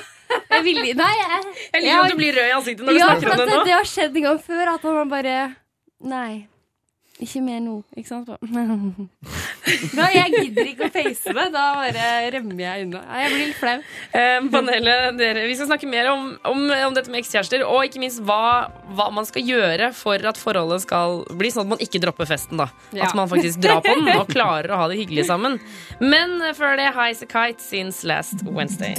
Jeg 0.51 0.63
vil, 0.65 0.79
nei, 0.97 1.11
jeg, 1.15 1.53
Jeg 1.73 1.83
liker 1.85 2.01
at 2.03 2.11
du 2.11 2.17
blir 2.19 2.33
rød 2.35 2.49
i 2.49 2.55
ansiktet 2.57 2.83
når 2.87 2.97
du 2.97 2.99
ja, 2.99 3.07
snakker 3.13 3.31
om 3.31 3.37
det 3.37 3.45
nå. 3.53 3.63
Det 3.67 3.75
har 3.77 3.87
skjedd 3.87 4.17
en 4.19 4.25
gang 4.25 4.39
før, 4.43 4.71
at 4.73 4.87
han 4.89 5.09
bare 5.13 5.35
Nei. 6.03 6.47
Ikke 7.17 7.41
mer 7.41 7.57
nå, 7.65 7.79
ikke 7.97 8.11
sant? 8.11 8.27
Nei, 9.97 10.09
jeg 10.13 10.33
gidder 10.35 10.67
ikke 10.69 10.85
å 10.85 10.91
face 10.93 11.33
det. 11.33 11.45
Da 11.53 11.63
bare 11.79 12.09
rømmer 12.35 12.61
jeg 12.61 12.85
unna. 12.85 13.01
Jeg 13.23 13.31
blir 13.33 13.41
litt 13.41 13.57
flau. 13.57 13.73
Eh, 14.13 14.37
panelet, 14.53 15.17
dere, 15.17 15.47
vi 15.49 15.55
skal 15.57 15.71
snakke 15.71 15.89
mer 15.89 16.11
om, 16.11 16.27
om, 16.45 16.61
om 16.89 16.95
dette 16.97 17.09
med 17.09 17.23
ekskjærester, 17.23 17.65
og 17.65 17.87
ikke 17.87 18.03
minst 18.03 18.21
hva, 18.27 18.69
hva 18.93 19.09
man 19.15 19.25
skal 19.27 19.45
gjøre 19.49 19.89
for 19.97 20.29
at 20.29 20.37
forholdet 20.37 20.85
skal 20.85 21.23
bli 21.39 21.51
sånn 21.53 21.65
at 21.65 21.73
man 21.73 21.83
ikke 21.83 22.03
dropper 22.05 22.29
festen. 22.29 22.61
da 22.61 22.69
Ja. 22.93 23.09
At 23.09 23.17
man 23.17 23.31
faktisk 23.31 23.63
drar 23.65 23.81
på 23.81 23.97
den 23.97 24.13
og 24.13 24.29
klarer 24.29 24.75
å 24.75 24.83
ha 24.83 24.89
det 24.91 25.01
hyggelig 25.01 25.25
sammen. 25.31 25.57
Men 26.03 26.37
eh, 26.41 26.53
før 26.57 26.77
det, 26.77 26.91
Highas 26.93 27.25
a 27.25 27.31
Kite 27.33 27.65
since 27.65 28.05
last 28.07 28.45
Wednesday. 28.45 28.93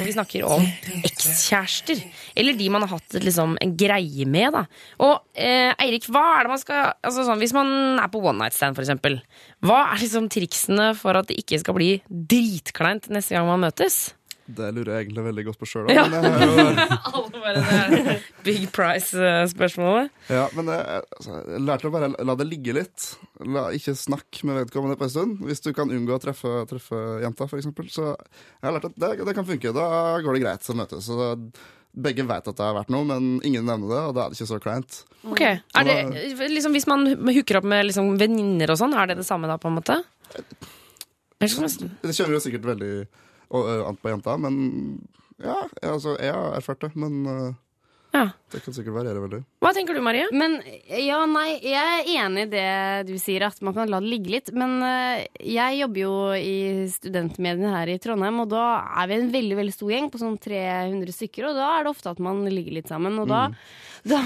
Og 0.00 0.04
vi 0.06 0.12
snakker 0.14 0.44
om 0.46 0.64
ekskjærester. 1.06 2.02
Eller 2.38 2.56
de 2.58 2.68
man 2.72 2.84
har 2.86 2.92
hatt 2.96 3.16
liksom, 3.22 3.56
en 3.62 3.74
greie 3.78 4.26
med. 4.28 4.54
Da. 4.56 4.64
Og 5.06 5.24
eh, 5.34 5.72
Eirik, 5.82 6.06
hva 6.12 6.24
er 6.38 6.46
det 6.48 6.54
man 6.54 6.62
skal 6.62 6.92
altså, 7.00 7.24
sånn, 7.26 7.40
Hvis 7.42 7.54
man 7.56 7.72
er 8.02 8.10
på 8.12 8.22
one 8.22 8.38
night 8.42 8.56
stand, 8.56 8.78
for 8.78 8.86
eksempel, 8.86 9.20
hva 9.66 9.82
er 9.92 10.02
liksom 10.04 10.30
triksene 10.32 10.92
for 10.98 11.18
at 11.20 11.30
det 11.30 11.40
ikke 11.42 11.60
skal 11.62 11.76
bli 11.78 11.90
dritkleint 12.10 13.10
neste 13.12 13.36
gang 13.36 13.48
man 13.50 13.64
møtes? 13.68 14.10
Det 14.50 14.66
lurer 14.74 14.96
jeg 14.96 15.04
egentlig 15.06 15.22
veldig 15.28 15.42
godt 15.46 15.60
på 15.60 15.66
sjøl. 15.70 15.90
Ja. 15.94 16.02
Men, 16.10 16.24
jeg 16.26 16.40
har 16.40 17.92
jo- 17.94 18.16
Big 18.44 18.68
price-spørsmålet. 18.74 20.12
ja, 20.32 20.46
men 20.56 20.70
jeg, 20.72 21.02
altså, 21.16 21.40
jeg 21.54 21.64
lærte 21.66 21.90
å 21.90 21.94
bare 21.94 22.12
la 22.14 22.36
det 22.40 22.46
ligge 22.48 22.76
litt. 22.76 23.08
La, 23.44 23.66
ikke 23.76 23.96
snakk 23.98 24.40
med 24.48 24.62
vedkommende 24.62 24.98
på 25.00 25.06
en 25.08 25.12
stund. 25.12 25.42
Hvis 25.48 25.64
du 25.64 25.72
kan 25.76 25.92
unngå 25.92 26.16
å 26.16 26.22
treffe, 26.22 26.54
treffe 26.70 27.02
jenta, 27.24 27.48
eksempel. 27.58 27.90
Så 27.92 28.08
jeg 28.12 28.66
har 28.66 28.76
lært 28.76 28.88
at 28.90 28.96
det, 28.96 29.12
det 29.28 29.36
kan 29.36 29.48
funke. 29.48 29.74
Da 29.76 29.86
går 30.24 30.38
det 30.38 30.42
greit 30.46 30.72
å 30.72 30.78
møtes. 30.78 31.06
Så 31.10 31.18
da, 31.18 31.30
begge 31.90 32.24
vet 32.26 32.50
at 32.50 32.56
det 32.56 32.66
har 32.66 32.76
vært 32.76 32.92
noe, 32.94 33.06
men 33.06 33.30
ingen 33.46 33.66
nevner 33.66 33.90
det, 33.90 34.02
og 34.10 34.12
da 34.14 34.24
er 34.24 34.32
det 34.32 34.38
ikke 34.38 34.50
så 34.52 34.60
kleint. 34.62 35.00
Ok, 35.26 35.42
er 35.42 35.88
det, 35.88 35.96
liksom, 36.52 36.76
Hvis 36.76 36.86
man 36.90 37.08
hooker 37.26 37.58
opp 37.60 37.66
med 37.68 37.88
liksom, 37.88 38.12
venninner 38.20 38.70
og 38.70 38.78
sånn, 38.78 38.94
er 38.94 39.10
det 39.10 39.20
det 39.20 39.26
samme 39.26 39.50
da, 39.50 39.58
på 39.60 39.70
en 39.70 39.80
måte? 39.80 39.98
Det 40.30 41.50
kommer 41.50 42.36
jo 42.36 42.42
sikkert 42.44 42.68
veldig 42.68 42.92
og, 43.50 43.66
an 43.88 43.98
på 43.98 44.12
jenta, 44.12 44.36
men 44.38 44.54
ja, 45.42 45.56
altså, 45.82 46.14
jeg 46.20 46.36
har 46.36 46.54
erfart 46.54 46.84
det. 46.84 46.92
Men 47.00 47.24
Ja. 48.10 48.24
Det 48.50 48.58
kan 48.64 48.74
sikkert 48.74 48.96
variere 48.96 49.20
veldig. 49.22 49.38
Hva 49.62 49.70
tenker 49.74 49.94
du, 49.94 50.00
Marie? 50.02 50.26
Men 50.34 50.56
ja, 50.98 51.20
nei, 51.30 51.60
jeg 51.62 52.00
er 52.00 52.08
enig 52.24 52.48
i 52.48 52.50
det 52.50 52.70
du 53.06 53.14
sier, 53.22 53.44
at 53.46 53.60
man 53.62 53.76
kan 53.76 53.90
la 53.90 54.00
det 54.02 54.10
ligge 54.10 54.32
litt. 54.34 54.50
Men 54.56 54.80
eh, 54.82 55.26
jeg 55.46 55.78
jobber 55.78 56.02
jo 56.02 56.14
i 56.34 56.56
studentmediene 56.90 57.70
her 57.76 57.92
i 57.92 58.00
Trondheim, 58.02 58.42
og 58.42 58.50
da 58.50 58.64
er 59.02 59.12
vi 59.12 59.20
en 59.20 59.30
veldig 59.36 59.60
veldig 59.60 59.76
stor 59.76 59.94
gjeng 59.94 60.10
på 60.10 60.22
sånn 60.22 60.40
300 60.42 61.14
stykker, 61.20 61.50
og 61.50 61.60
da 61.60 61.70
er 61.76 61.86
det 61.86 61.94
ofte 61.94 62.10
at 62.10 62.22
man 62.24 62.42
ligger 62.50 62.80
litt 62.80 62.90
sammen. 62.90 63.20
Og 63.22 63.30
da, 63.30 63.46
da, 64.04 64.20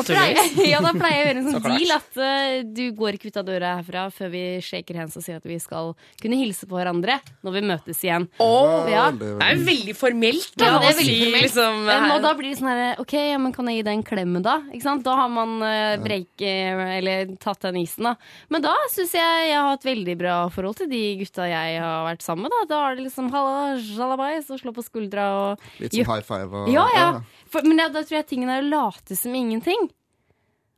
pleier, 0.00 0.38
ja, 0.72 0.80
da 0.84 0.92
pleier 0.96 1.16
jeg 1.16 1.24
å 1.24 1.28
gjøre 1.28 1.42
en 1.42 1.48
sånn 1.50 1.66
deal 1.66 1.94
at 1.96 2.20
uh, 2.20 2.60
du 2.76 2.84
går 2.96 3.18
ikke 3.18 3.32
ut 3.32 3.40
av 3.40 3.46
døra 3.48 3.74
herfra 3.80 4.06
før 4.14 4.32
vi 4.32 4.44
shaker 4.64 5.00
hands 5.02 5.16
og 5.18 5.24
sier 5.26 5.40
at 5.40 5.46
vi 5.48 5.58
skal 5.62 5.92
kunne 6.22 6.38
hilse 6.40 6.68
på 6.68 6.78
hverandre 6.78 7.18
når 7.46 7.56
vi 7.58 7.64
møtes 7.72 8.02
igjen. 8.04 8.28
Oh, 8.42 8.86
ja. 8.90 9.08
Det 9.16 9.32
er 9.34 9.56
jo 9.56 9.66
veldig 9.66 9.96
formelt, 9.98 10.52
da. 10.56 10.70
Ja, 10.70 10.80
det 10.80 10.90
er 10.90 10.96
å 10.96 11.00
veldig 11.00 11.16
si, 11.16 11.20
formelt. 11.24 11.42
liksom, 11.46 11.84
Um, 11.86 12.10
og 12.16 12.22
da 12.24 12.32
blir 12.36 12.50
det 12.50 12.58
sånn 12.58 12.70
her 12.70 13.00
OK, 13.02 13.12
ja, 13.14 13.36
men 13.40 13.52
kan 13.54 13.68
jeg 13.70 13.80
gi 13.80 13.84
deg 13.86 13.98
en 13.98 14.04
klem 14.06 14.34
da? 14.44 14.56
Ikke 14.72 14.84
sant? 14.84 15.04
Da 15.06 15.14
har 15.20 15.30
man 15.32 15.56
uh, 15.62 15.96
break, 16.02 16.42
eh, 16.44 16.82
eller 16.98 17.32
tatt 17.42 17.62
den 17.64 17.78
isen, 17.82 18.08
da. 18.10 18.14
Men 18.52 18.64
da 18.64 18.74
syns 18.92 19.14
jeg 19.16 19.46
jeg 19.50 19.60
har 19.60 19.76
et 19.76 19.86
veldig 19.86 20.16
bra 20.20 20.36
forhold 20.52 20.78
til 20.80 20.90
de 20.90 21.02
gutta 21.20 21.46
jeg 21.48 21.78
har 21.82 22.04
vært 22.08 22.24
sammen 22.26 22.46
med. 22.46 22.54
Da, 22.56 22.62
da 22.74 22.82
er 22.88 22.98
det 22.98 23.06
liksom 23.06 23.30
halla, 23.34 23.76
sjalabais 23.82 24.50
og 24.52 24.60
slå 24.62 24.74
på 24.76 24.84
skuldra 24.86 25.26
og 25.40 25.66
Litt 25.82 25.94
sånn 25.96 26.08
high 26.08 26.26
five 26.26 26.62
og 26.64 26.70
Ja, 26.72 26.86
ja. 26.96 27.08
For, 27.56 27.68
men 27.68 27.80
ja, 27.80 27.88
da 27.92 28.04
tror 28.04 28.20
jeg 28.20 28.28
tingen 28.28 28.52
er 28.52 28.60
å 28.60 28.68
late 28.68 29.16
som 29.16 29.32
ingenting. 29.36 29.88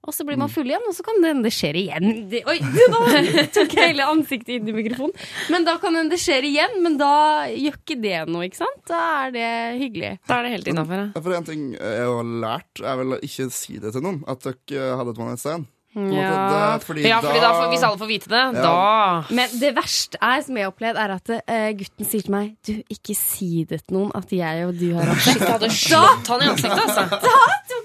Og 0.06 0.14
så 0.14 0.24
blir 0.24 0.38
man 0.40 0.48
full 0.48 0.68
igjen, 0.70 0.84
og 0.88 0.94
så 0.96 1.02
kan 1.04 1.18
det 1.20 1.32
hende 1.32 1.48
det 1.48 1.52
skjer 1.52 1.76
igjen. 1.76 2.06
Det, 2.30 2.40
oi, 2.48 2.54
nå 2.62 3.00
tok 3.56 3.74
jeg 3.76 3.90
hele 3.90 4.06
ansiktet 4.08 4.54
inn 4.54 4.70
i 4.70 4.74
mikrofonen. 4.76 5.12
Men 5.52 5.66
da 5.66 5.74
kan 5.82 5.92
det 5.92 6.04
hende 6.04 6.14
det 6.14 6.20
skjer 6.22 6.46
igjen, 6.48 6.76
men 6.84 6.96
da 7.00 7.10
gjør 7.50 7.76
ikke 7.82 7.96
det 8.00 8.20
noe, 8.30 8.46
ikke 8.46 8.60
sant? 8.62 8.78
Da 8.88 9.00
er 9.26 9.34
det 9.34 9.48
hyggelig. 9.82 10.12
Da 10.30 10.38
er 10.38 10.46
det 10.46 10.52
helt 10.54 10.70
innafor. 10.72 11.02
Ja, 11.10 11.24
For 11.26 11.36
en 11.40 11.48
ting 11.50 11.66
jeg 11.74 12.06
har 12.08 12.30
lært, 12.46 12.84
er 12.84 13.02
vel 13.02 13.18
å 13.18 13.20
ikke 13.26 13.48
si 13.58 13.76
det 13.82 13.92
til 13.96 14.06
noen, 14.06 14.22
at 14.30 14.46
dere 14.46 14.94
hadde 15.02 15.12
et 15.16 15.20
one 15.20 15.34
night 15.34 15.42
stand. 15.42 15.68
Ja. 16.12 16.76
det- 16.78 16.84
fordi 16.86 17.02
Ja, 17.08 17.18
fordi 17.20 17.40
da, 17.42 17.50
hvis 17.72 17.82
alle 17.82 17.98
får 17.98 18.08
vite 18.08 18.28
det, 18.28 18.42
Ja. 18.54 18.62
da 18.62 19.24
Men 19.34 19.48
det 19.60 19.74
verste 19.76 20.16
er, 20.22 20.40
som 20.46 20.56
jeg 20.56 20.64
har 20.64 20.72
opplevd, 20.72 20.96
er 20.96 21.10
at 21.14 21.28
uh, 21.30 21.70
gutten 21.78 22.06
sier 22.08 22.22
til 22.22 22.30
meg 22.32 22.56
Du, 22.66 22.72
ikke 22.90 23.16
si 23.16 23.64
det 23.68 23.80
til 23.86 23.96
noen 23.98 24.12
at 24.14 24.30
jeg 24.32 24.66
og 24.68 24.78
du 24.78 24.94
har 24.94 25.14
Shit, 25.18 25.40
jeg 25.40 25.50
hadde 25.56 25.70
slått 25.74 26.26
han 26.28 26.42
i 26.42 26.50
ansiktet, 26.52 26.84
altså. 26.86 27.04
Da 27.10 27.36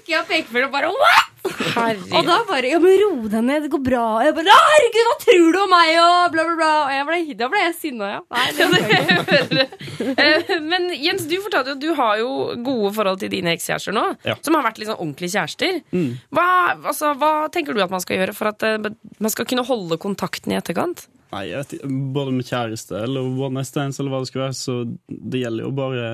tok 0.04 0.12
jeg 0.12 0.26
pekefingeren 0.28 0.68
og 0.68 0.74
bare 0.74 0.90
what?! 0.92 1.30
Og 1.44 2.24
da 2.24 2.38
bare 2.48 2.70
Ja, 2.70 2.78
men 2.80 2.94
ro 3.00 3.28
deg 3.28 3.44
ned, 3.44 3.64
det 3.66 3.70
går 3.72 3.82
bra. 3.84 4.02
Og 4.16 4.24
jeg 4.24 4.34
bare 4.36 4.52
«Å, 4.52 4.60
Herregud, 4.70 5.08
hva 5.08 5.16
tror 5.20 5.48
du 5.52 5.58
om 5.60 5.72
meg? 5.72 5.90
Og 6.00 6.32
bla, 6.32 6.44
bla, 6.48 6.54
bla. 6.60 6.70
Og 6.84 6.92
jeg 6.94 7.06
ble, 7.08 7.18
da 7.40 7.48
ble 7.52 7.62
jeg 7.62 7.74
sinna, 7.76 8.10
ja. 8.14 8.20
Nei, 8.32 8.46
det 8.56 8.68
var. 8.72 9.72
Eh, 10.04 10.48
Men 10.64 10.88
Jens, 10.98 11.24
du 11.30 11.36
fortalte 11.44 11.70
jo 11.72 11.76
at 11.76 11.82
du 11.82 11.90
har 11.96 12.18
jo 12.20 12.30
gode 12.66 12.90
forhold 12.96 13.20
til 13.22 13.30
dine 13.32 13.52
ekskjærester 13.54 13.94
nå. 13.94 14.04
Ja. 14.26 14.34
Som 14.44 14.56
har 14.58 14.64
vært 14.66 14.80
sånn 14.82 14.96
ordentlige 14.96 15.36
kjærester. 15.36 15.78
Mm. 15.94 16.08
Hva, 16.34 16.46
altså, 16.76 17.12
hva 17.20 17.32
tenker 17.54 17.76
du 17.76 17.82
at 17.84 17.92
man 17.92 18.02
skal 18.04 18.18
gjøre 18.20 18.34
for 18.36 18.50
at 18.50 18.64
uh, 18.66 18.90
man 19.22 19.32
skal 19.32 19.48
kunne 19.48 19.64
holde 19.68 20.00
kontakten 20.02 20.52
i 20.52 20.58
etterkant? 20.58 21.06
Nei, 21.34 21.46
jeg 21.50 21.62
vet 21.62 21.76
ikke, 21.78 21.92
Både 22.16 22.34
med 22.34 22.48
kjæreste 22.48 23.04
eller 23.06 23.24
one 23.46 23.58
night 23.60 23.70
stands 23.70 24.00
eller 24.00 24.12
hva 24.12 24.24
det 24.24 24.32
skal 24.32 24.44
være, 24.46 24.58
så 24.58 24.76
det 25.08 25.44
gjelder 25.44 25.68
jo 25.68 25.72
bare 25.78 26.10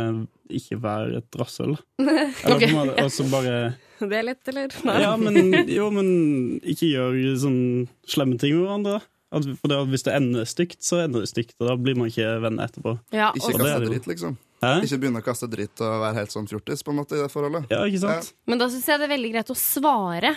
ikke 0.59 0.79
være 0.83 1.21
et 1.21 1.39
rasshøl. 1.41 1.77
da. 1.77 2.05
Eller 2.45 2.57
Ok. 2.57 2.65
på 2.65 2.69
en 2.71 2.77
måte, 2.81 3.05
og 3.05 3.15
så 3.15 3.27
bare 3.31 3.55
Det 4.11 4.17
er 4.17 4.23
lett, 4.25 4.49
eller? 4.49 4.73
Ja, 5.03 5.11
men, 5.21 5.53
jo, 5.69 5.91
men 5.93 6.07
ikke 6.65 6.89
gjør 6.89 7.19
sånn 7.43 7.59
slemme 8.09 8.39
ting 8.41 8.55
med 8.57 8.65
hverandre. 8.65 9.01
At, 9.31 9.45
for 9.61 9.71
det, 9.71 9.77
Hvis 9.93 10.03
det 10.07 10.15
ender 10.17 10.47
stygt, 10.49 10.81
så 10.83 11.03
ender 11.05 11.23
det 11.23 11.29
stygt, 11.31 11.53
og 11.61 11.69
da 11.69 11.75
blir 11.79 11.99
man 12.01 12.09
ikke 12.11 12.31
venn 12.43 12.57
etterpå. 12.65 12.97
Ja, 13.15 13.29
Ikke 13.37 13.53
kaste 13.61 13.85
dritt, 13.85 14.09
liksom. 14.11 14.39
Hæ? 14.65 14.73
Ikke 14.85 14.99
begynne 15.01 15.21
å 15.23 15.25
kaste 15.25 15.47
dritt 15.53 15.81
og 15.85 16.01
være 16.03 16.17
helt 16.19 16.33
sånn 16.35 16.49
fjortis 16.51 16.83
på 16.85 16.93
en 16.93 16.99
måte 16.99 17.17
i 17.17 17.21
det 17.23 17.29
forholdet. 17.33 17.69
Ja, 17.73 17.85
ikke 17.89 18.01
sant? 18.03 18.33
Men 18.51 18.61
da 18.61 18.67
syns 18.73 18.89
jeg 18.91 19.01
det 19.01 19.07
er 19.07 19.13
veldig 19.15 19.31
greit 19.37 19.53
å 19.53 19.57
svare. 19.57 20.33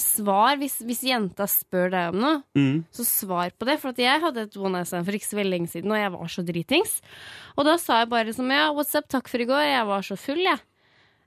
Svar 0.00 0.58
hvis, 0.58 0.80
hvis 0.82 1.04
jenta 1.06 1.46
spør 1.46 1.92
deg 1.92 2.14
om 2.14 2.18
noe. 2.18 2.42
Mm. 2.58 2.82
Så 2.94 3.06
svar 3.06 3.52
på 3.54 3.68
det. 3.68 3.78
For 3.82 3.94
jeg 3.94 4.22
hadde 4.24 4.48
et 4.48 4.56
one 4.58 4.80
night 4.80 4.90
stand 4.90 5.06
for 5.06 5.14
ikke 5.14 5.30
så 5.30 5.38
veldig 5.38 5.54
lenge 5.54 5.70
siden, 5.70 5.94
og 5.94 6.00
jeg 6.00 6.12
var 6.16 6.32
så 6.34 6.46
dritings. 6.46 6.96
Og 7.54 7.68
da 7.68 7.76
sa 7.78 8.00
jeg 8.02 8.10
bare 8.10 8.34
som 8.34 8.50
ja, 8.50 8.68
what's 8.74 8.96
up, 8.98 9.06
takk 9.12 9.30
for 9.30 9.44
i 9.44 9.46
går, 9.48 9.62
jeg 9.70 9.90
var 9.92 10.06
så 10.06 10.18
full, 10.18 10.42
jeg. 10.42 10.58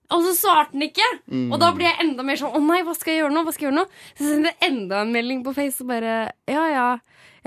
Og 0.07 0.23
så 0.23 0.33
svarte 0.37 0.75
han 0.75 0.85
ikke! 0.85 1.07
Mm. 1.27 1.49
Og 1.51 1.59
da 1.59 1.73
ble 1.75 1.87
jeg 1.87 1.99
enda 2.03 2.23
mer 2.23 2.39
sånn 2.39 2.55
å 2.55 2.61
nei, 2.63 2.79
hva 2.87 2.93
skal 2.95 3.13
jeg 3.13 3.23
gjøre 3.23 3.35
nå? 3.35 3.43
Hva 3.43 3.53
skal 3.55 3.65
jeg 3.65 3.71
gjøre 3.73 3.79
nå? 3.81 3.87
Så 4.15 4.27
sendte 4.29 4.53
jeg 4.53 4.69
enda 4.71 5.01
en 5.03 5.11
melding 5.15 5.41
på 5.43 5.53
Face 5.57 5.83
og 5.83 5.89
bare 5.91 6.13
ja 6.47 6.63
ja, 6.71 6.85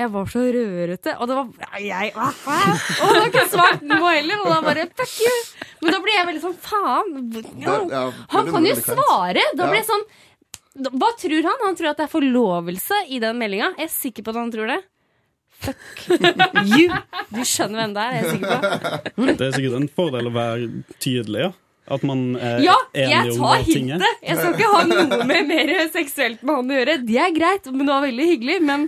jeg 0.01 0.13
var 0.13 0.29
så 0.33 0.43
rørete. 0.55 1.15
Og 1.21 1.29
det 1.29 1.37
var 1.39 1.81
jeg 1.85 2.13
hva 2.17 2.29
faen? 2.37 2.75
Og 2.77 3.03
han 3.05 3.19
har 3.19 3.29
ikke 3.31 3.47
svart 3.53 3.85
noe 3.85 4.13
heller. 4.15 4.41
Og 4.45 4.53
da 4.53 4.59
bare 4.65 4.87
fuck 4.97 5.15
you! 5.25 5.37
Men 5.81 5.97
da 5.97 6.01
ble 6.05 6.17
jeg 6.17 6.29
veldig 6.31 6.43
sånn 6.45 6.59
faen. 6.65 7.11
Ja, 7.61 8.05
Han 8.33 8.53
kan 8.53 8.69
jo 8.69 8.77
svare! 8.81 9.45
Da 9.57 9.69
blir 9.69 9.81
jeg 9.81 9.89
sånn 9.89 10.07
Hva 10.79 11.09
tror 11.19 11.43
han? 11.49 11.63
Han 11.67 11.77
tror 11.79 11.91
at 11.91 11.99
det 11.99 12.05
er 12.07 12.13
forlovelse 12.13 13.01
i 13.11 13.19
den 13.23 13.39
meldinga. 13.41 13.73
Jeg 13.81 13.89
er 13.89 13.95
sikker 13.95 14.23
på 14.27 14.31
at 14.35 14.39
han 14.39 14.53
tror 14.55 14.71
det. 14.71 14.81
Fuck 15.61 16.05
you! 16.71 16.87
Du 17.35 17.41
skjønner 17.45 17.83
hvem 17.83 17.97
det 17.97 18.05
er, 18.05 18.15
jeg 18.15 18.23
er 18.23 18.31
sikker 18.31 18.63
på. 18.63 19.27
Det 19.41 19.49
er 19.49 19.57
sikkert 19.59 19.75
en 19.81 19.89
fordel 19.99 20.31
å 20.31 20.33
være 20.33 20.69
tydelig, 21.03 21.43
ja. 21.49 21.51
At 21.91 22.05
man 22.07 22.23
er 22.39 22.61
Ja, 22.63 22.77
enig 22.95 23.33
om 23.35 23.65
tinget. 23.67 23.67
Ja, 23.67 23.67
jeg 23.67 23.67
tar 23.67 23.67
hintet! 23.67 24.23
Jeg 24.23 24.39
skal 24.39 24.55
ikke 24.55 24.71
ha 24.71 24.83
noe 24.87 25.25
med 25.27 25.49
mer 25.51 25.73
seksuelt 25.91 26.45
med 26.47 26.55
han 26.61 26.71
å 26.71 26.77
gjøre. 26.79 26.95
Det 27.09 27.19
er 27.19 27.35
greit, 27.35 27.67
men 27.75 27.83
det 27.83 27.91
var 27.97 28.05
veldig 28.07 28.29
hyggelig. 28.31 28.57
Men, 28.69 28.85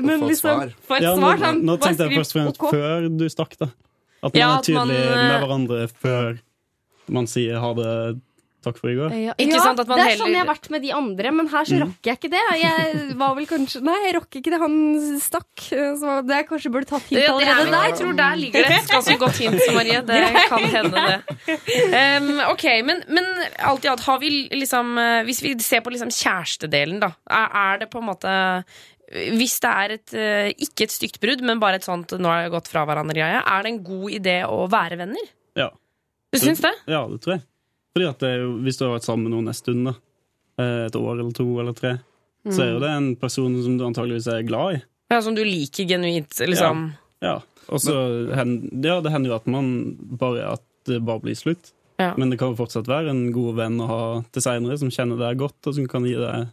men 0.00 0.08
få 0.08 0.24
et 0.24 0.30
liksom 0.32 0.48
svar. 0.48 0.72
Et 0.96 1.04
Ja, 1.04 1.12
svar. 1.18 1.36
nå, 1.36 1.44
sånn, 1.44 1.60
nå 1.68 1.76
tenkte 1.84 2.06
jeg 2.08 2.16
først 2.22 2.32
og 2.34 2.38
fremst 2.40 2.64
OK. 2.64 2.72
før 2.72 3.08
du 3.20 3.26
stakk, 3.36 3.54
da. 3.60 3.68
At 4.24 4.32
man 4.32 4.40
Ja, 4.40 4.48
er 4.48 4.56
at 4.56 4.72
man, 4.72 4.88
tydelig 4.88 5.04
eh, 5.04 5.20
med 5.20 5.36
hverandre 5.44 5.82
før 6.00 6.40
man 7.20 7.28
sier 7.30 7.60
ha 7.60 7.70
det, 7.76 7.92
takk 8.62 8.76
for 8.78 8.90
i 8.90 8.94
går. 8.98 9.12
Ja, 9.16 9.32
Ikke 9.38 9.56
ja, 9.56 9.62
sant, 9.64 9.80
at 9.80 9.88
man 9.88 9.98
det 9.98 10.04
er 10.04 10.10
heller- 10.10 10.24
sånn 10.26 10.34
jeg 10.36 10.42
har 10.44 10.48
vært 10.54 10.70
med 10.70 10.82
de 10.82 10.92
andre, 10.92 11.30
men 11.32 11.46
her 11.48 11.64
så 11.64 11.74
Mm. 11.76 11.82
rocker 11.86 12.10
jeg 12.10 12.18
ikke 12.20 12.30
det. 12.30 12.42
Jeg 12.60 13.16
var 13.16 13.34
vel 13.34 13.46
kanskje 13.46 13.82
Nei, 13.82 13.96
jeg 14.06 14.14
rocker 14.16 14.40
ikke 14.40 14.50
det. 14.54 14.60
Han 14.60 15.20
stakk. 15.20 15.56
Så 16.00 16.26
det 16.26 16.36
jeg 16.36 16.48
kanskje 16.48 16.72
burde 16.72 16.86
tatt 16.90 17.02
hint 17.08 17.22
allerede 17.28 17.40
det 17.40 17.48
er, 17.48 17.60
allerede 17.60 17.88
jeg 17.90 17.98
tror 18.00 18.16
der 18.16 18.36
ligger 18.36 18.62
det 18.68 18.78
et 18.78 18.90
ganske 18.90 19.18
godt 19.18 19.36
hint, 19.40 19.74
Marie. 19.74 20.00
Det 20.02 20.20
kan 20.52 20.64
hende, 20.76 21.00
det. 21.08 21.20
Um, 21.94 22.40
ok, 22.52 22.64
men, 22.84 23.02
men 23.08 23.24
alt 23.58 23.84
i 23.84 23.88
alt, 23.88 24.00
har 24.00 24.18
vi 24.20 24.48
liksom 24.52 24.96
eh, 24.98 25.22
Hvis 25.24 25.42
vi 25.42 25.54
ser 25.58 25.80
på 25.80 25.90
liksom 25.90 26.08
kjærestedelen, 26.10 27.00
da. 27.00 27.12
Er, 27.28 27.48
er 27.74 27.78
det 27.84 27.90
på 27.90 27.98
en 28.00 28.06
måte 28.10 28.64
Hvis 29.10 29.58
det 29.60 29.70
er 29.70 29.90
et 29.96 30.14
eh, 30.14 30.52
ikke 30.62 30.84
et 30.86 30.92
stygt 30.94 31.18
brudd, 31.20 31.40
men 31.42 31.58
bare 31.58 31.80
et 31.80 31.84
sånt 31.88 32.12
'nå 32.14 32.26
har 32.30 32.42
jeg 32.44 32.52
gått 32.52 32.68
fra 32.70 32.84
hverandre'-greie, 32.86 33.40
er 33.42 33.62
det 33.62 33.72
en 33.72 33.82
god 33.82 34.10
idé 34.12 34.36
å 34.46 34.68
være 34.70 34.96
venner? 35.00 35.24
Ja. 35.58 35.70
Du 36.32 36.38
syns 36.38 36.60
det? 36.62 36.70
Ja, 36.86 37.00
det 37.10 37.18
tror 37.24 37.34
jeg. 37.34 37.42
Fordi 37.94 38.06
at 38.08 38.18
det 38.22 38.32
Hvis 38.64 38.78
du 38.78 38.84
har 38.86 38.94
vært 38.98 39.06
sammen 39.08 39.26
med 39.28 39.34
noen 39.34 39.48
en 39.50 39.56
stund, 39.58 39.84
da, 39.90 39.94
eh, 40.62 40.86
et 40.86 40.96
år 40.96 41.18
eller 41.20 41.32
to 41.36 41.46
eller 41.60 41.72
tre, 41.76 41.96
så 42.48 42.62
er 42.64 42.72
jo 42.74 42.80
det 42.80 42.90
en 42.94 43.10
person 43.20 43.56
som 43.62 43.76
du 43.76 43.84
antageligvis 43.84 44.28
er 44.32 44.46
glad 44.48 44.78
i. 44.78 44.82
Ja, 45.10 45.20
Som 45.20 45.34
du 45.34 45.42
liker 45.44 45.84
genuint, 45.90 46.30
liksom? 46.38 46.92
Ja, 47.20 47.40
og 47.68 47.80
så 47.82 47.92
ja, 48.30 48.44
Det 49.00 49.10
hender 49.12 49.28
jo 49.28 49.34
at 49.36 49.46
man 49.46 49.96
bare 50.00 50.52
at 50.54 50.62
det 50.86 51.02
bare 51.04 51.20
blir 51.20 51.34
slutt. 51.36 51.72
Ja. 51.98 52.14
Men 52.16 52.30
det 52.30 52.38
kan 52.40 52.54
jo 52.54 52.56
fortsatt 52.64 52.86
være 52.88 53.10
en 53.12 53.26
god 53.34 53.56
venn 53.58 53.76
å 53.82 53.86
ha 53.90 54.02
til 54.32 54.40
seinere, 54.42 54.78
som 54.80 54.88
kjenner 54.88 55.18
deg 55.20 55.36
godt, 55.42 55.58
og 55.66 55.74
som 55.76 55.86
kan 55.90 56.06
gi 56.08 56.14
deg 56.16 56.48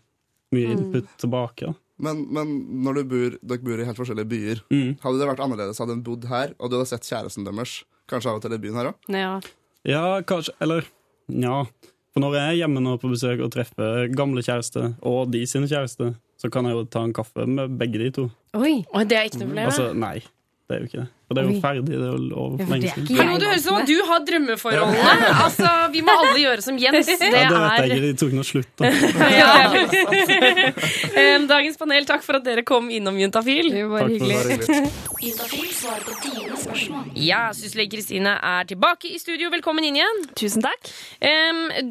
mye 0.52 0.71
input 0.73 1.08
tilbake. 1.21 1.69
da. 1.69 1.73
Men, 2.00 2.26
men 2.34 2.52
når 2.84 2.93
du 3.00 3.04
bor, 3.10 3.38
dere 3.41 3.63
bor 3.63 3.80
i 3.80 3.86
helt 3.88 3.97
forskjellige 3.97 4.28
byer, 4.30 4.60
Mm. 4.69 4.97
hadde 5.02 5.19
det 5.21 5.28
vært 5.30 5.39
annerledes 5.45 5.80
hadde 5.80 5.95
en 5.95 6.04
bodd 6.04 6.26
her, 6.28 6.52
og 6.60 6.69
du 6.69 6.76
hadde 6.78 6.89
sett 6.91 7.08
kjæresten 7.08 7.45
deres 7.47 7.84
kanskje 8.10 8.30
av 8.30 8.36
og 8.36 8.41
til 8.43 8.54
i 8.54 8.58
byen 8.62 8.76
her 8.76 8.91
òg? 8.91 8.95
Ja. 9.10 9.39
Ja, 9.88 10.21
kanskje 10.21 10.52
Eller 10.62 10.84
ja. 11.28 11.60
For 12.13 12.24
når 12.24 12.38
jeg 12.40 12.48
er 12.48 12.60
hjemme 12.63 12.82
nå 12.82 12.96
på 13.02 13.12
besøk 13.12 13.44
og 13.46 13.52
treffer 13.54 14.08
gamle 14.18 14.42
kjærester 14.46 14.96
og 15.06 15.30
de 15.34 15.44
sine 15.50 15.70
kjærester, 15.70 16.16
så 16.38 16.50
kan 16.54 16.66
jeg 16.66 16.78
jo 16.78 16.88
ta 16.90 17.04
en 17.06 17.13
kaffe 17.13 17.46
med 17.50 17.78
begge 17.78 18.02
de 18.02 18.10
to. 18.16 18.26
Oi. 18.58 18.80
og 18.94 19.10
det 19.10 19.18
er 19.18 19.30
ikke 19.30 19.44
noe 19.44 19.52
problem? 19.52 19.70
Altså, 19.70 19.92
nei, 19.94 20.16
det 20.66 20.76
er 20.76 20.82
jo 20.82 20.90
ikke 20.90 21.04
det. 21.04 21.10
For 21.28 21.36
det 21.36 21.42
er 21.44 21.48
jo 21.52 21.60
ferdig. 21.60 21.82
Det 21.92 21.96
er 21.98 22.13
jo 22.16 22.38
over 22.40 22.62
for 22.63 22.72
lenge 22.72 22.92
siden. 22.96 23.18
Hallo, 23.20 23.34
det 23.42 23.48
høres 23.50 23.66
ut 23.66 23.68
som 23.68 23.82
du 23.90 23.96
har 24.08 24.20
drømmeforholdene. 24.30 25.16
Altså, 25.48 25.72
Vi 25.92 26.02
må 26.08 26.13
alle 26.22 26.40
gjøre 26.40 26.63
som 26.63 26.78
Jens. 26.80 27.10
Det 27.10 27.18
Ja, 27.20 27.50
det 27.52 27.60
vet 27.63 27.78
jeg 27.78 27.90
ikke. 27.92 28.06
De 28.06 28.13
tok 28.22 28.32
nå 28.38 28.44
slutt, 28.48 28.72
da. 28.80 28.84
ja, 29.42 29.52
Dagens 31.48 31.78
panel, 31.80 32.06
takk 32.08 32.24
for 32.26 32.38
at 32.40 32.46
dere 32.48 32.63
kom 32.68 32.88
innom 32.94 33.18
Juntafil. 33.20 33.70
Det 33.74 33.84
var 33.92 34.06
Takk 34.08 34.16
hyggelig. 34.16 34.38
det. 34.38 34.80
Juntafil 35.28 35.68
svarer 35.74 36.06
på 36.08 36.16
dine 36.24 36.58
spørsmål. 36.62 37.12
Ja, 37.20 37.42
Syslege 37.58 37.92
Kristine 37.98 38.36
er 38.44 38.68
tilbake 38.70 39.12
i 39.12 39.20
studio. 39.22 39.50
Velkommen 39.54 39.84
inn 39.88 39.98
igjen. 40.00 40.24
Tusen 40.38 40.63
takk. 40.66 40.90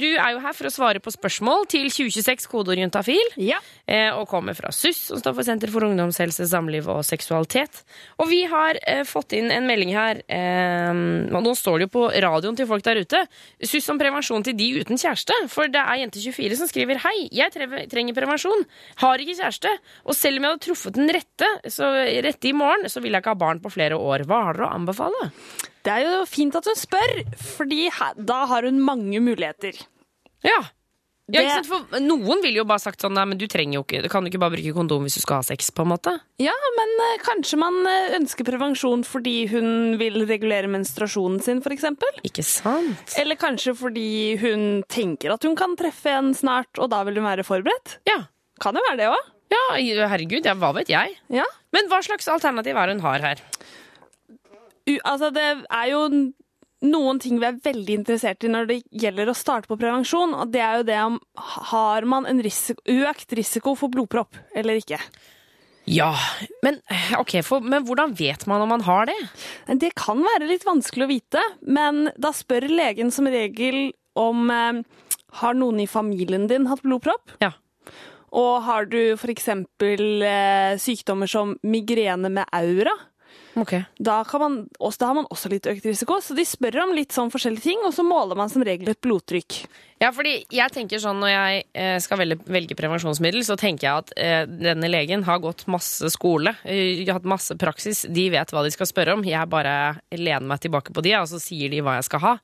Du 0.01 0.07
er 0.17 0.33
jo 0.37 0.43
her 0.45 0.57
for 0.57 0.69
å 0.71 0.73
svare 0.75 1.03
på 1.05 1.13
spørsmål 1.15 1.67
til 1.73 1.89
2026 1.93 2.49
kodeord 2.53 2.81
juntafil. 2.85 3.33
Ja. 3.41 3.61
eh, 3.87 4.11
Og 4.17 4.29
kommer 4.31 4.57
fra 4.59 4.73
SUS, 4.73 5.01
som 5.11 5.21
står 5.21 5.37
for 5.39 5.45
Senter 5.49 5.73
for 5.73 5.85
ungdomshelse, 5.89 6.47
samliv 6.51 6.89
og 6.93 7.03
seksualitet. 7.07 7.83
Og 8.23 8.31
vi 8.31 8.45
har 8.51 8.79
eh, 8.87 9.03
fått 9.27 9.35
inn 9.37 9.51
en 9.51 9.67
melding 9.67 9.93
her. 9.95 10.23
Eh, 10.29 10.95
nå 10.95 11.55
står 11.55 11.79
det 11.79 11.87
jo 11.87 11.93
på 11.99 12.05
radioen 12.11 12.57
til 12.57 12.67
folk 12.67 12.85
der 12.85 13.01
ute. 13.03 13.27
Suss 13.63 13.89
om 13.91 13.99
prevensjon 13.99 14.45
til 14.45 14.57
de 14.57 14.81
uten 14.81 14.97
kjæreste. 14.97 15.35
For 15.49 15.69
det 15.69 15.81
er 15.81 16.07
Jente24 16.07 16.57
som 16.57 16.69
skriver 16.71 17.01
Hei, 17.03 17.29
jeg 17.33 17.51
trenger 17.91 18.15
prevensjon. 18.15 18.65
Har 19.03 19.19
ikke 19.19 19.37
kjæreste. 19.37 19.73
Og 20.07 20.15
selv 20.15 20.39
om 20.39 20.47
jeg 20.47 20.55
hadde 20.55 20.67
truffet 20.67 20.97
den 20.97 21.11
rette, 21.11 21.51
så 21.69 21.91
rette 22.25 22.49
i 22.49 22.55
morgen, 22.57 22.89
så 22.89 23.03
vil 23.03 23.13
jeg 23.13 23.25
ikke 23.25 23.35
ha 23.35 23.43
barn 23.43 23.61
på 23.61 23.73
flere 23.75 23.99
år. 23.99 24.27
Hva 24.27 24.45
har 24.49 24.59
dere 24.59 24.71
å 24.71 24.79
anbefale? 24.79 25.31
Det 25.87 25.93
er 25.93 26.07
jo 26.07 26.25
fint 26.27 26.55
at 26.59 26.67
hun 26.67 26.79
spør, 26.79 27.21
fordi 27.57 27.87
da 28.19 28.41
har 28.51 28.67
hun 28.67 28.81
mange 28.83 29.21
muligheter. 29.23 29.79
Ja. 30.47 30.63
Ja, 31.29 31.41
Det- 31.41 31.47
ikke 31.49 31.55
sant? 31.67 31.89
For 31.91 32.01
noen 32.05 32.41
ville 32.41 32.61
jo 32.61 32.65
bare 32.65 32.79
sagt 32.79 33.01
sånn 33.03 33.15
Nei, 33.19 33.25
men 33.27 33.37
du 33.39 33.49
trenger 33.51 33.75
jo 33.75 33.83
ikke 33.83 34.03
Du 34.05 34.09
kan 34.09 34.23
jo 34.23 34.31
ikke 34.31 34.39
bare 34.39 34.53
bruke 34.55 34.73
kondom 34.77 35.03
hvis 35.03 35.17
du 35.19 35.21
skal 35.25 35.41
ha 35.41 35.43
sex, 35.43 35.71
på 35.75 35.83
en 35.83 35.89
måte. 35.91 36.13
Ja, 36.39 36.53
men 36.77 36.93
uh, 37.03 37.17
kanskje 37.25 37.59
man 37.59 37.81
eh, 37.91 38.15
ønsker 38.21 38.47
prevensjon 38.47 39.03
fordi 39.05 39.49
hun 39.51 39.97
vil 39.99 40.21
regulere 40.29 40.71
menstruasjonen 40.71 41.43
sin, 41.43 41.59
f.eks. 41.65 41.83
Ikke 42.23 42.45
sant? 42.47 43.17
Eller 43.19 43.35
kanskje 43.35 43.75
fordi 43.75 44.37
hun 44.39 44.85
tenker 44.89 45.33
at 45.35 45.43
hun 45.43 45.57
kan 45.59 45.75
treffe 45.75 46.15
en 46.15 46.31
snart, 46.33 46.71
og 46.79 46.91
da 46.95 47.03
vil 47.03 47.19
hun 47.19 47.25
være 47.27 47.43
forberedt. 47.43 47.99
Ja. 48.07 48.21
Kan 48.63 48.79
jo 48.79 48.87
være 48.87 48.97
det 49.03 49.11
òg. 49.11 49.33
Ja, 49.51 49.65
herregud, 50.11 50.45
ja, 50.47 50.55
hva 50.55 50.73
vet 50.75 50.89
jeg? 50.91 51.19
Ja. 51.31 51.45
Men 51.75 51.91
hva 51.91 51.99
slags 52.07 52.27
alternativ 52.31 52.77
er 52.79 52.87
det 52.87 52.97
hun 53.01 53.05
har 53.07 53.19
her? 53.21 53.43
U- 54.89 55.01
Altså, 55.05 55.33
det 55.35 55.43
er 55.71 55.87
jo 55.91 56.33
noen 56.87 57.21
ting 57.23 57.41
vi 57.43 57.49
er 57.49 57.61
veldig 57.63 58.01
interessert 58.01 58.45
i 58.47 58.51
når 58.53 58.69
det 58.71 58.81
gjelder 59.05 59.31
å 59.31 59.37
starte 59.37 59.71
på 59.71 59.79
prevensjon, 59.81 60.35
og 60.37 60.53
det 60.55 60.63
er 60.65 60.81
jo 60.81 60.89
det 60.89 60.99
om 61.05 61.19
har 61.71 62.07
man 62.09 62.29
en 62.31 62.43
risiko, 62.45 62.83
økt 62.87 63.35
risiko 63.39 63.75
for 63.79 63.93
blodpropp 63.93 64.39
eller 64.57 64.81
ikke. 64.81 65.01
Ja, 65.87 66.11
men 66.67 66.81
okay, 67.19 67.45
for, 67.47 67.63
men 67.63 67.85
hvordan 67.87 68.17
vet 68.19 68.43
man 68.51 68.65
om 68.65 68.73
man 68.75 68.83
har 68.89 69.07
det? 69.07 69.15
Det 69.79 69.93
kan 69.95 70.19
være 70.25 70.49
litt 70.51 70.67
vanskelig 70.67 71.07
å 71.07 71.11
vite, 71.13 71.43
men 71.63 72.09
da 72.19 72.33
spør 72.35 72.67
legen 72.73 73.13
som 73.15 73.29
regel 73.31 73.93
om 74.19 74.51
eh, 74.51 74.81
har 75.43 75.55
noen 75.55 75.85
i 75.85 75.87
familien 75.87 76.49
din 76.51 76.67
hatt 76.67 76.83
blodpropp? 76.83 77.37
Ja. 77.45 77.53
Og 78.37 78.65
har 78.67 78.89
du 78.91 78.99
f.eks. 79.15 79.49
Eh, 79.53 80.73
sykdommer 80.83 81.31
som 81.31 81.55
migrene 81.63 82.33
med 82.35 82.51
aura? 82.51 82.97
Ok. 83.57 83.73
Da, 83.97 84.19
kan 84.29 84.43
man, 84.43 84.57
også, 84.77 85.01
da 85.01 85.09
har 85.09 85.17
man 85.17 85.29
også 85.33 85.49
litt 85.49 85.67
økt 85.71 85.87
risiko, 85.89 86.19
så 86.21 86.37
de 86.37 86.45
spør 86.45 86.83
om 86.83 86.93
litt 86.97 87.15
sånn 87.17 87.33
forskjellige 87.33 87.65
ting, 87.65 87.85
og 87.89 87.95
så 87.97 88.05
måler 88.05 88.37
man 88.37 88.53
som 88.53 88.65
regel 88.67 88.91
et 88.93 89.01
blodtrykk. 89.05 89.63
Ja, 90.03 90.11
fordi 90.13 90.35
jeg 90.53 90.73
tenker 90.75 91.01
sånn 91.01 91.23
Når 91.23 91.31
jeg 91.31 91.61
eh, 91.73 91.95
skal 92.05 92.19
velge, 92.21 92.37
velge 92.53 92.77
prevensjonsmiddel, 92.77 93.41
så 93.49 93.57
tenker 93.57 93.87
jeg 93.87 94.05
at 94.05 94.13
eh, 94.21 94.43
denne 94.45 94.91
legen 94.93 95.25
har 95.25 95.41
gått 95.41 95.65
masse 95.73 96.11
skole, 96.13 96.53
eh, 96.69 97.01
hatt 97.09 97.29
masse 97.29 97.57
praksis. 97.57 98.05
De 98.13 98.29
vet 98.35 98.53
hva 98.53 98.67
de 98.67 98.75
skal 98.75 98.91
spørre 98.91 99.17
om. 99.17 99.25
Jeg 99.25 99.49
bare 99.49 99.97
lener 100.13 100.45
meg 100.45 100.61
tilbake 100.61 100.93
på 100.93 101.05
de, 101.07 101.17
og 101.17 101.31
så 101.33 101.41
sier 101.41 101.73
de 101.73 101.81
hva 101.81 101.97
jeg 101.97 102.11
skal 102.11 102.25
ha. 102.27 102.35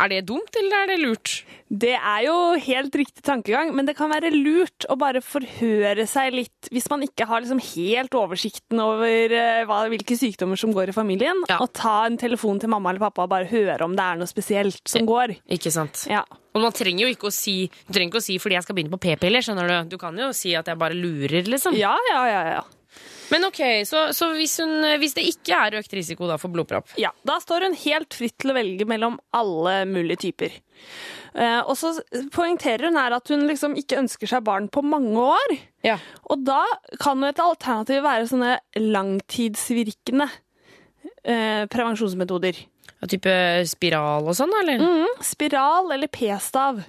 Er 0.00 0.08
det 0.10 0.24
dumt, 0.26 0.56
eller 0.58 0.74
er 0.82 0.88
det 0.90 0.96
lurt? 0.98 1.32
Det 1.70 1.92
er 1.94 2.24
jo 2.26 2.34
helt 2.58 2.94
riktig 2.98 3.22
tankegang, 3.26 3.70
men 3.74 3.86
det 3.86 3.94
kan 3.98 4.10
være 4.10 4.30
lurt 4.34 4.86
å 4.90 4.96
bare 4.98 5.20
forhøre 5.22 6.04
seg 6.10 6.34
litt, 6.34 6.68
hvis 6.74 6.88
man 6.90 7.04
ikke 7.06 7.26
har 7.30 7.44
liksom 7.44 7.60
helt 7.62 8.14
oversikten 8.18 8.82
over 8.82 9.34
eh, 9.34 9.62
hva, 9.68 9.84
hvilke 9.92 10.16
sykdommer 10.18 10.58
som 10.60 10.74
går 10.74 10.90
i 10.90 10.96
familien, 10.96 11.44
Ja. 11.50 11.60
og 11.62 11.72
ta 11.78 12.04
en 12.08 12.18
telefon 12.18 12.58
til 12.62 12.70
mamma 12.74 12.90
eller 12.90 13.04
pappa 13.06 13.22
og 13.26 13.30
bare 13.36 13.46
høre 13.50 13.80
om 13.86 13.94
det 13.94 14.02
er 14.04 14.18
noe 14.18 14.30
spesielt 14.30 14.82
som 14.90 15.06
går. 15.06 15.36
Ikke 15.54 15.70
sant? 15.74 16.06
Ja. 16.10 16.24
Og 16.54 16.62
man 16.62 16.74
trenger 16.74 17.06
jo 17.08 17.14
ikke 17.14 17.30
å 17.30 17.34
si 17.34 17.66
Du 17.66 17.92
trenger 17.96 18.12
ikke 18.12 18.20
å 18.22 18.26
si 18.28 18.36
fordi 18.38 18.54
jeg 18.54 18.62
skal 18.66 18.76
begynne 18.76 18.94
på 18.94 19.00
p-piller, 19.02 19.42
skjønner 19.42 19.70
du. 19.70 19.94
Du 19.94 19.98
kan 19.98 20.14
jo 20.18 20.30
si 20.36 20.52
at 20.54 20.66
jeg 20.70 20.78
bare 20.78 20.94
lurer, 20.94 21.42
liksom. 21.50 21.74
Ja, 21.78 21.96
ja, 22.10 22.20
ja, 22.30 22.42
ja. 22.58 22.62
Men 23.32 23.46
ok, 23.48 23.60
så, 23.88 24.06
så 24.12 24.28
hvis, 24.36 24.58
hun, 24.60 24.84
hvis 25.00 25.16
det 25.16 25.24
ikke 25.30 25.56
er 25.56 25.78
økt 25.80 25.94
risiko 25.96 26.28
da 26.28 26.36
for 26.40 26.52
blodpropp 26.52 26.92
Ja, 27.00 27.10
Da 27.26 27.38
står 27.42 27.68
hun 27.68 27.76
helt 27.86 28.14
fritt 28.14 28.36
til 28.42 28.52
å 28.52 28.56
velge 28.56 28.86
mellom 28.88 29.16
alle 29.34 29.80
mulige 29.88 30.26
typer. 30.26 30.58
Uh, 31.34 31.64
og 31.64 31.74
så 31.80 31.94
poengterer 32.34 32.86
hun 32.86 32.98
her 33.00 33.16
at 33.16 33.32
hun 33.32 33.46
liksom 33.48 33.74
ikke 33.80 33.98
ønsker 34.02 34.30
seg 34.30 34.44
barn 34.46 34.68
på 34.70 34.84
mange 34.86 35.18
år. 35.18 35.56
Ja. 35.86 35.96
Og 36.30 36.44
da 36.46 36.60
kan 37.02 37.22
jo 37.24 37.32
et 37.32 37.42
alternativ 37.42 38.04
være 38.04 38.28
sånne 38.30 38.52
langtidsvirkende 38.78 40.28
uh, 40.30 41.64
prevensjonsmetoder. 41.72 42.60
Ja, 42.94 43.08
type 43.10 43.34
spiral 43.68 44.30
og 44.30 44.36
sånn, 44.38 44.54
eller? 44.62 44.84
Mm, 44.84 45.24
spiral 45.26 45.90
eller 45.96 46.12
p-stav. 46.12 46.84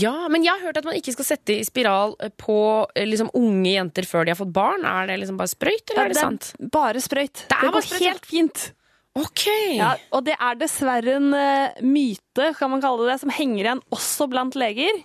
Ja, 0.00 0.14
men 0.32 0.44
jeg 0.46 0.54
har 0.54 0.68
hørt 0.68 0.78
at 0.80 0.86
man 0.88 0.96
ikke 0.96 1.12
skal 1.14 1.26
sette 1.26 1.56
i 1.58 1.64
spiral 1.66 2.14
eh, 2.22 2.32
på 2.40 2.56
eh, 2.96 3.06
liksom, 3.08 3.32
unge 3.38 3.74
jenter 3.74 4.06
før 4.08 4.24
de 4.26 4.32
har 4.34 4.40
fått 4.40 4.54
barn. 4.54 4.86
Er 4.88 5.10
det 5.10 5.18
liksom 5.22 5.40
bare 5.40 5.52
sprøyt, 5.52 5.84
eller 5.92 6.00
Ja, 6.00 6.04
er 6.06 6.14
det, 6.14 6.20
sant? 6.20 6.52
bare 6.72 7.02
sprøyt. 7.04 7.44
Det, 7.44 7.56
er 7.58 7.66
bare 7.66 7.74
går 7.76 7.86
sprøyt, 7.88 8.06
helt 8.08 8.30
fint. 8.30 8.64
Ok! 9.18 9.44
Ja, 9.76 9.90
og 10.16 10.24
det 10.24 10.38
er 10.40 10.56
dessverre 10.56 11.16
en 11.18 11.32
eh, 11.36 11.80
myte, 11.84 12.52
kan 12.56 12.72
man 12.72 12.80
kalle 12.84 13.10
det, 13.10 13.18
som 13.20 13.32
henger 13.34 13.66
igjen 13.66 13.82
også 13.92 14.28
blant 14.32 14.56
leger. 14.56 15.02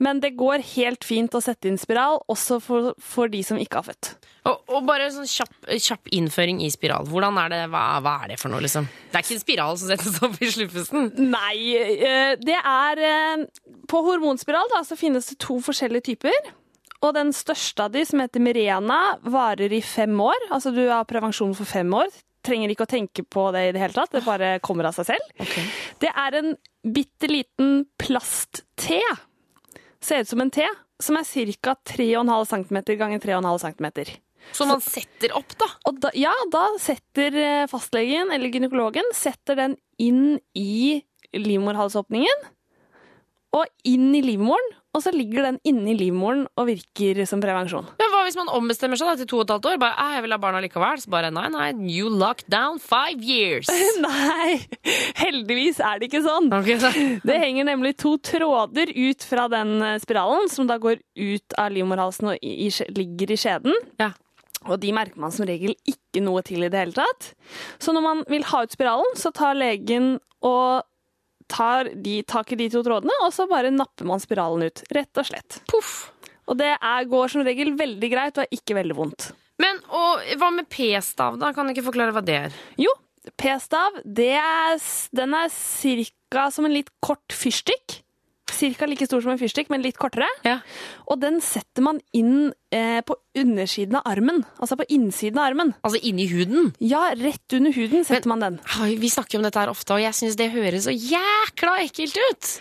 Men 0.00 0.20
det 0.22 0.32
går 0.40 0.64
helt 0.74 1.04
fint 1.04 1.34
å 1.36 1.42
sette 1.44 1.68
inn 1.68 1.76
spiral, 1.80 2.22
også 2.32 2.56
for, 2.64 2.92
for 3.04 3.28
de 3.32 3.42
som 3.44 3.58
ikke 3.60 3.82
har 3.82 3.88
født. 3.90 4.14
Og, 4.48 4.62
og 4.72 4.86
bare 4.88 5.10
sånn 5.12 5.28
kjapp, 5.28 5.52
kjapp 5.76 6.08
innføring 6.16 6.62
i 6.64 6.70
spiral. 6.72 7.04
Hvordan 7.10 7.36
er 7.42 7.52
det, 7.52 7.58
hva, 7.72 7.82
hva 8.00 8.14
er 8.24 8.32
det 8.32 8.38
for 8.40 8.52
noe, 8.52 8.62
liksom? 8.64 8.88
Det 9.10 9.18
er 9.18 9.26
ikke 9.26 9.36
en 9.36 9.42
spiral 9.42 9.76
som 9.76 9.92
settes 9.92 10.16
opp 10.24 10.38
i 10.40 10.48
sluffesen. 10.54 11.10
Nei, 11.20 11.56
eh, 11.76 12.32
det 12.40 12.56
er 12.56 13.04
eh, 13.04 13.44
På 13.90 14.00
hormonspiral 14.06 14.72
da, 14.72 14.80
så 14.88 14.96
finnes 14.96 15.28
det 15.28 15.36
to 15.44 15.58
forskjellige 15.64 16.08
typer. 16.14 16.50
Og 17.04 17.14
den 17.16 17.32
største 17.36 17.84
av 17.86 17.92
de, 17.92 18.04
som 18.08 18.20
heter 18.20 18.42
Mirena, 18.44 18.98
varer 19.28 19.72
i 19.72 19.84
fem 19.84 20.16
år. 20.20 20.48
Altså 20.52 20.72
du 20.72 20.82
har 20.88 21.08
prevensjon 21.08 21.52
for 21.56 21.68
fem 21.68 21.92
år. 21.96 22.08
Trenger 22.44 22.72
ikke 22.72 22.86
å 22.86 22.90
tenke 22.96 23.24
på 23.28 23.46
det 23.52 23.66
i 23.68 23.72
det 23.76 23.80
hele 23.82 23.96
tatt. 23.96 24.12
Det 24.16 24.24
bare 24.24 24.54
kommer 24.64 24.88
av 24.88 24.96
seg 24.96 25.12
selv. 25.12 25.64
Det 26.00 26.12
er 26.12 26.40
en 26.40 26.54
bitte 26.88 27.28
liten 27.28 27.82
plast-T. 28.00 29.00
Ser 30.00 30.24
ut 30.24 30.30
som 30.30 30.40
en 30.40 30.50
T, 30.50 30.64
som 31.02 31.18
er 31.20 31.28
ca. 31.60 31.76
3,5 31.92 32.44
cm 32.50 32.78
ganger 32.98 33.20
3,5 33.20 33.58
cm. 33.66 34.16
Som 34.56 34.70
man 34.72 34.80
setter 34.80 35.34
opp, 35.36 35.52
da? 35.60 35.68
Da, 36.00 36.10
ja, 36.16 36.32
da 36.50 36.64
setter 36.80 37.36
eh, 37.36 37.66
fastlegen 37.70 38.32
eller 38.32 38.50
gynekologen 38.50 39.12
setter 39.14 39.58
den 39.58 39.76
inn 40.00 40.40
i 40.56 41.02
livmorhalsåpningen. 41.36 42.48
Og 43.54 43.66
inn 43.86 44.12
i 44.14 44.22
livmoren, 44.22 44.74
og 44.94 45.02
så 45.04 45.12
ligger 45.14 45.48
den 45.48 45.58
inni 45.66 45.96
livmoren 45.98 46.44
og 46.58 46.68
virker 46.70 47.18
som 47.26 47.42
prevensjon. 47.42 47.88
Hva 47.98 48.09
hvis 48.30 48.38
man 48.38 48.48
ombestemmer 48.54 48.96
seg 49.00 49.10
da, 49.10 49.16
til 49.20 49.28
to 49.30 49.40
og 49.40 49.44
et 49.48 49.52
halvt 49.56 49.68
år? 49.72 49.78
Bare, 49.82 49.96
«Ah, 50.00 50.14
jeg 50.16 50.24
vil 50.24 50.34
ha 50.34 50.38
barna 50.40 50.62
likevel. 50.64 51.02
Så 51.02 51.10
bare 51.12 51.32
nei, 51.34 51.48
nei, 51.52 51.68
you 51.90 52.08
locked 52.08 52.48
down 52.52 52.78
five 52.80 53.18
years. 53.26 53.68
Nei, 54.06 54.60
heldigvis 55.20 55.80
er 55.84 56.00
det 56.00 56.08
ikke 56.10 56.22
sånn. 56.24 56.48
Okay, 56.54 56.78
så- 56.80 56.92
Det 57.28 57.36
henger 57.42 57.66
nemlig 57.68 57.96
to 58.00 58.14
tråder 58.24 58.92
ut 58.94 59.26
fra 59.26 59.48
den 59.52 59.76
eh, 59.82 59.98
spiralen, 60.02 60.48
som 60.52 60.66
da 60.70 60.78
går 60.80 61.02
ut 61.20 61.58
av 61.60 61.70
livmorhalsen 61.74 62.32
og 62.32 62.38
i, 62.46 62.68
i, 62.68 62.70
ligger 62.96 63.34
i 63.34 63.38
skjeden. 63.40 63.76
Ja. 64.00 64.12
Og 64.68 64.76
de 64.82 64.90
merker 64.92 65.20
man 65.22 65.32
som 65.32 65.46
regel 65.48 65.72
ikke 65.88 66.20
noe 66.24 66.42
til 66.44 66.62
i 66.66 66.68
det 66.72 66.80
hele 66.82 66.92
tatt. 66.96 67.32
Så 67.80 67.94
når 67.96 68.04
man 68.04 68.24
vil 68.28 68.44
ha 68.50 68.62
ut 68.66 68.74
spiralen, 68.74 69.14
så 69.16 69.32
tar 69.36 69.56
legen 69.56 70.18
og 70.44 70.82
tar 71.50 71.88
de, 71.98 72.20
tak 72.28 72.52
i 72.54 72.58
de 72.60 72.68
to 72.70 72.82
trådene, 72.86 73.14
og 73.24 73.32
så 73.34 73.48
bare 73.50 73.72
napper 73.74 74.06
man 74.06 74.20
spiralen 74.22 74.68
ut. 74.68 74.84
Rett 74.94 75.18
og 75.18 75.26
slett. 75.26 75.56
Puff. 75.72 76.10
Og 76.50 76.58
det 76.58 76.72
er, 76.74 77.06
går 77.10 77.30
som 77.30 77.46
regel 77.46 77.76
veldig 77.78 78.10
greit 78.10 78.38
og 78.40 78.44
er 78.44 78.58
ikke 78.58 78.76
veldig 78.80 78.98
vondt. 78.98 79.30
Men 79.60 79.78
og, 79.92 80.24
hva 80.40 80.50
med 80.54 80.68
p-stav, 80.72 81.38
da? 81.40 81.52
Kan 81.54 81.68
du 81.68 81.74
ikke 81.74 81.86
forklare 81.90 82.14
hva 82.16 82.24
det 82.24 82.36
er? 82.46 82.60
Jo, 82.80 82.92
p-stav, 83.38 84.00
den 84.04 85.36
er 85.36 85.50
cirka 85.54 86.48
som 86.54 86.66
en 86.66 86.74
litt 86.74 86.90
kort 87.04 87.36
fyrstikk. 87.36 88.00
Cirka 88.50 88.88
like 88.88 89.06
stor 89.06 89.22
som 89.22 89.30
en 89.32 89.38
fyrstikk, 89.38 89.70
men 89.70 89.84
litt 89.84 89.98
kortere. 90.00 90.26
Ja. 90.42 90.56
Og 91.06 91.20
den 91.22 91.38
setter 91.44 91.84
man 91.86 92.00
inn 92.16 92.50
eh, 92.74 92.98
på 93.06 93.14
undersiden 93.38 94.00
av 94.00 94.08
armen. 94.10 94.42
Altså 94.58 94.76
på 94.80 94.88
innsiden 94.90 95.38
av 95.38 95.52
armen. 95.52 95.70
Altså 95.86 96.00
inni 96.02 96.26
huden? 96.32 96.72
Ja, 96.82 97.12
rett 97.20 97.56
under 97.56 97.72
huden 97.76 98.04
setter 98.08 98.32
man 98.32 98.42
den. 98.42 98.58
Vi 99.00 99.12
snakker 99.12 99.38
om 99.38 99.46
dette 99.46 99.62
her 99.62 99.72
ofte, 99.72 99.94
og 99.94 100.02
jeg 100.02 100.18
syns 100.18 100.36
det 100.40 100.50
høres 100.52 100.88
så 100.88 100.94
jækla 100.96 101.78
ekkelt 101.86 102.18
ut. 102.26 102.52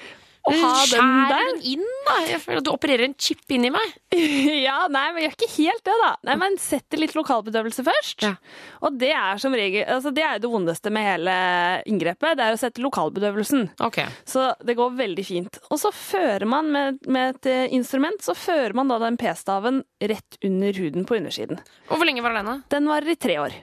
Å 0.50 0.58
ha 0.64 0.72
den 0.92 1.14
der? 1.30 1.50
den 1.50 1.62
inn, 1.74 1.86
da? 2.08 2.16
Jeg 2.28 2.42
føler 2.44 2.62
at 2.62 2.68
du 2.68 2.72
opererer 2.72 3.06
en 3.08 3.16
chip 3.20 3.54
inni 3.56 3.72
meg. 3.74 3.94
ja, 4.68 4.78
nei, 4.92 5.06
men 5.14 5.26
gjør 5.26 5.36
ikke 5.38 5.52
helt 5.56 5.84
det, 5.88 5.96
da. 6.02 6.10
Nei, 6.30 6.38
men 6.42 6.58
setter 6.62 7.02
litt 7.02 7.16
lokalbedøvelse 7.18 7.86
først. 7.88 8.26
Ja. 8.28 8.34
Og 8.86 8.98
det 9.00 9.12
er 9.16 9.42
som 9.42 9.56
regel 9.56 9.86
Altså, 9.90 10.12
det 10.16 10.24
er 10.26 10.38
jo 10.38 10.44
det 10.44 10.52
vondeste 10.52 10.92
med 10.94 11.06
hele 11.08 11.36
inngrepet. 11.90 12.38
Det 12.40 12.46
er 12.46 12.58
å 12.58 12.60
sette 12.62 12.84
lokalbedøvelsen. 12.84 13.70
Okay. 13.90 14.10
Så 14.28 14.50
det 14.66 14.76
går 14.80 14.98
veldig 15.00 15.26
fint. 15.26 15.62
Og 15.70 15.82
så 15.82 15.94
fører 15.96 16.46
man 16.50 16.70
med, 16.74 17.00
med 17.08 17.36
et 17.38 17.50
eh, 17.50 17.74
instrument, 17.76 18.20
så 18.24 18.36
fører 18.38 18.76
man 18.78 18.92
da 18.92 19.00
den 19.02 19.18
p-staven 19.20 19.84
rett 20.12 20.40
under 20.46 20.84
huden 20.84 21.08
på 21.10 21.18
undersiden. 21.20 21.62
Og 21.90 21.98
hvor 21.98 22.08
lenge 22.10 22.24
var 22.26 22.38
den? 22.38 22.50
da? 22.50 22.60
Den 22.76 22.90
varer 22.90 23.14
i 23.14 23.20
tre 23.20 23.40
år. 23.42 23.58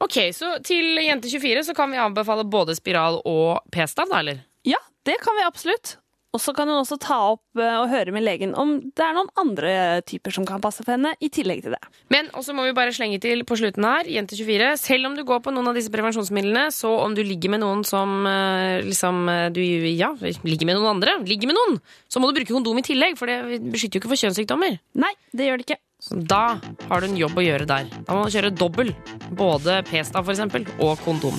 Ok, 0.00 0.16
Så 0.32 0.54
til 0.64 0.96
jente 0.96 1.28
24 1.28 1.64
så 1.68 1.74
kan 1.76 1.90
vi 1.92 2.00
anbefale 2.00 2.46
både 2.48 2.76
spiral 2.78 3.20
og 3.28 3.60
p-stav, 3.72 4.08
da, 4.08 4.22
eller? 4.22 4.40
Ja, 4.64 4.80
det 5.04 5.18
kan 5.20 5.36
vi 5.36 5.44
absolutt. 5.44 5.98
Og 6.30 6.38
så 6.38 6.52
kan 6.54 6.68
hun 6.70 6.78
også 6.78 6.98
ta 7.02 7.16
opp 7.32 7.58
eh, 7.58 7.76
og 7.80 7.90
høre 7.90 8.14
med 8.14 8.22
legen 8.22 8.52
om 8.58 8.76
det 8.94 9.02
er 9.02 9.16
noen 9.16 9.30
andre 9.40 9.72
typer 10.06 10.34
som 10.34 10.46
kan 10.46 10.62
passe 10.62 10.84
for 10.84 10.94
henne, 10.94 11.12
i 11.18 11.30
tillegg 11.32 11.64
til 11.64 11.74
det. 11.74 11.80
Men 12.14 12.30
også 12.38 12.54
må 12.54 12.68
vi 12.68 12.74
bare 12.76 12.94
slenge 12.94 13.18
til 13.22 13.42
på 13.48 13.58
slutten 13.58 13.86
her, 13.86 14.06
jente 14.10 14.38
24, 14.38 14.70
selv 14.78 15.10
om 15.10 15.18
du 15.18 15.24
går 15.26 15.42
på 15.42 15.54
noen 15.54 15.72
av 15.72 15.78
disse 15.78 15.90
prevensjonsmidlene, 15.92 16.68
så 16.74 16.92
om 17.02 17.16
du 17.18 17.24
ligger 17.26 17.56
med 17.56 17.64
noen 17.64 17.82
som 17.88 18.22
eh, 18.30 18.78
liksom 18.86 19.22
eh, 19.32 19.48
du, 19.54 19.62
ja, 19.90 20.12
ligger 20.22 20.70
med 20.70 20.78
noen 20.78 20.92
andre, 20.94 21.18
ligger 21.26 21.50
med 21.50 21.58
noen, 21.58 21.78
så 22.10 22.22
må 22.22 22.30
du 22.30 22.38
bruke 22.38 22.54
kondom 22.54 22.78
i 22.78 22.86
tillegg, 22.86 23.18
for 23.18 23.30
det 23.30 23.60
beskytter 23.66 23.98
jo 23.98 24.04
ikke 24.04 24.14
for 24.14 24.22
kjønnssykdommer. 24.22 24.78
Nei, 25.02 25.14
det 25.34 25.50
gjør 25.50 25.60
det 25.60 25.66
ikke. 25.66 25.82
Så 26.00 26.16
da 26.16 26.44
har 26.88 27.02
du 27.02 27.10
en 27.10 27.18
jobb 27.18 27.36
å 27.36 27.44
gjøre 27.44 27.66
der. 27.68 27.90
Da 28.06 28.16
må 28.16 28.24
du 28.24 28.32
kjøre 28.32 28.54
dobbel. 28.56 28.94
Både 29.36 29.82
p-stav 29.90 30.30
eksempel, 30.32 30.64
og 30.80 30.96
kondom. 31.04 31.36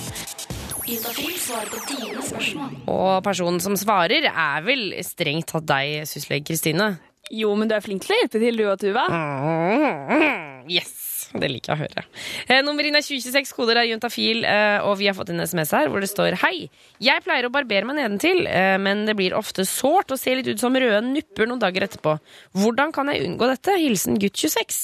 Juntafil 0.92 1.38
svarer 1.40 1.70
på 1.72 1.80
dine 1.88 2.24
spørsmål. 2.26 2.74
Og 2.92 3.22
personen 3.24 3.62
som 3.64 3.78
svarer, 3.80 4.28
er 4.28 4.66
vel 4.66 4.90
strengt 5.08 5.48
tatt 5.54 5.70
deg, 5.70 6.02
syslege 6.10 6.50
Kristine. 6.52 6.98
Jo, 7.32 7.54
men 7.56 7.70
du 7.70 7.78
er 7.78 7.84
flink 7.86 8.04
til 8.04 8.12
å 8.12 8.20
hjelpe 8.20 8.42
til, 8.42 8.60
du 8.60 8.66
og 8.68 8.82
Tuva. 8.82 9.06
Yes! 10.72 10.98
Det 11.32 11.48
liker 11.48 11.72
jeg 11.72 11.78
å 11.78 11.82
høre. 11.86 12.02
Eh, 12.44 12.60
nummer 12.66 12.84
inn 12.84 12.98
er 13.00 13.06
2026, 13.06 13.54
koder 13.56 13.80
er 13.80 13.88
juntafil, 13.88 14.44
eh, 14.44 14.84
og 14.84 14.98
vi 15.00 15.08
har 15.08 15.16
fått 15.16 15.32
en 15.32 15.40
SMS 15.40 15.72
her 15.78 15.88
hvor 15.88 16.04
det 16.04 16.10
står 16.12 16.36
Hei, 16.42 16.68
jeg 17.00 17.24
pleier 17.24 17.48
å 17.48 17.54
barbere 17.54 17.88
meg 17.88 18.02
nedentil, 18.02 18.44
eh, 18.52 18.76
men 18.76 19.06
det 19.08 19.16
blir 19.16 19.38
ofte 19.38 19.64
sårt 19.64 20.12
og 20.12 20.20
ser 20.20 20.42
litt 20.42 20.52
ut 20.52 20.60
som 20.60 20.76
røde 20.76 21.00
nupper 21.08 21.48
noen 21.48 21.64
dager 21.64 21.88
etterpå. 21.88 22.18
Hvordan 22.60 22.92
kan 22.92 23.14
jeg 23.14 23.24
unngå 23.30 23.48
dette? 23.48 23.80
Hilsen 23.80 24.20
gutt 24.20 24.44
26. 24.44 24.82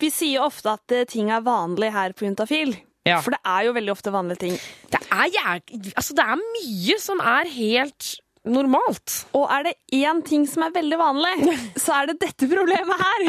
Vi 0.00 0.08
sier 0.14 0.48
ofte 0.48 0.78
at 0.78 0.96
eh, 0.96 1.04
ting 1.10 1.28
er 1.34 1.44
vanlig 1.44 1.92
her 1.92 2.16
på 2.16 2.24
Juntafil. 2.24 2.78
Ja. 3.08 3.18
For 3.24 3.34
det 3.36 3.42
er 3.48 3.66
jo 3.68 3.74
veldig 3.80 3.94
ofte 3.96 4.14
vanlige 4.14 4.44
ting. 4.46 4.56
Det 4.92 5.02
er, 5.08 5.60
altså, 5.96 6.14
det 6.18 6.24
er 6.24 6.40
mye 6.46 6.98
som 7.02 7.20
er 7.24 7.48
helt 7.56 8.14
normalt. 8.48 9.12
Og 9.36 9.44
er 9.52 9.66
det 9.66 9.72
én 9.98 10.20
ting 10.24 10.46
som 10.48 10.62
er 10.64 10.70
veldig 10.72 10.96
vanlig, 10.96 11.56
så 11.84 11.92
er 11.98 12.06
det 12.08 12.14
dette 12.22 12.46
problemet 12.48 13.02
her. 13.02 13.24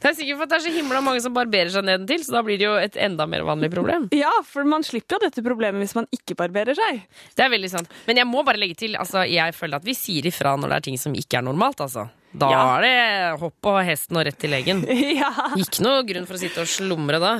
Det 0.00 0.08
er 0.10 0.16
sikkert 0.16 0.40
for 0.40 0.46
at 0.48 0.52
det 0.54 0.56
er 0.58 0.64
så 0.64 0.72
himla 0.74 1.02
mange 1.06 1.22
som 1.22 1.34
barberer 1.36 1.70
seg 1.70 1.84
nedentil, 1.86 2.24
så 2.26 2.34
da 2.38 2.42
blir 2.46 2.58
det 2.58 2.66
jo 2.66 2.72
et 2.80 2.98
enda 2.98 3.28
mer 3.30 3.44
vanlig 3.46 3.70
problem. 3.74 4.08
Ja, 4.16 4.32
for 4.48 4.66
man 4.66 4.82
slipper 4.86 5.18
jo 5.20 5.26
dette 5.28 5.44
problemet 5.46 5.84
hvis 5.84 5.94
man 5.98 6.08
ikke 6.16 6.34
barberer 6.40 6.74
seg. 6.78 7.04
Det 7.38 7.44
er 7.46 7.52
veldig 7.52 7.70
sant. 7.76 7.94
Men 8.08 8.22
jeg 8.22 8.30
må 8.30 8.42
bare 8.48 8.58
legge 8.58 8.80
til, 8.80 8.96
altså, 8.98 9.22
jeg 9.30 9.54
føler 9.54 9.78
at 9.78 9.86
vi 9.86 9.94
sier 9.98 10.26
ifra 10.32 10.56
når 10.58 10.72
det 10.74 10.80
er 10.80 10.88
ting 10.88 10.98
som 11.04 11.14
ikke 11.14 11.38
er 11.42 11.46
normalt, 11.46 11.84
altså. 11.86 12.08
Da 12.32 12.50
Ja. 12.50 12.58
er 12.78 12.84
det 12.86 13.40
hopp 13.42 13.66
og 13.70 13.80
hesten 13.86 14.18
og 14.18 14.26
rett 14.26 14.38
til 14.40 14.50
legen. 14.54 14.82
Ja. 15.20 15.30
Ikke 15.58 15.82
noe 15.84 16.02
grunn 16.06 16.26
for 16.26 16.38
å 16.38 16.42
sitte 16.42 16.62
og 16.64 16.70
slumre 16.70 17.18
da. 17.22 17.32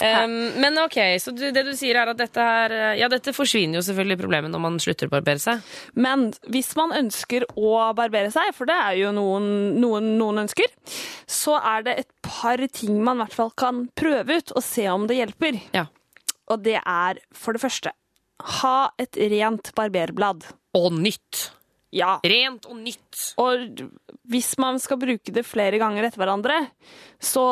Um, 0.00 0.32
men 0.58 0.78
ok, 0.80 0.96
så 1.20 1.34
du, 1.36 1.42
det 1.54 1.62
du 1.66 1.74
sier 1.78 1.98
er 2.00 2.10
at 2.10 2.18
dette 2.18 2.42
her 2.42 2.72
Ja, 2.98 3.06
dette 3.12 3.34
forsvinner 3.36 3.78
jo 3.78 3.84
selvfølgelig 3.86 4.18
problemet 4.22 4.50
når 4.50 4.62
man 4.64 4.78
slutter 4.82 5.06
å 5.06 5.12
barbere 5.12 5.42
seg. 5.42 5.62
Men 5.94 6.30
hvis 6.50 6.72
man 6.78 6.94
ønsker 6.96 7.46
å 7.54 7.92
barbere 7.98 8.32
seg, 8.34 8.50
for 8.56 8.70
det 8.70 8.78
er 8.88 8.98
jo 9.02 9.12
noen, 9.14 9.46
noen, 9.82 10.14
noen 10.18 10.44
ønsker, 10.46 10.72
så 11.30 11.58
er 11.60 11.86
det 11.86 11.98
et 12.02 12.12
par 12.24 12.62
ting 12.72 13.02
man 13.04 13.20
i 13.20 13.26
hvert 13.26 13.38
fall 13.38 13.52
kan 13.54 13.86
prøve 13.98 14.40
ut 14.40 14.54
og 14.56 14.64
se 14.66 14.88
om 14.90 15.06
det 15.10 15.20
hjelper. 15.20 15.60
Ja. 15.76 15.86
Og 16.50 16.64
det 16.64 16.80
er 16.80 17.20
for 17.36 17.54
det 17.54 17.62
første 17.62 17.92
ha 18.42 18.76
et 19.00 19.18
rent 19.32 19.72
barberblad. 19.76 20.46
Og 20.78 20.92
nytt. 20.96 21.50
Ja. 21.92 22.16
Rent 22.24 22.64
og 22.70 22.78
nytt. 22.80 23.18
Og 23.42 23.82
hvis 24.32 24.54
man 24.60 24.78
skal 24.80 24.96
bruke 25.00 25.32
det 25.34 25.44
flere 25.44 25.76
ganger 25.80 26.06
etter 26.08 26.22
hverandre, 26.22 26.56
så, 27.22 27.44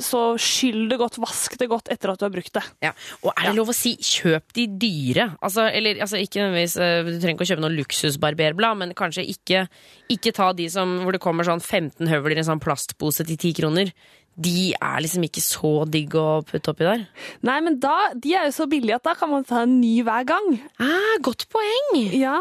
så 0.00 0.20
skyll 0.40 0.86
det 0.90 1.00
godt, 1.00 1.18
vask 1.20 1.56
det 1.60 1.68
godt 1.72 1.90
etter 1.92 2.12
at 2.12 2.20
du 2.20 2.26
har 2.28 2.32
brukt 2.32 2.54
det. 2.54 2.62
Ja. 2.86 2.92
Og 3.24 3.32
er 3.34 3.50
det 3.50 3.56
lov 3.58 3.72
å 3.72 3.76
si 3.76 3.96
kjøp 3.98 4.54
de 4.56 4.68
dyre? 4.80 5.26
Altså, 5.42 5.66
eller, 5.66 5.98
altså 6.06 6.20
ikke 6.22 6.44
nødvendigvis, 6.44 6.78
eh, 6.78 7.02
Du 7.10 7.18
trenger 7.18 7.34
ikke 7.34 7.48
å 7.48 7.50
kjøpe 7.50 7.64
noe 7.66 7.76
luksusbarberblad, 7.80 8.80
men 8.84 8.94
kanskje 8.98 9.26
ikke, 9.34 9.66
ikke 10.14 10.34
ta 10.38 10.52
de 10.56 10.70
som, 10.72 11.00
hvor 11.02 11.16
det 11.16 11.22
kommer 11.24 11.48
sånn 11.48 11.62
15 11.62 12.06
høvler 12.10 12.38
i 12.38 12.42
en 12.44 12.50
sånn 12.52 12.62
plastpose 12.62 13.26
til 13.26 13.36
10 13.36 13.58
kroner. 13.58 13.92
De 14.40 14.70
er 14.72 15.02
liksom 15.02 15.26
ikke 15.26 15.42
så 15.42 15.72
digg 15.90 16.14
å 16.16 16.40
putte 16.46 16.70
oppi 16.72 16.86
der. 16.86 17.02
Nei, 17.44 17.58
men 17.66 17.80
da, 17.82 18.12
de 18.14 18.38
er 18.38 18.46
jo 18.48 18.54
så 18.62 18.70
billige 18.70 19.00
at 19.00 19.10
da 19.10 19.16
kan 19.18 19.34
man 19.34 19.44
ta 19.44 19.64
en 19.66 19.80
ny 19.82 19.98
hver 20.06 20.24
gang. 20.30 20.54
Ah, 20.80 21.18
godt 21.26 21.48
poeng! 21.52 21.98
Ja. 22.14 22.38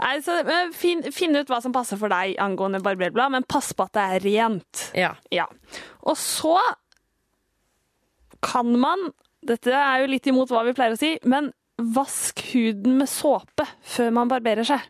Nei, 0.00 0.14
så, 0.24 0.38
finn, 0.76 1.02
finn 1.12 1.36
ut 1.36 1.50
hva 1.50 1.60
som 1.62 1.74
passer 1.74 2.00
for 2.00 2.12
deg 2.12 2.38
angående 2.40 2.80
barberblad, 2.84 3.34
men 3.34 3.46
pass 3.48 3.72
på 3.76 3.86
at 3.86 3.96
det 3.96 4.04
er 4.06 4.24
rent. 4.26 4.84
Ja. 4.96 5.14
Ja. 5.34 5.46
Og 6.08 6.16
så 6.20 6.56
kan 8.44 8.72
man 8.80 9.10
Dette 9.44 9.72
er 9.72 10.02
jo 10.02 10.08
litt 10.12 10.26
imot 10.28 10.50
hva 10.52 10.60
vi 10.66 10.74
pleier 10.76 10.92
å 10.92 11.00
si, 11.00 11.14
men 11.24 11.46
vask 11.80 12.42
huden 12.50 12.98
med 12.98 13.08
såpe 13.08 13.64
før 13.88 14.10
man 14.12 14.28
barberer 14.28 14.66
seg. 14.68 14.82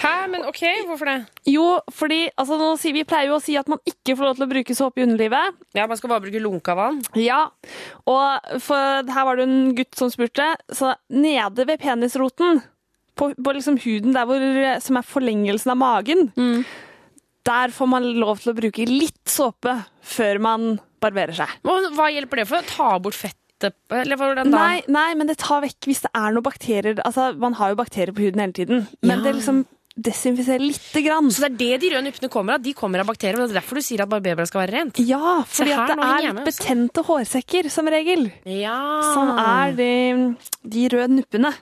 Hæ, 0.00 0.10
men 0.32 0.44
ok, 0.48 0.60
hvorfor 0.88 1.08
det? 1.08 1.14
Jo, 1.48 1.64
fordi 1.92 2.18
altså, 2.40 2.58
nå 2.60 2.68
sier 2.80 2.92
vi 2.96 3.06
pleier 3.08 3.30
jo 3.30 3.38
å 3.38 3.42
si 3.42 3.56
at 3.56 3.68
man 3.72 3.80
ikke 3.88 4.14
får 4.16 4.28
lov 4.28 4.36
til 4.36 4.44
å 4.46 4.50
bruke 4.50 4.76
såpe 4.76 5.00
i 5.00 5.06
underlivet. 5.06 5.56
Ja, 5.76 5.86
Man 5.88 5.96
skal 5.96 6.12
bare 6.12 6.24
bruke 6.24 6.40
lunka 6.44 6.76
vann. 6.76 7.00
Ja, 7.16 7.40
og 8.08 8.52
for 8.64 9.08
her 9.16 9.28
var 9.28 9.40
det 9.40 9.48
en 9.48 9.74
gutt 9.76 9.96
som 9.96 10.12
spurte, 10.12 10.52
så 10.72 10.94
nede 11.08 11.66
ved 11.68 11.80
penisroten, 11.80 12.62
på, 13.20 13.30
på 13.36 13.52
liksom 13.56 13.76
huden 13.84 14.16
hvor, 14.16 14.44
som 14.84 14.98
er 15.00 15.06
forlengelsen 15.06 15.74
av 15.74 15.80
magen, 15.80 16.30
der 17.46 17.72
får 17.74 17.88
man 17.88 18.06
lov 18.20 18.40
til 18.42 18.52
å 18.52 18.56
bruke 18.58 18.86
litt 18.88 19.20
såpe 19.30 19.76
før 20.04 20.40
man 20.44 20.70
barberer 21.00 21.36
seg. 21.38 21.52
Hva 21.64 22.10
hjelper 22.12 22.42
det 22.42 22.48
for? 22.50 22.60
å 22.64 22.68
Ta 22.68 22.88
bort 23.02 23.16
fettet? 23.16 23.36
Eller 23.92 24.16
hvordan 24.20 24.52
da? 24.52 24.60
Nei, 24.60 24.80
nei, 24.88 25.10
men 25.20 25.28
det 25.28 25.38
tar 25.40 25.60
vekk 25.64 25.88
hvis 25.88 26.02
det 26.06 26.10
er 26.16 26.32
noen 26.32 26.44
bakterier. 26.46 27.00
Altså, 27.04 27.30
man 27.40 27.56
har 27.58 27.72
jo 27.74 27.78
bakterier 27.80 28.12
på 28.16 28.24
huden 28.26 28.40
hele 28.44 28.56
tiden, 28.56 28.86
men 29.04 29.18
Ja. 29.18 29.24
det 29.26 29.34
liksom 29.40 29.62
desinfiserer 30.00 30.62
lite 30.62 31.02
grann. 31.04 31.28
Så 31.34 31.42
det 31.44 31.50
er 31.50 31.56
det 31.58 31.80
de 31.82 31.90
røde 31.92 32.04
nuppene 32.06 32.30
kommer 32.32 32.54
av? 32.56 32.62
De 32.64 32.72
kommer 32.76 33.02
av 33.02 33.08
bakterier, 33.10 33.36
og 33.40 33.48
det 33.48 33.56
er 33.56 33.60
derfor 33.60 33.80
du 33.80 33.84
sier 33.84 34.00
at 34.04 34.08
barberblad 34.08 34.48
skal 34.48 34.62
være 34.62 34.76
rent? 34.78 35.00
Ja, 35.04 35.42
for 35.42 35.64
fordi 35.64 35.74
her, 35.76 35.90
det 35.90 35.96
er 36.06 36.22
litt 36.24 36.30
altså. 36.30 36.46
betente 36.46 37.04
hårsekker, 37.08 37.68
som 37.74 37.90
regel. 37.92 38.30
Ja. 38.48 38.78
som 39.12 39.32
er 39.42 39.74
de, 39.76 39.90
de 40.76 40.86
røde 40.94 41.18
nuppene. 41.18 41.52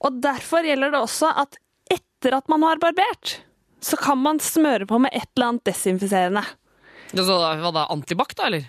Og 0.00 0.20
derfor 0.24 0.64
gjelder 0.64 0.94
det 0.94 1.02
også 1.04 1.32
at 1.42 1.58
etter 1.90 2.36
at 2.38 2.48
man 2.52 2.64
har 2.64 2.80
barbert, 2.82 3.38
så 3.80 3.96
kan 4.00 4.20
man 4.20 4.40
smøre 4.42 4.86
på 4.88 4.98
med 5.02 5.12
et 5.16 5.28
eller 5.36 5.52
annet 5.52 5.66
desinfiserende. 5.68 6.44
Så, 7.10 7.24
hva 7.26 7.72
da, 7.74 7.86
antibac 7.90 8.34
da, 8.38 8.48
eller? 8.48 8.68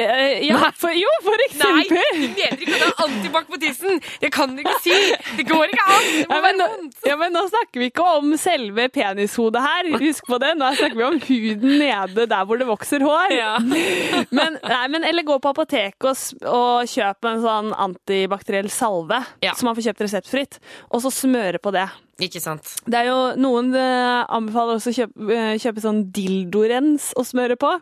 Eh, 0.00 0.46
ja, 0.48 0.58
for, 0.80 0.92
jo, 0.96 1.10
for 1.24 1.36
Nei, 1.36 1.46
eksempel! 1.50 1.88
du 1.90 1.94
mener 1.94 2.64
ikke 2.64 2.74
at 2.74 2.82
det 2.82 2.88
er 2.88 3.02
antibac 3.04 3.48
på 3.50 3.58
tissen! 3.62 4.00
Det 4.22 4.30
kan 4.34 4.54
du 4.56 4.62
ikke 4.62 4.76
si! 4.84 4.96
Det 5.38 5.46
går 5.48 5.64
ikke 5.74 5.86
an! 5.86 6.08
Det 6.10 6.26
må 6.30 6.36
Ja 6.36 6.40
men, 6.44 6.60
være 6.62 6.68
vondt! 6.76 6.98
ja, 7.10 7.16
men 7.20 7.34
nå 7.36 7.42
snakker 7.50 7.82
vi 7.84 7.88
ikke 7.92 8.06
om 8.18 8.34
selve 8.40 8.88
penishodet 8.94 9.62
her. 9.64 9.90
Husk 10.00 10.26
på 10.30 10.38
det. 10.42 10.52
Nå 10.60 10.70
snakker 10.78 10.98
vi 11.00 11.06
om 11.08 11.20
huden 11.26 11.78
nede 11.82 12.26
der 12.30 12.44
hvor 12.48 12.60
det 12.60 12.68
vokser 12.70 13.04
hår. 13.06 13.34
Ja. 13.36 13.52
Men, 14.40 14.56
nei, 14.62 14.84
men, 14.92 15.04
eller 15.04 15.24
gå 15.26 15.36
på 15.42 15.50
apoteket 15.50 16.06
og, 16.06 16.50
og 16.50 16.88
kjøpe 16.90 17.30
en 17.32 17.40
sånn 17.42 17.70
antibakteriell 17.74 18.68
salve 18.72 19.18
Ja. 19.44 19.54
som 19.58 19.66
man 19.70 19.76
får 19.78 19.88
kjøpt 19.90 20.04
reseptfritt, 20.06 20.58
og 20.90 21.02
så 21.04 21.10
smøre 21.14 21.58
på 21.62 21.72
det. 21.74 21.86
Ikke 22.20 22.42
sant. 22.42 22.74
Det 22.84 22.98
er 22.98 23.08
jo 23.08 23.18
Noen 23.40 23.70
eh, 23.76 24.24
anbefaler 24.28 24.76
også 24.78 24.92
å 24.92 24.96
kjøpe, 24.98 25.28
eh, 25.34 25.54
kjøpe 25.62 25.84
sånn 25.84 26.02
dildorens 26.14 27.10
å 27.18 27.24
smøre 27.26 27.56
på. 27.60 27.72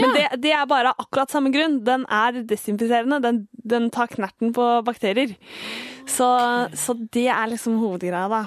Men 0.00 0.12
det, 0.16 0.26
det 0.44 0.52
er 0.56 0.68
bare 0.68 0.92
av 0.92 1.06
akkurat 1.06 1.32
samme 1.32 1.52
grunn. 1.54 1.80
Den 1.86 2.04
er 2.12 2.42
desinfiserende. 2.48 3.22
Den, 3.24 3.42
den 3.64 3.88
tar 3.94 4.12
knerten 4.12 4.52
på 4.56 4.68
bakterier. 4.86 5.34
Så, 6.06 6.28
så 6.76 6.96
det 7.16 7.28
er 7.32 7.50
liksom 7.50 7.80
hovedgreia, 7.80 8.28
da. 8.30 8.44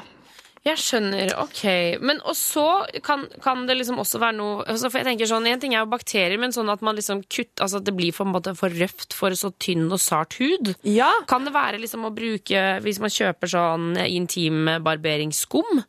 Jeg 0.67 0.75
skjønner, 0.81 1.29
ok. 1.39 1.61
Men 2.03 2.17
og 2.27 2.35
så 2.35 2.65
kan, 3.05 3.23
kan 3.43 3.61
det 3.69 3.77
liksom 3.79 3.99
også 4.01 4.19
være 4.19 4.35
noe 4.35 4.65
altså 4.67 4.89
For 4.91 4.99
jeg 4.99 5.07
tenker 5.07 5.29
sånn, 5.29 5.47
En 5.47 5.61
ting 5.61 5.71
er 5.75 5.85
jo 5.85 5.91
bakterier, 5.93 6.35
men 6.41 6.51
sånn 6.55 6.67
at 6.73 6.83
man 6.83 6.97
liksom 6.99 7.21
kutt, 7.31 7.53
altså 7.63 7.79
at 7.79 7.87
det 7.87 7.93
blir 7.95 8.11
for, 8.15 8.27
måte 8.27 8.51
for 8.59 8.73
røft 8.75 9.15
for 9.15 9.31
så 9.39 9.53
tynn 9.55 9.85
og 9.87 10.01
sart 10.03 10.35
hud. 10.41 10.73
Ja. 10.83 11.09
Kan 11.31 11.47
det 11.47 11.55
være 11.55 11.79
liksom 11.79 12.03
å 12.09 12.11
bruke, 12.15 12.65
hvis 12.83 12.99
man 12.99 13.13
kjøper 13.13 13.51
sånn 13.55 13.93
intimbarberingsskum, 14.03 15.83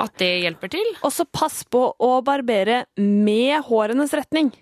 at 0.00 0.14
det 0.20 0.30
hjelper 0.44 0.72
til? 0.72 0.92
Og 1.04 1.12
så 1.12 1.26
pass 1.28 1.60
på 1.68 1.82
å 1.98 2.12
barbere 2.24 2.84
med 2.96 3.60
hårenes 3.68 4.14
retning, 4.16 4.52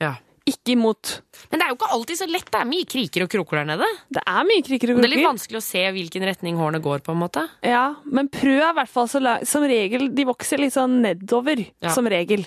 Ja. 0.00 0.14
Ikke 0.52 0.74
imot. 0.74 1.12
Men 1.50 1.60
det 1.60 1.66
er 1.66 1.72
jo 1.72 1.78
ikke 1.78 1.90
alltid 1.96 2.20
så 2.20 2.28
lett. 2.30 2.48
Det 2.52 2.60
er 2.60 2.68
mye 2.70 2.86
kriker 2.92 3.24
og 3.24 3.30
kroker 3.32 3.60
der 3.62 3.68
nede. 3.72 3.88
Det 4.12 4.22
er 4.26 4.46
mye 4.48 4.64
kriker 4.66 4.92
og 4.94 5.00
Det 5.02 5.08
er 5.08 5.14
litt 5.14 5.26
vanskelig 5.28 5.60
å 5.60 5.64
se 5.64 5.82
hvilken 5.96 6.26
retning 6.28 6.58
hårene 6.60 6.82
går, 6.84 7.02
på 7.06 7.14
en 7.14 7.20
måte. 7.22 7.46
Ja, 7.66 7.84
men 8.04 8.28
prøv 8.32 8.60
i 8.60 8.72
hvert 8.80 8.92
fall 8.92 9.08
som 9.08 9.66
regel. 9.70 10.08
De 10.14 10.26
vokser 10.28 10.62
litt 10.62 10.74
sånn 10.76 11.00
nedover, 11.04 11.64
Ja. 11.82 11.94
som 11.94 12.06
regel. 12.10 12.46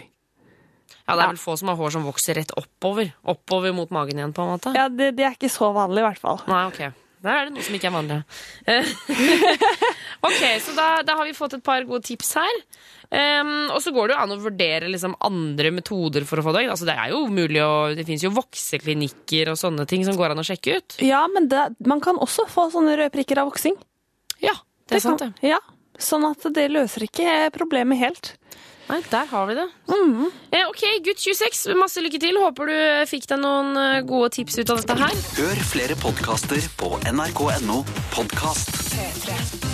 Ja, 1.03 1.15
det 1.17 1.23
er 1.25 1.31
vel 1.33 1.39
få 1.41 1.57
som 1.59 1.67
har 1.67 1.75
hår 1.75 1.91
som 1.91 2.03
vokser 2.07 2.37
rett 2.39 2.51
oppover. 2.55 3.09
Oppover 3.27 3.73
mot 3.75 3.89
magen 3.91 4.19
igjen, 4.19 4.31
på 4.35 4.43
en 4.45 4.53
måte. 4.55 4.71
Ja, 4.77 4.87
det, 4.87 5.15
det 5.17 5.25
er 5.27 5.33
ikke 5.35 5.49
så 5.51 5.73
vanlig, 5.75 5.99
i 5.99 6.07
hvert 6.07 6.21
fall. 6.21 6.39
Nei, 6.47 6.61
ok. 6.69 7.02
Der 7.23 7.37
er 7.37 7.47
det 7.47 7.55
noe 7.55 7.63
som 7.63 7.75
ikke 7.77 7.87
er 7.87 7.95
vanlig. 7.95 8.17
Eh, 8.67 8.89
ok, 10.27 10.41
så 10.59 10.73
da, 10.75 10.87
da 11.07 11.15
har 11.19 11.29
vi 11.29 11.35
fått 11.37 11.55
et 11.55 11.63
par 11.63 11.85
gode 11.87 12.03
tips 12.03 12.33
her. 12.35 12.57
Um, 13.13 13.69
og 13.69 13.77
så 13.85 13.93
går 13.93 14.09
det 14.09 14.15
jo 14.15 14.21
an 14.23 14.33
å 14.33 14.39
vurdere 14.41 14.89
liksom 14.89 15.13
andre 15.23 15.69
metoder 15.75 16.25
for 16.27 16.41
å 16.41 16.45
få 16.47 16.55
det. 16.55 16.65
Altså, 16.73 16.87
det 16.89 16.97
er 16.97 17.13
jo 17.13 17.21
mulig 17.31 17.61
å, 17.63 17.93
det 17.95 18.03
finnes 18.07 18.25
jo 18.25 18.33
vokseklinikker 18.35 19.53
og 19.53 19.59
sånne 19.61 19.85
ting 19.89 20.03
som 20.07 20.17
går 20.19 20.33
an 20.33 20.41
å 20.41 20.47
sjekke 20.47 20.79
ut. 20.79 20.97
Ja, 21.05 21.21
men 21.31 21.47
det, 21.51 21.67
man 21.87 22.03
kan 22.03 22.19
også 22.19 22.47
få 22.51 22.67
sånne 22.73 22.97
røde 22.99 23.13
prikker 23.13 23.39
av 23.39 23.51
voksing. 23.51 23.77
Ja, 24.43 24.57
det 24.89 24.99
er 24.99 25.05
sant 25.05 25.23
det. 25.23 25.31
Ja, 25.45 25.61
sånn 26.01 26.25
at 26.27 26.43
det 26.57 26.67
løser 26.73 27.05
ikke 27.05 27.51
problemet 27.55 28.01
helt. 28.01 28.33
Nei, 28.89 28.99
der 29.09 29.25
har 29.31 29.45
vi 29.49 29.55
det. 29.57 29.67
Eh, 30.51 30.65
ok, 30.67 30.83
gutt 31.05 31.21
26, 31.23 31.73
masse 31.79 32.03
lykke 32.03 32.19
til. 32.21 32.37
Håper 32.43 32.69
du 32.69 32.75
fikk 33.09 33.27
deg 33.31 33.39
noen 33.41 33.77
eh, 33.79 34.01
gode 34.07 34.33
tips 34.37 34.59
ut 34.59 34.73
av 34.75 34.83
dette 34.83 34.99
her. 35.01 35.21
Hør 35.39 35.63
flere 35.73 35.99
podkaster 36.03 36.61
på 36.79 36.95
nrk.no 37.13 37.83
podkast. 38.15 39.72